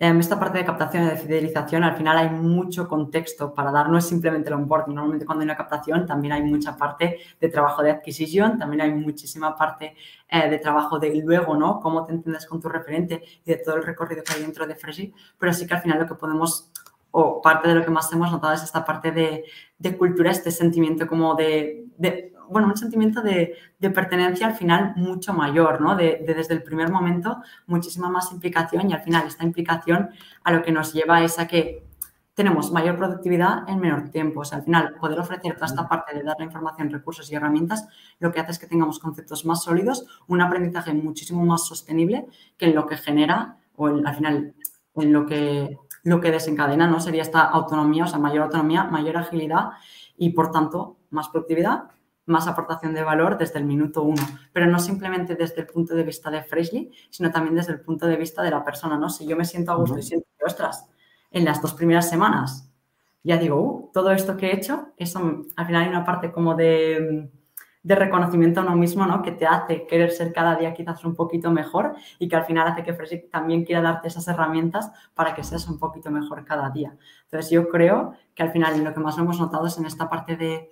esta 0.00 0.40
parte 0.40 0.56
de 0.56 0.64
captación 0.64 1.04
y 1.04 1.06
de 1.08 1.16
fidelización, 1.16 1.84
al 1.84 1.94
final 1.94 2.16
hay 2.16 2.30
mucho 2.30 2.88
contexto 2.88 3.52
para 3.52 3.70
dar, 3.70 3.90
no 3.90 3.98
es 3.98 4.06
simplemente 4.06 4.48
el 4.48 4.54
onboarding. 4.54 4.94
Normalmente 4.94 5.26
cuando 5.26 5.42
hay 5.42 5.44
una 5.44 5.56
captación 5.56 6.06
también 6.06 6.32
hay 6.32 6.42
mucha 6.42 6.74
parte 6.74 7.18
de 7.38 7.48
trabajo 7.50 7.82
de 7.82 7.90
adquisición, 7.90 8.58
también 8.58 8.80
hay 8.80 8.92
muchísima 8.92 9.54
parte 9.54 9.94
eh, 10.28 10.48
de 10.48 10.58
trabajo 10.58 10.98
de 10.98 11.14
luego, 11.16 11.54
¿no? 11.54 11.80
Cómo 11.80 12.06
te 12.06 12.14
entiendes 12.14 12.46
con 12.46 12.62
tu 12.62 12.70
referente 12.70 13.22
y 13.44 13.50
de 13.50 13.58
todo 13.58 13.76
el 13.76 13.84
recorrido 13.84 14.22
que 14.24 14.32
hay 14.32 14.40
dentro 14.40 14.66
de 14.66 14.74
Freshy. 14.74 15.12
Pero 15.38 15.52
sí 15.52 15.66
que 15.66 15.74
al 15.74 15.82
final 15.82 15.98
lo 15.98 16.06
que 16.06 16.14
podemos, 16.14 16.70
o 17.10 17.42
parte 17.42 17.68
de 17.68 17.74
lo 17.74 17.84
que 17.84 17.90
más 17.90 18.10
hemos 18.10 18.32
notado 18.32 18.54
es 18.54 18.62
esta 18.62 18.82
parte 18.82 19.12
de, 19.12 19.44
de 19.78 19.98
cultura, 19.98 20.30
este 20.30 20.50
sentimiento 20.50 21.06
como 21.06 21.34
de 21.34 22.29
bueno, 22.50 22.68
un 22.68 22.76
sentimiento 22.76 23.22
de, 23.22 23.54
de, 23.78 23.90
pertenencia 23.90 24.46
al 24.46 24.54
final 24.54 24.94
mucho 24.96 25.32
mayor, 25.32 25.80
¿no? 25.80 25.96
De, 25.96 26.22
de, 26.26 26.34
desde 26.34 26.54
el 26.54 26.62
primer 26.62 26.90
momento, 26.90 27.42
muchísima 27.66 28.08
más 28.08 28.32
implicación 28.32 28.90
y 28.90 28.92
al 28.92 29.02
final 29.02 29.26
esta 29.26 29.44
implicación 29.44 30.10
a 30.44 30.52
lo 30.52 30.62
que 30.62 30.72
nos 30.72 30.92
lleva 30.92 31.22
es 31.22 31.38
a 31.38 31.46
que 31.46 31.90
tenemos 32.40 32.72
mayor 32.72 32.96
productividad 32.96 33.68
en 33.68 33.80
menor 33.80 34.08
tiempo. 34.08 34.40
O 34.40 34.44
sea, 34.44 34.58
al 34.58 34.64
final, 34.64 34.94
poder 34.98 35.18
ofrecer 35.18 35.54
toda 35.54 35.66
esta 35.66 35.86
parte 35.86 36.16
de 36.16 36.22
dar 36.22 36.36
la 36.38 36.46
información, 36.46 36.90
recursos 36.90 37.30
y 37.30 37.34
herramientas, 37.34 37.86
lo 38.18 38.32
que 38.32 38.40
hace 38.40 38.52
es 38.52 38.58
que 38.58 38.66
tengamos 38.66 38.98
conceptos 38.98 39.44
más 39.44 39.62
sólidos, 39.62 40.06
un 40.26 40.40
aprendizaje 40.40 40.94
muchísimo 40.94 41.44
más 41.44 41.66
sostenible 41.66 42.26
que 42.56 42.66
en 42.66 42.74
lo 42.74 42.86
que 42.86 42.96
genera 42.96 43.58
o 43.76 43.90
en, 43.90 44.06
al 44.06 44.14
final 44.14 44.54
en 44.94 45.12
lo 45.12 45.26
que, 45.26 45.78
lo 46.02 46.20
que 46.22 46.30
desencadena, 46.30 46.86
¿no? 46.86 47.00
Sería 47.00 47.20
esta 47.20 47.42
autonomía, 47.42 48.04
o 48.04 48.08
sea, 48.08 48.18
mayor 48.18 48.44
autonomía, 48.44 48.84
mayor 48.84 49.18
agilidad 49.18 49.72
y, 50.16 50.30
por 50.30 50.50
tanto, 50.50 50.96
más 51.10 51.28
productividad 51.28 51.90
más 52.30 52.46
aportación 52.46 52.94
de 52.94 53.02
valor 53.02 53.36
desde 53.36 53.58
el 53.58 53.64
minuto 53.64 54.02
uno, 54.02 54.22
pero 54.52 54.66
no 54.66 54.78
simplemente 54.78 55.34
desde 55.34 55.60
el 55.62 55.66
punto 55.66 55.94
de 55.94 56.04
vista 56.04 56.30
de 56.30 56.42
Freshly, 56.42 56.90
sino 57.10 57.30
también 57.30 57.56
desde 57.56 57.72
el 57.72 57.80
punto 57.80 58.06
de 58.06 58.16
vista 58.16 58.42
de 58.42 58.50
la 58.50 58.64
persona, 58.64 58.96
¿no? 58.96 59.10
Si 59.10 59.26
yo 59.26 59.36
me 59.36 59.44
siento 59.44 59.72
a 59.72 59.76
gusto 59.76 59.94
uh 59.94 59.98
-huh. 59.98 60.00
y 60.00 60.06
siento 60.06 60.26
que, 60.38 60.44
ostras, 60.44 60.88
en 61.30 61.44
las 61.44 61.60
dos 61.60 61.74
primeras 61.74 62.08
semanas 62.08 62.70
ya 63.22 63.36
digo, 63.36 63.60
uh, 63.60 63.90
todo 63.92 64.12
esto 64.12 64.36
que 64.36 64.46
he 64.46 64.56
hecho, 64.56 64.92
eso 64.96 65.44
al 65.56 65.66
final 65.66 65.82
hay 65.82 65.88
una 65.88 66.04
parte 66.04 66.32
como 66.32 66.54
de, 66.54 67.30
de 67.82 67.94
reconocimiento 67.94 68.60
a 68.60 68.62
uno 68.62 68.76
mismo, 68.76 69.04
¿no? 69.06 69.20
Que 69.22 69.32
te 69.32 69.46
hace 69.46 69.86
querer 69.86 70.10
ser 70.10 70.32
cada 70.32 70.56
día 70.56 70.72
quizás 70.72 71.04
un 71.04 71.14
poquito 71.14 71.50
mejor 71.50 71.94
y 72.18 72.28
que 72.28 72.36
al 72.36 72.46
final 72.46 72.68
hace 72.68 72.82
que 72.82 72.94
Fresh 72.94 73.28
también 73.30 73.64
quiera 73.64 73.82
darte 73.82 74.08
esas 74.08 74.26
herramientas 74.28 74.90
para 75.14 75.34
que 75.34 75.44
seas 75.44 75.68
un 75.68 75.78
poquito 75.78 76.10
mejor 76.10 76.44
cada 76.46 76.70
día. 76.70 76.96
Entonces 77.24 77.50
yo 77.50 77.68
creo 77.68 78.14
que 78.34 78.42
al 78.42 78.52
final 78.52 78.82
lo 78.82 78.94
que 78.94 79.00
más 79.00 79.18
hemos 79.18 79.38
notado 79.38 79.66
es 79.66 79.76
en 79.76 79.84
esta 79.84 80.08
parte 80.08 80.36
de, 80.36 80.70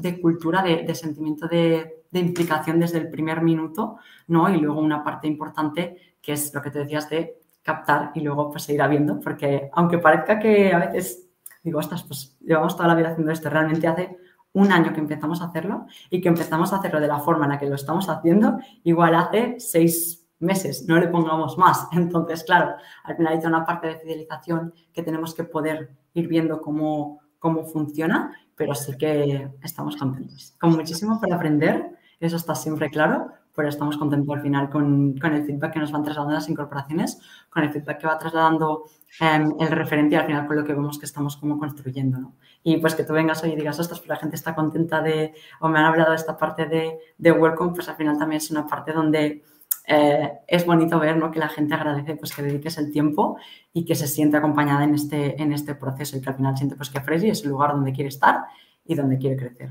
de 0.00 0.20
cultura, 0.20 0.62
de, 0.62 0.94
sentimiento 0.94 1.46
de, 1.46 2.04
implicación 2.12 2.80
desde 2.80 2.98
el 2.98 3.08
primer 3.08 3.42
minuto, 3.42 3.98
¿no? 4.28 4.48
Y 4.48 4.58
luego 4.58 4.80
una 4.80 5.04
parte 5.04 5.28
importante 5.28 6.16
que 6.20 6.32
es 6.32 6.52
lo 6.52 6.60
que 6.60 6.70
te 6.70 6.80
decías 6.80 7.08
de 7.08 7.38
captar 7.62 8.10
y 8.14 8.20
luego 8.20 8.50
pues 8.50 8.64
seguir 8.64 8.86
viendo, 8.88 9.20
porque 9.20 9.70
aunque 9.72 9.98
parezca 9.98 10.38
que 10.38 10.72
a 10.72 10.78
veces 10.78 11.30
digo, 11.62 11.78
ostras, 11.78 12.02
pues 12.04 12.36
llevamos 12.40 12.76
toda 12.76 12.88
la 12.88 12.94
vida 12.94 13.10
haciendo 13.10 13.32
esto. 13.32 13.50
Realmente 13.50 13.86
hace 13.86 14.16
un 14.52 14.72
año 14.72 14.92
que 14.92 15.00
empezamos 15.00 15.40
a 15.42 15.46
hacerlo 15.46 15.86
y 16.08 16.20
que 16.20 16.28
empezamos 16.28 16.72
a 16.72 16.76
hacerlo 16.76 17.00
de 17.00 17.06
la 17.06 17.20
forma 17.20 17.44
en 17.44 17.52
la 17.52 17.58
que 17.58 17.66
lo 17.66 17.74
estamos 17.74 18.08
haciendo, 18.08 18.58
igual 18.82 19.14
hace 19.14 19.56
seis 19.58 20.26
meses, 20.38 20.86
no 20.88 20.98
le 20.98 21.08
pongamos 21.08 21.58
más. 21.58 21.86
Entonces, 21.92 22.44
claro, 22.44 22.74
al 23.04 23.16
final 23.16 23.38
hay 23.38 23.46
una 23.46 23.64
parte 23.64 23.88
de 23.88 23.98
fidelización 23.98 24.74
que 24.92 25.02
tenemos 25.02 25.34
que 25.34 25.44
poder 25.44 25.90
ir 26.14 26.28
viendo 26.28 26.60
cómo, 26.60 27.20
cómo 27.38 27.64
funciona, 27.64 28.36
pero 28.60 28.74
sí 28.74 28.94
que 28.98 29.48
estamos 29.62 29.96
contentos. 29.96 30.54
Con 30.60 30.76
muchísimo 30.76 31.18
por 31.18 31.32
aprender, 31.32 31.96
eso 32.20 32.36
está 32.36 32.54
siempre 32.54 32.90
claro, 32.90 33.32
pero 33.56 33.70
estamos 33.70 33.96
contentos 33.96 34.36
al 34.36 34.42
final 34.42 34.68
con, 34.68 35.16
con, 35.16 35.32
el 35.32 35.46
feedback 35.46 35.72
que 35.72 35.78
nos 35.78 35.90
van 35.90 36.02
trasladando 36.02 36.34
las 36.34 36.46
incorporaciones, 36.50 37.18
con 37.48 37.62
el 37.62 37.70
feedback 37.70 38.00
que 38.00 38.06
va 38.06 38.18
trasladando 38.18 38.84
eh, 39.18 39.48
el 39.60 39.68
referente 39.68 40.14
y 40.14 40.18
al 40.18 40.26
final 40.26 40.46
con 40.46 40.56
lo 40.58 40.64
que 40.64 40.74
vemos 40.74 40.98
que 40.98 41.06
estamos 41.06 41.38
como 41.38 41.58
construyendo, 41.58 42.18
¿no? 42.18 42.34
Y 42.62 42.76
pues 42.76 42.94
que 42.94 43.04
tú 43.04 43.14
vengas 43.14 43.42
hoy 43.42 43.52
y 43.52 43.56
digas, 43.56 43.80
ostras, 43.80 44.00
pues 44.00 44.10
la 44.10 44.16
gente 44.16 44.36
está 44.36 44.54
contenta 44.54 45.00
de, 45.00 45.32
o 45.60 45.68
me 45.70 45.78
han 45.78 45.86
hablado 45.86 46.10
de 46.10 46.16
esta 46.16 46.36
parte 46.36 46.66
de, 46.66 46.98
de 47.16 47.32
Welcome, 47.32 47.72
pues 47.72 47.88
al 47.88 47.96
final 47.96 48.18
también 48.18 48.36
es 48.36 48.50
una 48.50 48.66
parte 48.66 48.92
donde 48.92 49.42
eh, 49.86 50.30
es 50.46 50.66
bonito 50.66 50.98
ver 50.98 51.16
¿no? 51.16 51.30
que 51.30 51.38
la 51.38 51.48
gente 51.48 51.74
agradece 51.74 52.16
pues, 52.16 52.34
que 52.34 52.42
dediques 52.42 52.78
el 52.78 52.92
tiempo 52.92 53.36
y 53.72 53.84
que 53.84 53.94
se 53.94 54.06
siente 54.06 54.36
acompañada 54.36 54.84
en 54.84 54.94
este, 54.94 55.40
en 55.40 55.52
este 55.52 55.74
proceso 55.74 56.16
y 56.16 56.20
que 56.20 56.30
al 56.30 56.36
final 56.36 56.56
siente 56.56 56.76
pues, 56.76 56.90
que 56.90 57.00
Fresi 57.00 57.28
es 57.28 57.42
el 57.42 57.50
lugar 57.50 57.72
donde 57.72 57.92
quiere 57.92 58.08
estar 58.08 58.44
y 58.84 58.94
donde 58.94 59.18
quiere 59.18 59.36
crecer 59.36 59.70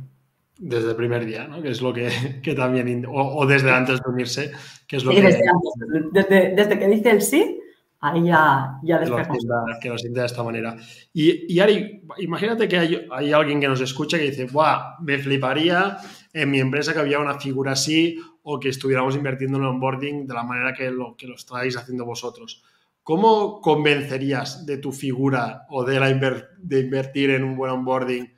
desde 0.59 0.89
el 0.89 0.95
primer 0.95 1.25
día, 1.25 1.47
¿no? 1.47 1.61
Que 1.61 1.69
es 1.69 1.81
lo 1.81 1.93
que, 1.93 2.09
que 2.43 2.53
también, 2.53 3.05
o, 3.05 3.11
o, 3.11 3.45
desde 3.47 3.71
antes 3.71 4.01
de 4.01 4.09
unirse, 4.09 4.51
que 4.85 4.97
es 4.97 5.03
lo 5.03 5.11
sí, 5.11 5.17
que... 5.17 5.23
Desde, 5.23 5.43
antes, 5.47 6.11
desde, 6.11 6.55
desde, 6.55 6.79
que 6.79 6.87
dice 6.87 7.11
el 7.11 7.21
sí, 7.21 7.59
ahí 8.01 8.25
ya, 8.25 8.77
ya 8.83 8.99
despegamos. 8.99 9.37
Que 9.81 9.89
lo 9.89 9.97
siente 9.97 10.19
de 10.19 10.25
esta 10.25 10.43
manera. 10.43 10.75
Y, 11.13 11.53
y 11.53 11.59
Ari, 11.59 12.03
imagínate 12.19 12.67
que 12.67 12.77
hay, 12.77 13.07
hay, 13.09 13.31
alguien 13.31 13.59
que 13.59 13.67
nos 13.67 13.81
escucha 13.81 14.17
que 14.17 14.31
dice, 14.31 14.45
¡buah! 14.45 14.97
Me 15.01 15.17
fliparía 15.17 15.97
en 16.33 16.51
mi 16.51 16.59
empresa 16.59 16.93
que 16.93 16.99
había 16.99 17.19
una 17.19 17.39
figura 17.39 17.73
así 17.73 18.19
o 18.43 18.59
que 18.59 18.69
estuviéramos 18.69 19.15
invirtiendo 19.15 19.57
en 19.57 19.65
onboarding 19.65 20.27
de 20.27 20.33
la 20.33 20.43
manera 20.43 20.73
que 20.73 20.89
lo, 20.91 21.15
que 21.15 21.27
lo 21.27 21.35
estáis 21.35 21.77
haciendo 21.77 22.05
vosotros. 22.05 22.63
¿Cómo 23.03 23.59
convencerías 23.61 24.65
de 24.65 24.77
tu 24.77 24.91
figura 24.91 25.65
o 25.69 25.83
de, 25.83 25.99
la 25.99 26.09
de 26.09 26.79
invertir 26.79 27.31
en 27.31 27.43
un 27.43 27.55
buen 27.55 27.71
onboarding 27.71 28.31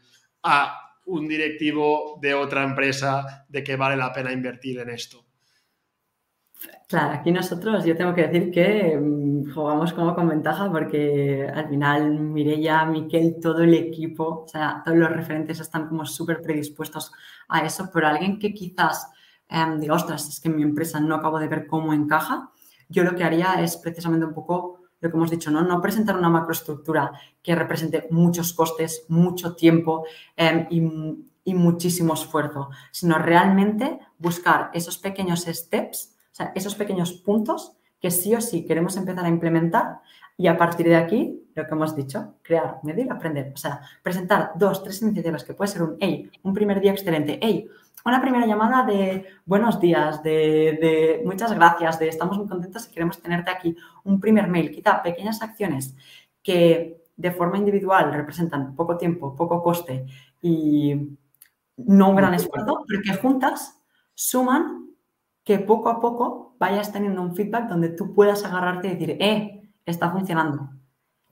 a 0.43 0.77
un 1.05 1.27
directivo 1.27 2.19
de 2.21 2.33
otra 2.33 2.63
empresa 2.63 3.45
de 3.49 3.63
que 3.63 3.75
vale 3.75 3.97
la 3.97 4.13
pena 4.13 4.31
invertir 4.31 4.79
en 4.79 4.89
esto? 4.89 5.25
Claro, 6.87 7.13
aquí 7.13 7.31
nosotros 7.31 7.85
yo 7.85 7.95
tengo 7.95 8.13
que 8.13 8.27
decir 8.27 8.51
que 8.51 8.97
mm, 8.97 9.53
jugamos 9.53 9.93
como 9.93 10.13
con 10.13 10.27
ventaja 10.27 10.69
porque 10.69 11.49
al 11.53 11.69
final 11.69 12.19
Mireia, 12.19 12.85
Miquel, 12.85 13.37
todo 13.41 13.63
el 13.63 13.73
equipo, 13.73 14.43
o 14.43 14.47
sea, 14.47 14.81
todos 14.83 14.97
los 14.97 15.09
referentes 15.09 15.59
están 15.59 15.87
como 15.87 16.05
súper 16.05 16.41
predispuestos 16.41 17.13
a 17.47 17.65
eso, 17.65 17.89
pero 17.93 18.07
alguien 18.07 18.37
que 18.37 18.53
quizás 18.53 19.09
eh, 19.49 19.65
diga, 19.79 19.95
ostras, 19.95 20.27
es 20.27 20.39
que 20.39 20.49
en 20.49 20.57
mi 20.57 20.63
empresa 20.63 20.99
no 20.99 21.15
acabo 21.15 21.39
de 21.39 21.47
ver 21.47 21.65
cómo 21.65 21.93
encaja, 21.93 22.51
yo 22.89 23.03
lo 23.03 23.15
que 23.15 23.23
haría 23.23 23.61
es 23.61 23.77
precisamente 23.77 24.25
un 24.25 24.33
poco 24.33 24.81
lo 24.99 25.09
que 25.09 25.15
hemos 25.15 25.31
dicho, 25.31 25.49
¿no? 25.49 25.61
No 25.61 25.81
presentar 25.81 26.17
una 26.17 26.29
macroestructura 26.29 27.11
que 27.41 27.55
represente 27.55 28.07
muchos 28.11 28.53
costes, 28.53 29.05
mucho 29.07 29.55
tiempo 29.55 30.05
y, 30.69 30.81
y, 31.43 31.53
muchísimo 31.53 32.13
esfuerzo, 32.13 32.69
sino 32.91 33.17
realmente 33.17 33.99
buscar 34.17 34.69
esos 34.73 34.97
pequeños 34.97 35.45
steps, 35.45 36.10
o 36.31 36.35
sea, 36.35 36.51
esos 36.55 36.75
pequeños 36.75 37.13
puntos 37.13 37.77
que 37.99 38.11
sí 38.11 38.33
o 38.35 38.41
sí 38.41 38.65
queremos 38.65 38.97
empezar 38.97 39.25
a 39.25 39.29
implementar 39.29 39.99
y 40.37 40.47
a 40.47 40.57
partir 40.57 40.87
de 40.87 40.95
aquí, 40.95 41.39
lo 41.53 41.67
que 41.67 41.73
hemos 41.73 41.95
dicho, 41.95 42.35
crear, 42.41 42.79
medir, 42.83 43.11
aprender. 43.11 43.51
O 43.53 43.57
sea, 43.57 43.81
presentar 44.01 44.53
dos, 44.55 44.83
tres 44.83 45.01
iniciativas 45.01 45.43
que 45.43 45.53
puede 45.53 45.69
ser 45.71 45.83
un, 45.83 45.97
hey, 45.99 46.31
un 46.41 46.53
primer 46.53 46.81
día 46.81 46.91
excelente, 46.91 47.37
hey, 47.41 47.67
una 48.03 48.19
primera 48.19 48.47
llamada 48.47 48.83
de 48.83 49.27
buenos 49.45 49.79
días, 49.79 50.23
de, 50.23 50.79
de, 50.81 51.21
muchas 51.23 51.53
gracias, 51.53 51.99
de 51.99 52.07
estamos 52.07 52.39
muy 52.39 52.47
contentos 52.47 52.87
y 52.87 52.91
queremos 52.91 53.21
tenerte 53.21 53.51
aquí. 53.51 53.75
Un 54.03 54.19
primer 54.19 54.47
mail, 54.47 54.71
quizá 54.71 55.03
pequeñas 55.03 55.43
acciones 55.43 55.95
que 56.41 57.03
de 57.15 57.31
forma 57.31 57.59
individual 57.59 58.11
representan 58.11 58.75
poco 58.75 58.97
tiempo, 58.97 59.35
poco 59.35 59.61
coste 59.61 60.07
y 60.41 60.95
no 61.77 62.09
un 62.09 62.15
gran 62.15 62.33
esfuerzo, 62.33 62.83
pero 62.87 63.01
que 63.03 63.13
juntas 63.13 63.79
suman 64.15 64.90
que 65.43 65.59
poco 65.59 65.89
a 65.89 65.99
poco 65.99 66.55
vayas 66.59 66.91
teniendo 66.91 67.21
un 67.21 67.35
feedback 67.35 67.67
donde 67.67 67.89
tú 67.89 68.13
puedas 68.13 68.45
agarrarte 68.45 68.87
y 68.87 68.91
decir, 68.91 69.17
eh, 69.19 69.69
está 69.85 70.11
funcionando, 70.11 70.69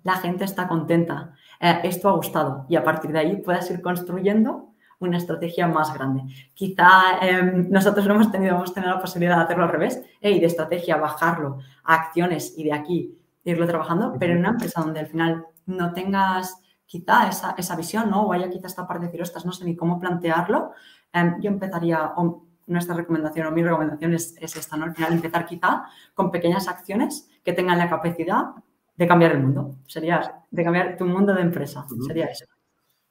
la 0.04 0.16
gente 0.16 0.44
está 0.44 0.68
contenta, 0.68 1.34
eh, 1.60 1.80
esto 1.84 2.10
ha 2.10 2.14
gustado 2.14 2.66
y 2.70 2.76
a 2.76 2.84
partir 2.84 3.12
de 3.12 3.20
ahí 3.20 3.36
puedas 3.38 3.70
ir 3.70 3.82
construyendo 3.82 4.74
una 5.00 5.18
estrategia 5.18 5.68
más 5.68 5.94
grande. 5.94 6.24
Quizá 6.54 7.20
eh, 7.22 7.42
nosotros 7.70 8.06
no 8.08 8.16
hemos 8.16 8.32
tenido, 8.32 8.56
hemos 8.56 8.74
tenido 8.74 8.94
la 8.94 9.02
posibilidad 9.02 9.38
de 9.38 9.44
hacerlo 9.44 9.64
al 9.64 9.70
revés 9.70 10.02
y 10.22 10.40
de 10.40 10.46
estrategia 10.46 10.98
bajarlo 10.98 11.60
a 11.84 11.96
acciones 11.96 12.54
y 12.58 12.64
de 12.66 12.74
aquí 12.74 13.18
irlo 13.44 13.66
trabajando, 13.66 14.16
pero 14.20 14.34
en 14.34 14.40
una 14.40 14.50
empresa 14.50 14.82
donde 14.82 15.00
al 15.00 15.08
final 15.08 15.46
no 15.66 15.94
tengas 15.94 16.62
quizá 16.86 17.30
esa, 17.30 17.56
esa 17.58 17.76
visión, 17.76 18.10
¿no? 18.10 18.24
O 18.24 18.34
haya 18.34 18.50
quizá 18.50 18.68
esta 18.68 18.88
parte 18.88 19.02
de 19.02 19.08
decir, 19.08 19.22
ostras, 19.22 19.46
no 19.46 19.52
sé 19.52 19.64
ni 19.64 19.76
cómo 19.76 20.00
plantearlo, 20.00 20.72
eh, 21.14 21.36
yo 21.40 21.50
empezaría, 21.50 22.14
o 22.16 22.46
nuestra 22.70 22.96
recomendación 22.96 23.48
o 23.48 23.52
mi 23.52 23.64
recomendación 23.64 24.14
es, 24.14 24.36
es, 24.40 24.56
esta, 24.56 24.78
¿no? 24.78 24.86
Al 24.86 24.96
final 24.96 25.14
empezar 25.14 25.46
quizá 25.46 25.84
con 26.14 26.32
pequeñas 26.32 26.68
acciones 26.68 27.30
que 27.44 27.54
tengan 27.54 27.78
la 27.78 27.90
capacidad 27.90 28.52
de 28.96 29.08
cambiar 29.08 29.32
el 29.32 29.40
mundo. 29.40 29.76
Sería 29.88 30.44
de 30.50 30.64
cambiar 30.64 30.98
tu 30.98 31.06
mundo 31.06 31.34
de 31.34 31.42
empresa. 31.42 31.86
Uh 31.90 31.96
-huh. 31.96 32.08
Sería 32.08 32.26
eso. 32.26 32.46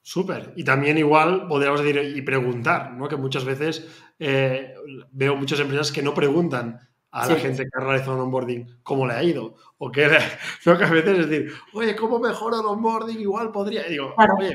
Súper. 0.02 0.52
Y 0.56 0.64
también 0.64 0.96
igual 0.96 1.46
podríamos 1.48 1.82
decir 1.82 2.00
y 2.16 2.22
preguntar, 2.22 2.92
¿no? 2.92 3.08
Que 3.08 3.16
muchas 3.16 3.44
veces 3.44 3.86
eh, 4.18 4.74
veo 5.12 5.36
muchas 5.36 5.60
empresas 5.60 5.92
que 5.92 6.02
no 6.02 6.14
preguntan 6.14 6.80
a 7.10 7.26
sí. 7.26 7.32
la 7.32 7.38
gente 7.38 7.64
que 7.64 7.70
ha 7.74 7.84
realizado 7.84 8.14
un 8.16 8.22
onboarding 8.22 8.78
cómo 8.82 9.06
le 9.06 9.14
ha 9.14 9.22
ido. 9.22 9.56
O 9.78 9.90
que, 9.90 10.08
¿no? 10.66 10.78
que 10.78 10.84
a 10.84 10.90
veces 10.90 11.18
es 11.18 11.28
decir, 11.28 11.52
oye, 11.74 11.96
¿cómo 11.96 12.18
mejora 12.18 12.58
el 12.60 12.66
onboarding? 12.66 13.20
Igual 13.20 13.52
podría. 13.52 13.86
Y 13.86 13.90
digo, 13.90 14.14
claro. 14.14 14.34
oye, 14.38 14.54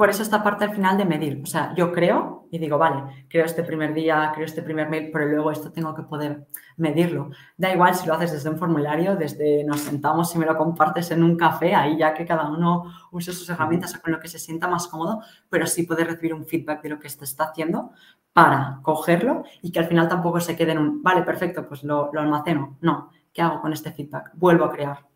por 0.00 0.08
eso 0.08 0.22
esta 0.22 0.42
parte 0.42 0.64
al 0.64 0.74
final 0.74 0.96
de 0.96 1.04
medir. 1.04 1.42
O 1.42 1.46
sea, 1.46 1.74
yo 1.74 1.92
creo 1.92 2.48
y 2.50 2.56
digo, 2.56 2.78
vale, 2.78 3.26
creo 3.28 3.44
este 3.44 3.62
primer 3.62 3.92
día, 3.92 4.32
creo 4.34 4.46
este 4.46 4.62
primer 4.62 4.88
mail, 4.88 5.10
pero 5.12 5.26
luego 5.26 5.50
esto 5.50 5.72
tengo 5.72 5.94
que 5.94 6.04
poder 6.04 6.46
medirlo. 6.78 7.28
Da 7.58 7.70
igual 7.70 7.94
si 7.94 8.06
lo 8.06 8.14
haces 8.14 8.32
desde 8.32 8.48
un 8.48 8.56
formulario, 8.56 9.14
desde 9.14 9.62
nos 9.62 9.80
sentamos 9.80 10.34
y 10.34 10.38
me 10.38 10.46
lo 10.46 10.56
compartes 10.56 11.10
en 11.10 11.22
un 11.22 11.36
café, 11.36 11.74
ahí 11.74 11.98
ya 11.98 12.14
que 12.14 12.24
cada 12.24 12.48
uno 12.48 12.90
use 13.12 13.34
sus 13.34 13.50
herramientas 13.50 13.94
o 13.94 14.00
con 14.00 14.12
lo 14.12 14.20
que 14.20 14.28
se 14.28 14.38
sienta 14.38 14.68
más 14.68 14.88
cómodo, 14.88 15.20
pero 15.50 15.66
sí 15.66 15.82
poder 15.82 16.06
recibir 16.06 16.32
un 16.32 16.46
feedback 16.46 16.80
de 16.80 16.88
lo 16.88 16.98
que 16.98 17.10
se 17.10 17.22
está 17.22 17.50
haciendo 17.50 17.92
para 18.32 18.80
cogerlo 18.82 19.44
y 19.60 19.70
que 19.70 19.80
al 19.80 19.86
final 19.86 20.08
tampoco 20.08 20.40
se 20.40 20.56
quede 20.56 20.72
en 20.72 20.78
un, 20.78 21.02
vale, 21.02 21.24
perfecto, 21.24 21.68
pues 21.68 21.84
lo, 21.84 22.10
almaceno. 22.18 22.78
No, 22.80 23.10
¿qué 23.34 23.42
hago 23.42 23.60
con 23.60 23.74
este 23.74 23.92
feedback? 23.92 24.30
Vuelvo 24.32 24.64
a 24.64 24.72
crear 24.72 25.06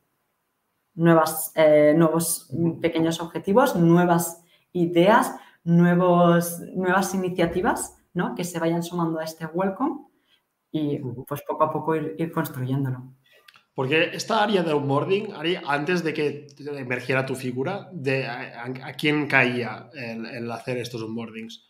eh, 1.55 1.95
nuevos 1.97 2.51
pequeños 2.83 3.19
objetivos, 3.23 3.77
nuevas 3.77 4.44
ideas, 4.75 5.35
nuevos, 5.65 6.61
nuevas 6.75 7.15
iniciativas 7.15 7.97
¿no? 8.13 8.35
que 8.35 8.45
se 8.45 8.59
vayan 8.59 8.83
sumando 8.83 9.19
a 9.19 9.25
este 9.25 9.47
welcome 9.47 10.07
y 10.71 10.99
pues 10.99 11.43
poco 11.49 11.65
a 11.65 11.73
poco 11.73 11.95
ir, 11.95 12.17
ir 12.19 12.33
construyéndolo. 12.33 13.15
Porque 13.75 14.11
esta 14.13 14.43
área 14.43 14.63
de 14.63 14.73
onboarding, 14.73 15.33
Ari, 15.33 15.57
antes 15.67 16.05
de 16.05 16.15
que 16.15 16.47
emergiera 16.59 17.27
tu 17.27 17.35
figura, 17.35 17.89
de 17.93 18.27
a, 18.27 18.65
a 18.65 18.93
quién 18.93 19.27
caía 19.27 19.91
el, 19.95 20.27
el, 20.27 20.51
hacer 20.51 20.79
estos 20.79 21.03
onboardings? 21.03 21.69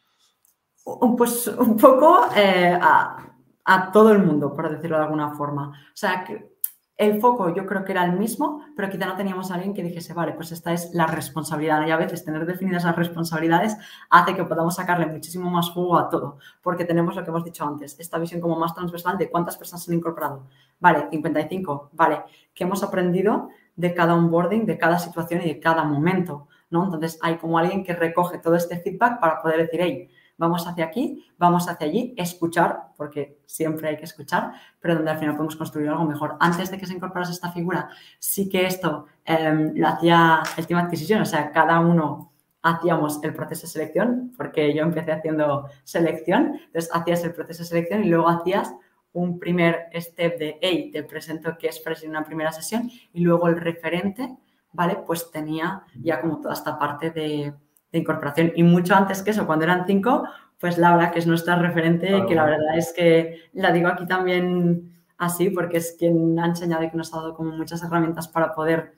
Pues 1.16 1.46
un 1.46 1.78
poco 1.78 2.26
eh, 2.36 2.78
a, 2.78 3.34
a, 3.64 3.90
todo 3.92 4.12
el 4.12 4.18
mundo, 4.18 4.54
por 4.54 4.70
decirlo 4.70 4.98
de 4.98 5.04
alguna 5.04 5.34
forma. 5.34 5.70
O 5.70 5.96
sea, 5.96 6.24
que 6.24 6.53
el 6.96 7.20
foco 7.20 7.52
yo 7.54 7.66
creo 7.66 7.84
que 7.84 7.92
era 7.92 8.04
el 8.04 8.18
mismo, 8.18 8.64
pero 8.76 8.88
quizá 8.88 9.06
no 9.06 9.16
teníamos 9.16 9.50
a 9.50 9.54
alguien 9.54 9.74
que 9.74 9.82
dijese, 9.82 10.14
vale, 10.14 10.32
pues 10.32 10.52
esta 10.52 10.72
es 10.72 10.94
la 10.94 11.06
responsabilidad. 11.06 11.84
Y 11.86 11.90
a 11.90 11.96
veces 11.96 12.24
tener 12.24 12.46
definidas 12.46 12.84
las 12.84 12.94
responsabilidades 12.94 13.76
hace 14.10 14.34
que 14.34 14.44
podamos 14.44 14.76
sacarle 14.76 15.06
muchísimo 15.06 15.50
más 15.50 15.70
jugo 15.70 15.98
a 15.98 16.08
todo, 16.08 16.38
porque 16.62 16.84
tenemos 16.84 17.16
lo 17.16 17.24
que 17.24 17.30
hemos 17.30 17.44
dicho 17.44 17.64
antes, 17.66 17.98
esta 17.98 18.18
visión 18.18 18.40
como 18.40 18.56
más 18.58 18.74
transversal 18.74 19.18
de 19.18 19.28
cuántas 19.28 19.56
personas 19.56 19.82
se 19.82 19.90
han 19.90 19.98
incorporado. 19.98 20.46
Vale, 20.78 21.08
55, 21.10 21.90
vale, 21.92 22.22
¿qué 22.54 22.64
hemos 22.64 22.82
aprendido 22.82 23.48
de 23.76 23.92
cada 23.92 24.14
onboarding, 24.14 24.66
de 24.66 24.78
cada 24.78 24.98
situación 24.98 25.42
y 25.42 25.46
de 25.46 25.60
cada 25.60 25.84
momento, 25.84 26.46
¿no? 26.70 26.84
Entonces 26.84 27.18
hay 27.22 27.36
como 27.38 27.58
alguien 27.58 27.82
que 27.82 27.94
recoge 27.94 28.38
todo 28.38 28.54
este 28.54 28.78
feedback 28.78 29.18
para 29.20 29.42
poder 29.42 29.62
decir, 29.62 29.80
hey, 29.82 30.10
vamos 30.36 30.66
hacia 30.66 30.84
aquí, 30.84 31.24
vamos 31.38 31.68
hacia 31.68 31.86
allí, 31.86 32.14
escuchar, 32.16 32.88
porque 32.96 33.40
siempre 33.46 33.88
hay 33.88 33.96
que 33.96 34.04
escuchar, 34.04 34.52
pero 34.80 34.96
donde 34.96 35.10
al 35.10 35.18
final 35.18 35.36
podemos 35.36 35.56
construir 35.56 35.88
algo 35.88 36.04
mejor. 36.04 36.36
Antes 36.40 36.70
de 36.70 36.78
que 36.78 36.86
se 36.86 36.94
incorporase 36.94 37.32
esta 37.32 37.52
figura, 37.52 37.88
sí 38.18 38.48
que 38.48 38.66
esto 38.66 39.06
em, 39.24 39.72
lo 39.74 39.88
hacía 39.88 40.42
el 40.56 40.66
Team 40.66 40.80
Adquisition, 40.80 41.22
o 41.22 41.26
sea, 41.26 41.50
cada 41.52 41.80
uno 41.80 42.32
hacíamos 42.62 43.22
el 43.22 43.34
proceso 43.34 43.66
de 43.66 43.72
selección, 43.72 44.32
porque 44.36 44.74
yo 44.74 44.82
empecé 44.82 45.12
haciendo 45.12 45.68
selección, 45.84 46.60
entonces 46.66 46.90
hacías 46.92 47.22
el 47.24 47.34
proceso 47.34 47.62
de 47.62 47.68
selección 47.68 48.04
y 48.04 48.08
luego 48.08 48.28
hacías 48.28 48.74
un 49.12 49.38
primer 49.38 49.88
step 49.94 50.38
de, 50.38 50.58
hey, 50.60 50.90
te 50.92 51.04
presento 51.04 51.56
qué 51.58 51.68
es 51.68 51.82
Fresh 51.82 52.04
en 52.04 52.10
una 52.10 52.24
primera 52.24 52.52
sesión 52.52 52.90
y 53.12 53.20
luego 53.20 53.48
el 53.48 53.60
referente, 53.60 54.36
¿vale? 54.72 54.98
Pues 55.06 55.30
tenía 55.30 55.84
ya 56.00 56.20
como 56.20 56.40
toda 56.40 56.54
esta 56.54 56.78
parte 56.78 57.10
de, 57.10 57.54
incorporación. 57.98 58.52
Y 58.54 58.62
mucho 58.62 58.94
antes 58.94 59.22
que 59.22 59.30
eso, 59.30 59.46
cuando 59.46 59.64
eran 59.64 59.86
cinco, 59.86 60.24
pues 60.58 60.78
Laura, 60.78 61.10
que 61.10 61.18
es 61.18 61.26
nuestra 61.26 61.56
referente, 61.56 62.24
que 62.26 62.34
la 62.34 62.44
verdad 62.44 62.76
es 62.76 62.92
que 62.92 63.50
la 63.52 63.72
digo 63.72 63.88
aquí 63.88 64.06
también 64.06 64.92
así, 65.18 65.50
porque 65.50 65.78
es 65.78 65.96
quien 65.98 66.38
ha 66.38 66.46
enseñado 66.46 66.84
y 66.84 66.90
que 66.90 66.96
nos 66.96 67.12
ha 67.12 67.18
dado 67.18 67.34
como 67.34 67.52
muchas 67.52 67.82
herramientas 67.82 68.28
para 68.28 68.54
poder 68.54 68.94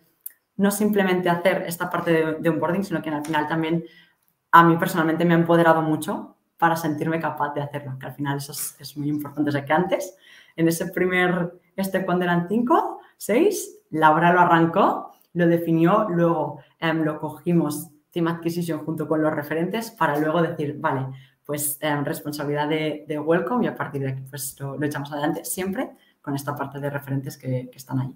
no 0.57 0.71
simplemente 0.71 1.29
hacer 1.29 1.65
esta 1.67 1.91
parte 1.91 2.13
de, 2.13 2.35
de 2.35 2.49
onboarding, 2.49 2.85
sino 2.85 3.03
que 3.03 3.11
al 3.11 3.25
final 3.25 3.47
también 3.47 3.85
a 4.53 4.63
mí 4.63 4.77
personalmente 4.77 5.25
me 5.25 5.35
ha 5.35 5.39
empoderado 5.39 5.83
mucho 5.83 6.37
para 6.59 6.77
sentirme 6.77 7.21
capaz 7.21 7.53
de 7.55 7.63
hacerlo, 7.63 7.99
que 7.99 8.07
al 8.07 8.15
final 8.15 8.39
eso 8.39 8.53
es, 8.53 8.97
muy 8.97 9.09
importante. 9.09 9.51
O 9.51 9.53
sea, 9.53 9.65
que 9.65 9.73
antes, 9.73 10.17
en 10.57 10.69
ese 10.69 10.87
primer, 10.87 11.61
este 11.77 12.05
cuando 12.05 12.25
eran 12.25 12.49
cinco, 12.49 13.01
seis, 13.17 13.79
Laura 13.91 14.33
lo 14.33 14.41
arrancó, 14.41 15.13
lo 15.35 15.47
definió, 15.47 16.09
luego 16.09 16.61
em, 16.79 17.03
lo 17.03 17.19
cogimos 17.21 17.91
Team 18.17 18.29
Acquisition 18.29 18.79
junto 18.79 19.07
con 19.07 19.21
los 19.21 19.35
referentes 19.35 19.91
para 19.91 20.19
luego 20.19 20.41
decir, 20.41 20.77
vale, 20.79 21.07
pues 21.45 21.77
em, 21.83 22.03
responsabilidad 22.03 22.67
de, 22.67 23.19
Welcome 23.19 23.67
y 23.67 23.69
a 23.69 23.75
partir 23.75 24.01
de 24.01 24.13
aquí 24.13 24.23
pues 24.31 24.57
lo, 24.59 24.83
echamos 24.83 25.13
adelante 25.13 25.45
siempre 25.45 25.91
con 26.23 26.35
esta 26.35 26.57
parte 26.57 26.81
de 26.81 26.89
referentes 26.89 27.37
que, 27.37 27.69
que 27.71 27.77
están 27.77 27.99
ahí. 28.01 28.15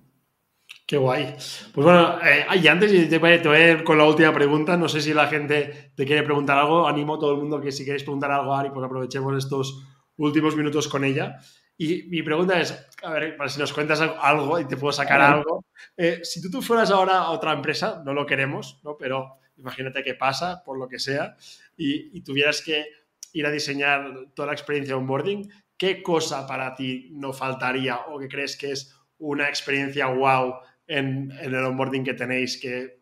Qué 0.86 0.96
guay. 0.96 1.34
Pues 1.74 1.84
bueno, 1.84 2.18
eh, 2.22 2.46
y 2.60 2.66
antes 2.66 2.90
te 3.10 3.18
voy, 3.18 3.30
a 3.30 3.72
ir 3.72 3.84
con 3.84 3.98
la 3.98 4.04
última 4.04 4.32
pregunta. 4.32 4.74
No 4.78 4.88
sé 4.88 5.02
si 5.02 5.12
la 5.12 5.26
gente 5.26 5.92
te 5.94 6.06
quiere 6.06 6.22
preguntar 6.22 6.56
algo. 6.56 6.88
Animo 6.88 7.16
a 7.16 7.18
todo 7.18 7.32
el 7.32 7.38
mundo 7.38 7.60
que 7.60 7.70
si 7.70 7.84
queréis 7.84 8.02
preguntar 8.02 8.30
algo 8.30 8.54
a 8.54 8.60
Ari, 8.60 8.70
pues 8.70 8.86
aprovechemos 8.86 9.36
estos 9.36 9.86
últimos 10.16 10.56
minutos 10.56 10.88
con 10.88 11.04
ella. 11.04 11.36
Y 11.76 12.04
mi 12.04 12.22
pregunta 12.22 12.58
es, 12.58 12.88
a 13.02 13.10
ver, 13.10 13.36
para 13.36 13.50
si 13.50 13.60
nos 13.60 13.72
cuentas 13.72 14.00
algo 14.00 14.58
y 14.58 14.64
te 14.64 14.78
puedo 14.78 14.92
sacar 14.92 15.20
algo. 15.20 15.66
Eh, 15.94 16.20
si 16.22 16.40
tú, 16.40 16.50
tú 16.50 16.62
fueras 16.62 16.90
ahora 16.90 17.18
a 17.18 17.30
otra 17.30 17.52
empresa, 17.52 18.02
no 18.04 18.14
lo 18.14 18.24
queremos, 18.24 18.80
¿no? 18.82 18.96
Pero 18.96 19.39
imagínate 19.60 20.02
qué 20.02 20.14
pasa, 20.14 20.62
por 20.64 20.78
lo 20.78 20.88
que 20.88 20.98
sea, 20.98 21.36
y, 21.76 22.16
y 22.16 22.22
tuvieras 22.22 22.62
que 22.62 22.86
ir 23.32 23.46
a 23.46 23.50
diseñar 23.50 24.32
toda 24.34 24.46
la 24.46 24.54
experiencia 24.54 24.94
de 24.94 25.00
onboarding, 25.00 25.50
¿qué 25.76 26.02
cosa 26.02 26.46
para 26.46 26.74
ti 26.74 27.10
no 27.12 27.32
faltaría 27.32 28.00
o 28.08 28.18
que 28.18 28.28
crees 28.28 28.56
que 28.56 28.72
es 28.72 28.94
una 29.18 29.48
experiencia 29.48 30.06
wow 30.06 30.54
en, 30.86 31.30
el 31.40 31.54
onboarding 31.54 32.04
que 32.04 32.14
tenéis 32.14 32.58
que 32.60 33.00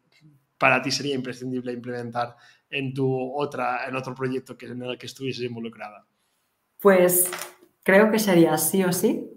para 0.59 0.83
ti 0.83 0.91
sería 0.91 1.15
imprescindible 1.15 1.73
implementar 1.73 2.37
en 2.69 2.93
tu 2.93 3.33
otra, 3.35 3.89
en 3.89 3.97
otro 3.97 4.15
proyecto 4.15 4.57
que, 4.59 4.67
en 4.67 4.83
el 4.83 4.99
que 4.99 5.07
estuvieses 5.07 5.45
involucrada? 5.45 6.07
Pues 6.81 7.31
creo 7.83 8.11
que 8.11 8.19
sería 8.19 8.59
sí 8.59 8.85
o 8.85 8.93
sí 8.93 9.29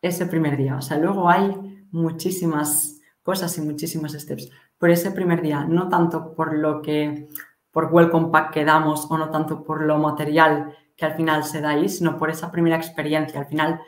ese 0.00 0.26
primer 0.26 0.56
día. 0.56 0.76
O 0.76 0.82
sea, 0.82 0.98
luego 0.98 1.28
hay 1.28 1.52
muchísimas 1.90 3.00
cosas 3.22 3.56
y 3.58 3.60
muchísimos 3.60 4.12
steps. 4.12 4.50
Por 4.82 4.90
ese 4.90 5.12
primer 5.12 5.42
día, 5.42 5.64
no 5.64 5.88
tanto 5.88 6.34
por 6.34 6.58
lo 6.58 6.82
que, 6.82 7.28
por 7.70 7.92
welcome 7.92 8.30
pack 8.32 8.50
que 8.52 8.64
damos 8.64 9.06
o 9.08 9.16
no 9.16 9.30
tanto 9.30 9.62
por 9.62 9.84
lo 9.84 9.98
material 9.98 10.74
que 10.96 11.04
al 11.04 11.14
final 11.14 11.44
se 11.44 11.60
da 11.60 11.70
ahí, 11.70 11.88
sino 11.88 12.18
por 12.18 12.30
esa 12.30 12.50
primera 12.50 12.74
experiencia. 12.74 13.38
Al 13.38 13.46
final, 13.46 13.80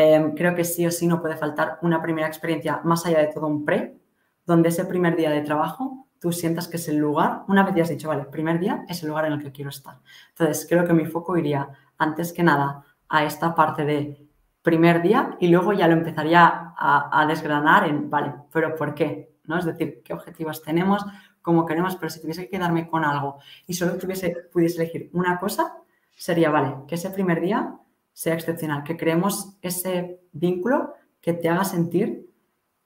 Em, 0.00 0.32
creo 0.36 0.54
que 0.54 0.62
sí 0.62 0.86
o 0.86 0.92
sí 0.92 1.08
no 1.08 1.20
puede 1.20 1.36
faltar 1.36 1.78
una 1.82 2.00
primera 2.00 2.28
experiencia 2.28 2.80
más 2.84 3.04
allá 3.04 3.18
de 3.18 3.28
todo 3.28 3.48
un 3.48 3.64
pre, 3.64 3.98
donde 4.46 4.68
ese 4.68 4.84
primer 4.84 5.16
día 5.16 5.28
de 5.30 5.40
trabajo 5.40 6.06
tú 6.20 6.30
sientas 6.30 6.68
que 6.68 6.76
es 6.76 6.86
el 6.88 6.98
lugar, 6.98 7.42
una 7.48 7.64
vez 7.64 7.74
ya 7.74 7.82
has 7.82 7.88
dicho, 7.88 8.08
vale, 8.08 8.24
primer 8.24 8.60
día 8.60 8.84
es 8.88 9.02
el 9.02 9.08
lugar 9.08 9.26
en 9.26 9.32
el 9.32 9.42
que 9.42 9.50
quiero 9.50 9.70
estar. 9.70 9.98
Entonces, 10.30 10.66
creo 10.68 10.86
que 10.86 10.92
mi 10.92 11.04
foco 11.06 11.36
iría 11.36 11.68
antes 11.96 12.32
que 12.32 12.44
nada 12.44 12.84
a 13.08 13.24
esta 13.24 13.56
parte 13.56 13.84
de 13.84 14.28
primer 14.62 15.02
día 15.02 15.36
y 15.40 15.48
luego 15.48 15.72
ya 15.72 15.88
lo 15.88 15.94
empezaría 15.94 16.74
a, 16.76 17.26
desgranar 17.26 17.88
en, 17.88 18.08
vale, 18.08 18.34
pero 18.52 18.76
¿por 18.76 18.94
qué? 18.94 19.27
¿No? 19.48 19.58
Es 19.58 19.64
decir, 19.64 20.02
¿qué 20.04 20.12
objetivos 20.12 20.62
tenemos? 20.62 21.04
¿Cómo 21.42 21.66
queremos? 21.66 21.96
Pero 21.96 22.10
si 22.10 22.20
tuviese 22.20 22.44
que 22.44 22.50
quedarme 22.50 22.86
con 22.86 23.04
algo 23.04 23.38
y 23.66 23.74
solo 23.74 23.96
tuviese, 23.96 24.30
pudiese 24.52 24.82
elegir 24.82 25.10
una 25.12 25.38
cosa, 25.38 25.78
sería, 26.16 26.50
vale, 26.50 26.76
que 26.86 26.94
ese 26.94 27.10
primer 27.10 27.40
día 27.40 27.74
sea 28.12 28.34
excepcional, 28.34 28.84
que 28.84 28.96
creemos 28.96 29.56
ese 29.62 30.20
vínculo 30.32 30.94
que 31.20 31.32
te 31.32 31.48
haga 31.48 31.64
sentir 31.64 32.28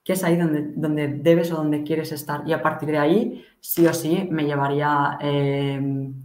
que 0.04 0.14
es 0.14 0.24
ahí 0.24 0.36
donde, 0.36 0.72
donde 0.74 1.08
debes 1.08 1.52
o 1.52 1.56
donde 1.56 1.84
quieres 1.84 2.12
estar. 2.12 2.42
Y 2.46 2.52
a 2.52 2.62
partir 2.62 2.90
de 2.90 2.98
ahí, 2.98 3.44
sí 3.60 3.86
o 3.86 3.94
sí, 3.94 4.28
me 4.30 4.44
llevaría 4.44 5.16
em, 5.20 6.24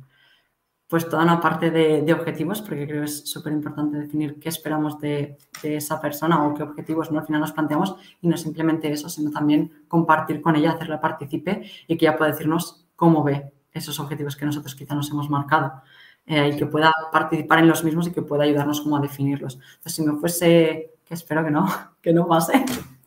pues 0.88 1.10
toda 1.10 1.24
una 1.24 1.42
parte 1.42 1.70
de, 1.70 2.14
objetivos, 2.14 2.62
porque 2.62 2.88
creo 2.88 3.02
que 3.02 3.06
es 3.06 3.30
súper 3.30 3.52
importante 3.52 3.98
definir 3.98 4.40
qué 4.40 4.50
esperamos 4.50 5.00
de, 5.00 5.38
esa 5.64 6.00
persona 6.00 6.46
o 6.46 6.54
qué 6.54 6.64
objetivos 6.64 7.12
¿no? 7.12 7.20
al 7.20 7.26
final 7.26 7.42
nos 7.42 7.52
planteamos 7.52 7.96
y 8.22 8.28
no 8.28 8.38
simplemente 8.38 8.92
eso, 8.92 9.10
sino 9.10 9.32
también 9.32 9.84
compartir 9.88 10.42
con 10.42 10.56
ella, 10.56 10.72
hacerla 10.72 11.02
participe 11.02 11.64
y 11.88 11.98
que 11.98 12.06
ella 12.06 12.18
pueda 12.18 12.32
decirnos 12.32 12.86
cómo 12.96 13.24
ve 13.24 13.52
esos 13.74 14.00
objetivos 14.00 14.36
que 14.36 14.46
nosotros 14.46 14.76
quizá 14.76 14.96
nos 14.96 15.10
hemos 15.12 15.30
marcado. 15.30 15.82
Eh, 16.30 16.52
y 16.54 16.58
que 16.58 16.66
pueda 16.66 16.94
participar 17.10 17.60
en 17.60 17.70
los 17.70 17.86
mismos 17.86 18.06
y 18.08 18.12
que 18.12 18.22
pueda 18.22 18.44
ayudarnos 18.44 18.82
como 18.82 18.98
a 18.98 19.00
definirlos. 19.00 19.54
Entonces, 19.54 19.94
si 19.94 20.02
me 20.04 20.20
fuese, 20.20 20.96
que 21.06 21.14
espero 21.14 21.42
que 21.42 21.52
no, 21.52 21.66
que 22.02 22.12
no 22.12 22.28
pase, 22.28 22.66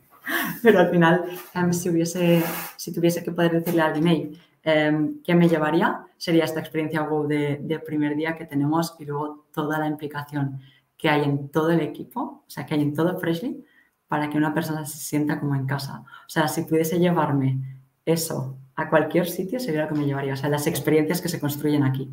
pero 0.63 0.79
al 0.79 0.89
final, 0.89 1.25
em, 1.53 1.71
si, 1.71 1.89
hubiese, 1.89 2.43
si 2.77 2.91
tuviese 2.91 3.23
que 3.23 3.31
poder 3.31 3.51
decirle 3.51 3.81
a 3.83 3.85
alguien, 3.85 4.35
em, 4.63 5.21
¿qué 5.23 5.35
me 5.35 5.47
llevaría? 5.47 6.05
Sería 6.17 6.45
esta 6.45 6.59
experiencia 6.59 7.01
Go 7.01 7.27
de, 7.27 7.59
de, 7.61 7.79
primer 7.79 8.15
día 8.15 8.37
que 8.37 8.45
tenemos 8.45 8.95
y 8.99 9.05
luego 9.05 9.47
toda 9.53 9.79
la 9.79 9.87
implicación 9.87 10.61
que 10.97 11.09
hay 11.09 11.23
en 11.23 11.49
todo 11.49 11.71
el 11.71 11.81
equipo, 11.81 12.43
o 12.45 12.49
sea, 12.49 12.65
que 12.65 12.75
hay 12.75 12.81
en 12.81 12.93
todo 12.93 13.17
Freshly, 13.19 13.65
para 14.07 14.29
que 14.29 14.37
una 14.37 14.53
persona 14.53 14.85
se 14.85 14.97
sienta 14.97 15.39
como 15.39 15.55
en 15.55 15.65
casa. 15.65 16.01
O 16.01 16.29
sea, 16.29 16.47
si 16.47 16.63
pudiese 16.63 16.99
llevarme 16.99 17.79
eso 18.05 18.57
a 18.75 18.89
cualquier 18.89 19.27
sitio, 19.27 19.59
sería 19.59 19.83
lo 19.83 19.87
que 19.87 19.95
me 19.95 20.05
llevaría. 20.05 20.33
O 20.33 20.37
sea, 20.37 20.49
las 20.49 20.67
experiencias 20.67 21.21
que 21.21 21.29
se 21.29 21.39
construyen 21.39 21.83
aquí. 21.83 22.09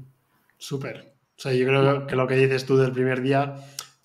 Súper. 0.57 1.15
O 1.37 1.41
sea, 1.41 1.53
yo 1.53 1.67
creo 1.67 2.07
que 2.07 2.17
lo 2.17 2.27
que 2.27 2.37
dices 2.37 2.65
tú 2.67 2.77
del 2.77 2.93
primer 2.93 3.21
día 3.21 3.57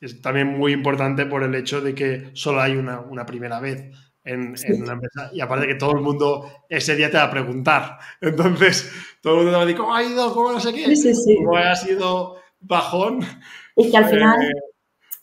es 0.01 0.21
también 0.21 0.47
muy 0.47 0.73
importante 0.73 1.25
por 1.25 1.43
el 1.43 1.55
hecho 1.55 1.81
de 1.81 1.95
que 1.95 2.31
solo 2.33 2.61
hay 2.61 2.75
una, 2.75 3.25
primera 3.25 3.59
vez 3.59 3.91
en, 4.24 4.55
una 4.82 4.93
empresa. 4.93 5.30
Y 5.34 5.41
aparte 5.41 5.67
que 5.67 5.76
todo 5.76 5.91
el 5.91 6.01
mundo 6.01 6.49
ese 6.69 6.95
día 6.95 7.09
te 7.09 7.17
va 7.17 7.24
a 7.24 7.32
preguntar. 7.32 7.99
Entonces, 8.21 8.91
todo 9.21 9.34
el 9.34 9.38
mundo 9.39 9.51
te 9.51 9.57
va 9.57 9.63
a 9.63 9.65
decir, 9.65 9.80
¿cómo 9.80 9.95
ha 9.95 10.03
ido? 10.03 10.34
¿Cómo 10.34 10.51
no 10.51 10.59
sé 10.59 10.74
qué? 10.74 10.95
Sí, 10.95 11.13
sí, 11.13 11.38
¿Cómo 11.43 11.57
ha 11.57 11.76
sido 11.76 12.36
bajón? 12.59 13.19
Y 13.76 13.91
que 13.91 13.97
al 13.97 14.05
final... 14.05 14.41
Eh, 14.41 14.51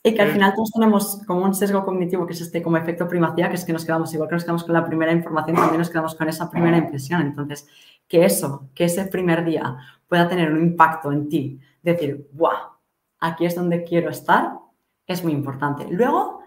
y 0.03 0.15
que 0.15 0.21
al 0.21 0.29
eh, 0.29 0.33
final 0.33 0.53
todos 0.55 0.71
tenemos 0.71 1.21
como 1.27 1.45
un 1.45 1.53
sesgo 1.53 1.85
cognitivo 1.85 2.25
que 2.25 2.33
es 2.33 2.41
este 2.41 2.63
como 2.63 2.77
efecto 2.77 3.07
primacía, 3.07 3.49
que 3.49 3.55
es 3.55 3.63
que 3.63 3.73
nos 3.73 3.85
quedamos, 3.85 4.11
igual 4.13 4.29
que 4.29 4.35
nos 4.35 4.43
quedamos 4.43 4.63
con 4.63 4.73
la 4.73 4.83
primera 4.83 5.11
información, 5.11 5.55
también 5.55 5.77
nos 5.77 5.91
quedamos 5.91 6.15
con 6.15 6.27
esa 6.27 6.49
primera 6.49 6.77
impresión. 6.77 7.21
Entonces, 7.21 7.67
que 8.07 8.25
eso, 8.25 8.69
que 8.73 8.85
ese 8.85 9.05
primer 9.05 9.45
día 9.45 9.77
pueda 10.07 10.27
tener 10.27 10.51
un 10.51 10.61
impacto 10.61 11.11
en 11.11 11.29
ti, 11.29 11.59
decir, 11.83 12.27
¡buah! 12.33 12.71
Aquí 13.19 13.45
es 13.45 13.53
donde 13.53 13.83
quiero 13.83 14.09
estar, 14.09 14.53
es 15.05 15.23
muy 15.23 15.33
importante. 15.33 15.85
Luego, 15.91 16.40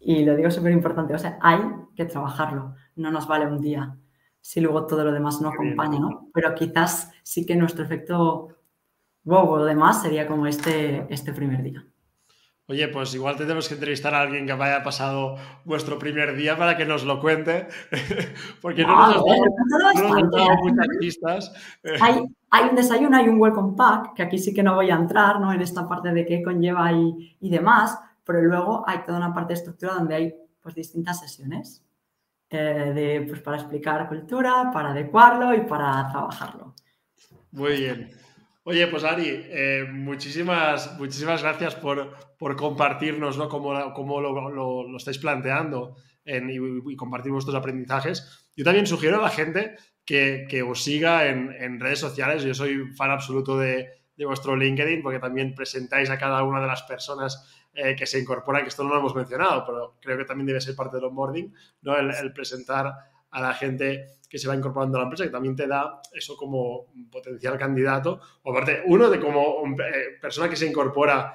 y 0.00 0.24
lo 0.24 0.36
digo 0.36 0.50
súper 0.50 0.72
importante, 0.72 1.14
o 1.14 1.18
sea, 1.18 1.38
hay 1.40 1.60
que 1.94 2.04
trabajarlo, 2.04 2.74
no 2.96 3.10
nos 3.10 3.26
vale 3.26 3.46
un 3.46 3.60
día 3.60 3.96
si 4.40 4.60
luego 4.60 4.86
todo 4.86 5.04
lo 5.04 5.12
demás 5.12 5.40
no 5.40 5.48
acompaña, 5.48 5.98
¿no? 5.98 6.30
Pero 6.32 6.54
quizás 6.54 7.10
sí 7.22 7.44
que 7.44 7.56
nuestro 7.56 7.84
efecto 7.84 8.58
wow, 9.28 9.58
lo 9.58 9.64
demás 9.64 10.02
sería 10.02 10.26
como 10.26 10.46
este, 10.46 11.06
este 11.10 11.32
primer 11.32 11.62
día. 11.62 11.84
Oye, 12.66 12.88
pues 12.88 13.14
igual 13.14 13.36
tenemos 13.36 13.66
que 13.66 13.74
entrevistar 13.74 14.14
a 14.14 14.20
alguien 14.20 14.46
que 14.46 14.52
haya 14.52 14.82
pasado 14.82 15.36
vuestro 15.64 15.98
primer 15.98 16.36
día 16.36 16.56
para 16.56 16.76
que 16.76 16.84
nos 16.84 17.04
lo 17.04 17.18
cuente, 17.18 17.66
porque 18.62 18.82
no, 18.82 18.94
nos, 18.94 19.16
han 19.16 20.30
dado 20.30 20.56
muchas 20.62 20.86
pistas. 21.00 21.52
Hay, 22.00 22.20
hay, 22.50 22.68
un 22.68 22.76
desayuno, 22.76 23.16
hay 23.16 23.28
un 23.28 23.40
welcome 23.40 23.74
pack, 23.76 24.14
que 24.14 24.22
aquí 24.22 24.38
sí 24.38 24.52
que 24.54 24.62
no 24.62 24.74
voy 24.74 24.90
a 24.90 24.96
entrar 24.96 25.40
¿no? 25.40 25.52
en 25.52 25.60
esta 25.60 25.86
parte 25.86 26.12
de 26.12 26.24
qué 26.24 26.42
conlleva 26.42 26.92
y, 26.92 27.36
y 27.40 27.50
demás, 27.50 27.98
pero 28.28 28.42
luego 28.42 28.84
hay 28.86 28.98
toda 29.06 29.16
una 29.16 29.32
parte 29.32 29.54
de 29.54 29.58
estructura 29.58 29.94
donde 29.94 30.14
hay 30.14 30.34
pues, 30.60 30.74
distintas 30.74 31.18
sesiones 31.18 31.82
eh, 32.50 32.92
de, 32.94 33.24
pues, 33.26 33.40
para 33.40 33.56
explicar 33.56 34.06
cultura, 34.06 34.70
para 34.70 34.90
adecuarlo 34.90 35.54
y 35.54 35.62
para 35.62 36.06
trabajarlo. 36.10 36.74
Muy 37.52 37.78
bien. 37.78 38.10
Oye, 38.64 38.86
pues 38.88 39.02
Ari, 39.04 39.28
eh, 39.30 39.86
muchísimas, 39.90 40.98
muchísimas 40.98 41.42
gracias 41.42 41.74
por, 41.76 42.14
por 42.38 42.54
compartirnos 42.54 43.38
¿no? 43.38 43.48
cómo, 43.48 43.72
lo, 43.72 44.50
lo, 44.50 44.96
estáis 44.98 45.16
planteando 45.16 45.96
y, 46.26 46.96
compartir 46.96 47.32
vuestros 47.32 47.56
aprendizajes. 47.56 48.50
Yo 48.54 48.62
también 48.62 48.86
sugiero 48.86 49.20
a 49.20 49.22
la 49.22 49.30
gente 49.30 49.76
que, 50.04 50.46
que 50.50 50.62
os 50.62 50.84
siga 50.84 51.28
en, 51.28 51.50
en, 51.58 51.80
redes 51.80 52.00
sociales. 52.00 52.42
Yo 52.42 52.52
soy 52.52 52.92
fan 52.94 53.10
absoluto 53.10 53.56
de, 53.56 53.88
de, 54.14 54.26
vuestro 54.26 54.54
LinkedIn 54.54 55.00
porque 55.02 55.18
también 55.18 55.54
presentáis 55.54 56.10
a 56.10 56.18
cada 56.18 56.42
una 56.42 56.60
de 56.60 56.66
las 56.66 56.82
personas 56.82 57.57
eh, 57.74 57.94
que 57.96 58.06
se 58.06 58.18
incorporan, 58.18 58.62
que 58.62 58.68
esto 58.68 58.84
no 58.84 58.90
lo 58.90 58.98
hemos 58.98 59.14
mencionado, 59.14 59.64
pero 59.64 59.94
creo 60.00 60.18
que 60.18 60.24
también 60.24 60.46
debe 60.46 60.60
ser 60.60 60.74
parte 60.74 60.96
del 60.96 61.06
onboarding, 61.06 61.54
¿no? 61.82 61.96
el 61.96 62.32
presentar 62.32 62.92
a 63.30 63.40
la 63.40 63.54
gente 63.54 64.18
que 64.28 64.38
se 64.38 64.46
va 64.46 64.54
incorporando 64.54 64.98
a 64.98 65.00
la 65.00 65.04
empresa, 65.04 65.24
que 65.24 65.30
también 65.30 65.56
te 65.56 65.66
da 65.66 66.00
eso 66.12 66.36
como 66.36 66.86
potencial 67.10 67.56
candidato. 67.58 68.20
O 68.42 68.52
aparte, 68.52 68.82
uno 68.86 69.08
de 69.08 69.18
como 69.18 69.64
eh, 69.66 70.18
persona 70.20 70.48
que 70.48 70.56
se 70.56 70.66
incorpora. 70.66 71.32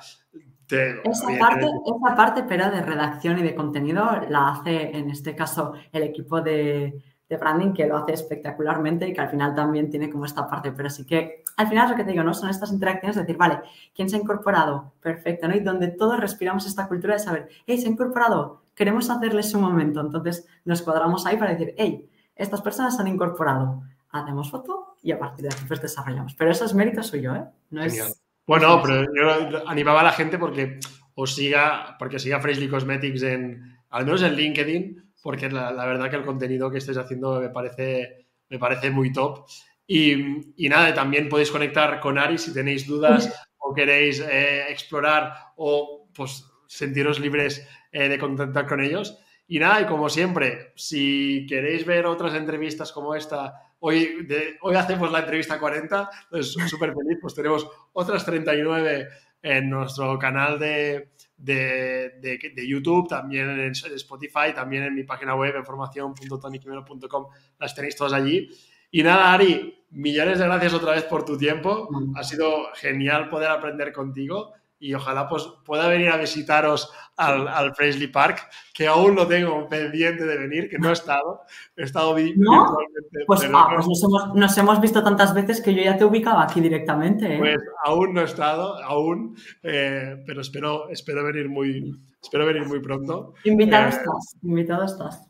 esa, 0.69 1.39
parte, 1.39 1.65
esa 1.65 2.15
parte, 2.15 2.43
pero 2.47 2.69
de 2.69 2.81
redacción 2.81 3.39
y 3.39 3.43
de 3.43 3.55
contenido, 3.55 4.03
la 4.29 4.49
hace 4.49 4.95
en 4.95 5.09
este 5.09 5.35
caso 5.35 5.73
el 5.91 6.03
equipo 6.03 6.41
de, 6.41 7.01
de, 7.27 7.37
branding, 7.37 7.73
que 7.73 7.87
lo 7.87 7.97
hace 7.97 8.13
espectacularmente 8.13 9.07
y 9.07 9.13
que 9.13 9.21
al 9.21 9.29
final 9.29 9.55
también 9.55 9.89
tiene 9.89 10.09
como 10.09 10.25
esta 10.25 10.47
parte. 10.47 10.71
Pero 10.71 10.89
sí 10.89 11.05
que 11.05 11.42
al 11.57 11.67
final 11.67 11.85
es 11.85 11.91
lo 11.91 11.97
que 11.97 12.03
te 12.03 12.11
digo, 12.11 12.23
¿no? 12.23 12.33
Son 12.33 12.49
estas 12.49 12.71
interacciones 12.71 13.15
de 13.15 13.21
decir, 13.21 13.37
vale, 13.37 13.59
¿quién 13.95 14.09
se 14.09 14.15
ha 14.15 14.19
incorporado? 14.19 14.93
Perfecto, 15.01 15.47
¿no? 15.47 15.55
Y 15.55 15.59
donde 15.59 15.89
todos 15.89 16.19
respiramos 16.19 16.65
esta 16.65 16.87
cultura 16.87 17.13
de 17.13 17.19
saber, 17.19 17.49
hey, 17.65 17.77
se 17.79 17.87
ha 17.87 17.91
incorporado, 17.91 18.63
queremos 18.75 19.09
hacerles 19.09 19.53
un 19.53 19.61
momento. 19.61 20.01
Entonces 20.01 20.47
nos 20.65 20.81
cuadramos 20.81 21.25
ahí 21.25 21.37
para 21.37 21.51
decir, 21.51 21.73
hey, 21.77 22.09
estas 22.35 22.61
personas 22.61 22.95
se 22.95 23.01
han 23.01 23.07
incorporado, 23.07 23.83
hacemos 24.09 24.49
foto 24.49 24.95
y 25.01 25.11
a 25.11 25.19
partir 25.19 25.45
de 25.47 25.53
aquí 25.53 25.63
pues 25.67 25.81
desarrollamos. 25.81 26.33
Pero 26.35 26.51
eso 26.51 26.65
es 26.65 26.73
mérito 26.73 27.03
suyo, 27.03 27.35
¿eh? 27.35 27.45
No 27.69 27.83
es, 27.83 28.23
bueno, 28.45 28.81
pero 28.83 29.05
yo 29.13 29.67
animaba 29.69 30.01
a 30.01 30.03
la 30.03 30.11
gente 30.11 30.37
porque 30.37 30.79
os 31.15 31.35
siga, 31.35 31.95
porque 31.97 32.19
siga 32.19 32.41
Freshly 32.41 32.67
Cosmetics 32.67 33.23
en, 33.23 33.77
al 33.89 34.05
menos 34.05 34.21
en 34.23 34.35
LinkedIn, 34.35 35.13
porque 35.21 35.49
la, 35.49 35.71
verdad 35.85 36.09
que 36.09 36.17
el 36.17 36.25
contenido 36.25 36.69
que 36.69 36.79
estáis 36.79 36.97
haciendo 36.97 37.39
me 37.39 37.49
parece, 37.49 38.27
me 38.49 38.59
parece 38.59 38.91
muy 38.91 39.13
top. 39.13 39.45
Y, 39.85 40.53
y 40.65 40.69
nada, 40.69 40.93
también 40.93 41.29
podéis 41.29 41.51
conectar 41.51 41.99
con 41.99 42.17
Ari 42.17 42.37
si 42.37 42.53
tenéis 42.53 42.87
dudas 42.87 43.29
o 43.57 43.73
queréis 43.73 44.19
eh, 44.19 44.65
explorar 44.69 45.33
o 45.55 46.09
pues 46.13 46.45
sentiros 46.67 47.19
libres 47.19 47.67
eh, 47.91 48.09
de 48.09 48.17
contactar 48.17 48.67
con 48.67 48.81
ellos. 48.81 49.19
Y 49.47 49.59
nada, 49.59 49.81
y 49.81 49.85
como 49.85 50.09
siempre, 50.09 50.73
si 50.75 51.45
queréis 51.47 51.85
ver 51.85 52.05
otras 52.05 52.33
entrevistas 52.33 52.91
como 52.91 53.13
esta, 53.13 53.53
hoy, 53.79 54.27
hoy 54.61 54.75
hacemos 54.75 55.11
la 55.11 55.19
entrevista 55.19 55.59
40, 55.59 56.09
entonces 56.23 56.69
súper 56.69 56.93
feliz, 56.93 57.19
pues 57.21 57.35
tenemos 57.35 57.67
otras 57.91 58.25
39 58.25 59.09
en 59.41 59.69
nuestro 59.69 60.17
canal 60.17 60.57
de, 60.57 61.11
de, 61.37 62.65
YouTube, 62.67 63.09
también 63.09 63.49
en 63.59 63.71
Spotify, 63.71 64.53
también 64.55 64.83
en 64.83 64.95
mi 64.95 65.03
página 65.03 65.35
web, 65.35 65.55
información.toniquimeno.com, 65.57 67.27
las 67.59 67.75
tenéis 67.75 67.97
todas 67.97 68.13
allí. 68.13 68.49
Y 68.95 69.01
nada, 69.01 69.33
Ari, 69.33 69.87
millones 69.89 70.37
de 70.37 70.45
gracias 70.45 70.71
otra 70.71 70.91
vez 70.91 71.03
por 71.05 71.25
tu 71.25 71.35
tiempo. 71.35 71.89
Mm. 71.89 72.15
Ha 72.15 72.23
sido 72.23 72.67
genial 72.75 73.27
poder 73.27 73.49
aprender 73.49 73.91
contigo 73.91 74.53
y 74.77 74.93
ojalá 74.93 75.27
pues, 75.27 75.49
pueda 75.65 75.87
venir 75.87 76.09
a 76.09 76.17
visitaros 76.17 76.91
al, 77.17 77.47
al 77.47 77.71
Presley 77.71 78.05
Park, 78.05 78.47
que 78.71 78.85
aún 78.85 79.15
lo 79.15 79.25
tengo 79.25 79.67
pendiente 79.67 80.25
de 80.25 80.37
venir, 80.37 80.69
que 80.69 80.77
no 80.77 80.89
he 80.89 80.93
estado. 80.93 81.41
He 81.75 81.83
estado 81.85 82.15
¿No? 82.35 82.77
Pues, 83.25 83.49
ah, 83.51 83.67
pues 83.75 83.87
nos, 83.87 84.03
hemos, 84.03 84.35
nos, 84.35 84.57
hemos, 84.59 84.79
visto 84.79 85.03
tantas 85.03 85.33
veces 85.33 85.59
que 85.59 85.73
yo 85.73 85.81
ya 85.81 85.97
te 85.97 86.05
ubicaba 86.05 86.43
aquí 86.43 86.61
directamente. 86.61 87.33
¿eh? 87.33 87.39
Pues 87.39 87.57
aún 87.83 88.13
no 88.13 88.21
he 88.21 88.25
estado, 88.25 88.75
aún, 88.83 89.35
eh, 89.63 90.21
pero 90.27 90.41
espero, 90.41 90.87
espero, 90.89 91.23
venir 91.23 91.49
muy, 91.49 91.99
espero 92.21 92.45
venir 92.45 92.67
muy 92.67 92.79
pronto. 92.79 93.33
Invitado 93.43 93.85
eh, 93.85 93.89
estás, 93.89 94.37
invitado 94.43 94.83
estás. 94.83 95.27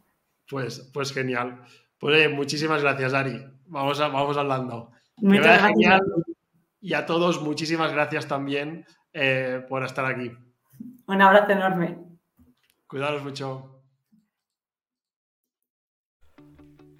Pues, 0.50 0.92
pues 0.94 1.14
genial. 1.14 1.62
Pues 2.04 2.30
muchísimas 2.34 2.82
gracias, 2.82 3.14
Ari. 3.14 3.42
Vamos, 3.68 4.02
a, 4.02 4.10
vamos 4.10 4.36
hablando. 4.36 4.92
Muchas 5.22 5.62
gracias. 5.62 6.02
Y 6.82 6.96
a 6.96 7.06
todos, 7.06 7.42
muchísimas 7.42 7.94
gracias 7.94 8.28
también 8.28 8.86
eh, 9.14 9.66
por 9.70 9.86
estar 9.86 10.06
aquí. 10.06 10.30
Un 11.08 11.22
abrazo 11.22 11.54
enorme. 11.54 11.98
Cuidaros 12.88 13.24
mucho. 13.24 13.80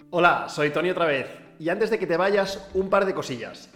Hola, 0.08 0.48
soy 0.48 0.70
Tony 0.70 0.88
otra 0.88 1.04
vez. 1.04 1.26
Y 1.58 1.68
antes 1.68 1.90
de 1.90 1.98
que 1.98 2.06
te 2.06 2.16
vayas, 2.16 2.70
un 2.72 2.88
par 2.88 3.04
de 3.04 3.12
cosillas. 3.12 3.70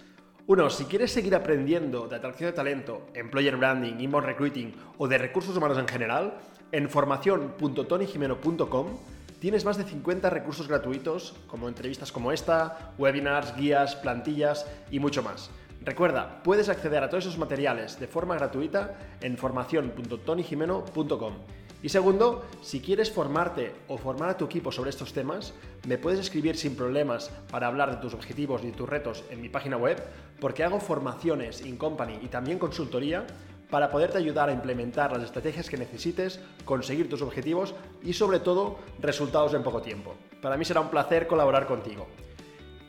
Uno, 0.46 0.70
si 0.70 0.86
quieres 0.86 1.12
seguir 1.12 1.34
aprendiendo 1.34 2.08
de 2.08 2.16
atracción 2.16 2.52
de 2.52 2.56
talento, 2.56 3.08
employer 3.12 3.58
branding, 3.58 4.00
inbound 4.00 4.24
recruiting 4.24 4.74
o 4.96 5.06
de 5.06 5.18
recursos 5.18 5.54
humanos 5.54 5.76
en 5.76 5.88
general, 5.88 6.38
en 6.72 6.88
formación.tonyjimeno.com 6.88 9.17
tienes 9.40 9.64
más 9.64 9.76
de 9.76 9.84
50 9.84 10.30
recursos 10.30 10.68
gratuitos, 10.68 11.34
como 11.46 11.68
entrevistas 11.68 12.12
como 12.12 12.32
esta, 12.32 12.92
webinars, 12.98 13.56
guías, 13.56 13.96
plantillas 13.96 14.66
y 14.90 14.98
mucho 14.98 15.22
más. 15.22 15.50
Recuerda, 15.84 16.42
puedes 16.42 16.68
acceder 16.68 17.02
a 17.02 17.08
todos 17.08 17.24
esos 17.24 17.38
materiales 17.38 18.00
de 18.00 18.08
forma 18.08 18.34
gratuita 18.34 18.98
en 19.20 19.36
formación.tonyjimeno.com. 19.36 21.34
Y 21.80 21.90
segundo, 21.90 22.44
si 22.60 22.80
quieres 22.80 23.12
formarte 23.12 23.72
o 23.86 23.96
formar 23.98 24.30
a 24.30 24.36
tu 24.36 24.46
equipo 24.46 24.72
sobre 24.72 24.90
estos 24.90 25.12
temas, 25.12 25.54
me 25.86 25.96
puedes 25.96 26.18
escribir 26.18 26.56
sin 26.56 26.74
problemas 26.74 27.30
para 27.52 27.68
hablar 27.68 27.92
de 27.92 27.98
tus 27.98 28.14
objetivos 28.14 28.64
y 28.64 28.72
tus 28.72 28.88
retos 28.88 29.22
en 29.30 29.40
mi 29.40 29.48
página 29.48 29.76
web, 29.76 30.02
porque 30.40 30.64
hago 30.64 30.80
formaciones 30.80 31.64
in 31.64 31.76
company 31.76 32.18
y 32.20 32.26
también 32.26 32.58
consultoría 32.58 33.24
para 33.70 33.90
poderte 33.90 34.18
ayudar 34.18 34.48
a 34.48 34.52
implementar 34.52 35.12
las 35.12 35.22
estrategias 35.22 35.68
que 35.68 35.76
necesites, 35.76 36.40
conseguir 36.64 37.08
tus 37.08 37.22
objetivos 37.22 37.74
y 38.02 38.12
sobre 38.12 38.40
todo 38.40 38.78
resultados 39.00 39.54
en 39.54 39.62
poco 39.62 39.82
tiempo. 39.82 40.14
Para 40.40 40.56
mí 40.56 40.64
será 40.64 40.80
un 40.80 40.90
placer 40.90 41.26
colaborar 41.26 41.66
contigo. 41.66 42.06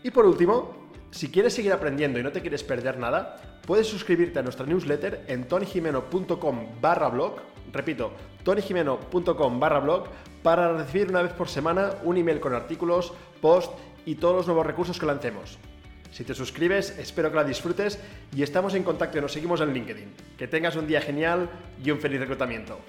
Y 0.03 0.11
por 0.11 0.25
último, 0.25 0.89
si 1.11 1.29
quieres 1.29 1.53
seguir 1.53 1.73
aprendiendo 1.73 2.19
y 2.19 2.23
no 2.23 2.31
te 2.31 2.41
quieres 2.41 2.63
perder 2.63 2.97
nada, 2.97 3.37
puedes 3.65 3.87
suscribirte 3.87 4.39
a 4.39 4.43
nuestra 4.43 4.65
newsletter 4.65 5.25
en 5.27 5.47
tonyjimeno.com 5.47 6.81
barra 6.81 7.09
blog, 7.09 7.35
repito, 7.73 8.11
tonyjimeno.com 8.43 9.59
barra 9.59 9.79
blog, 9.79 10.05
para 10.43 10.71
recibir 10.73 11.09
una 11.09 11.21
vez 11.21 11.33
por 11.33 11.49
semana 11.49 11.91
un 12.03 12.17
email 12.17 12.39
con 12.39 12.53
artículos, 12.53 13.11
post 13.41 13.73
y 14.05 14.15
todos 14.15 14.37
los 14.37 14.47
nuevos 14.47 14.65
recursos 14.65 14.99
que 14.99 15.05
lancemos. 15.05 15.59
Si 16.11 16.23
te 16.23 16.33
suscribes, 16.33 16.97
espero 16.97 17.29
que 17.29 17.37
la 17.37 17.43
disfrutes 17.43 17.99
y 18.35 18.43
estamos 18.43 18.73
en 18.73 18.83
contacto 18.83 19.17
y 19.17 19.21
nos 19.21 19.31
seguimos 19.31 19.61
en 19.61 19.73
LinkedIn. 19.73 20.13
Que 20.37 20.47
tengas 20.47 20.75
un 20.75 20.87
día 20.87 21.01
genial 21.01 21.49
y 21.83 21.91
un 21.91 21.99
feliz 21.99 22.19
reclutamiento. 22.19 22.79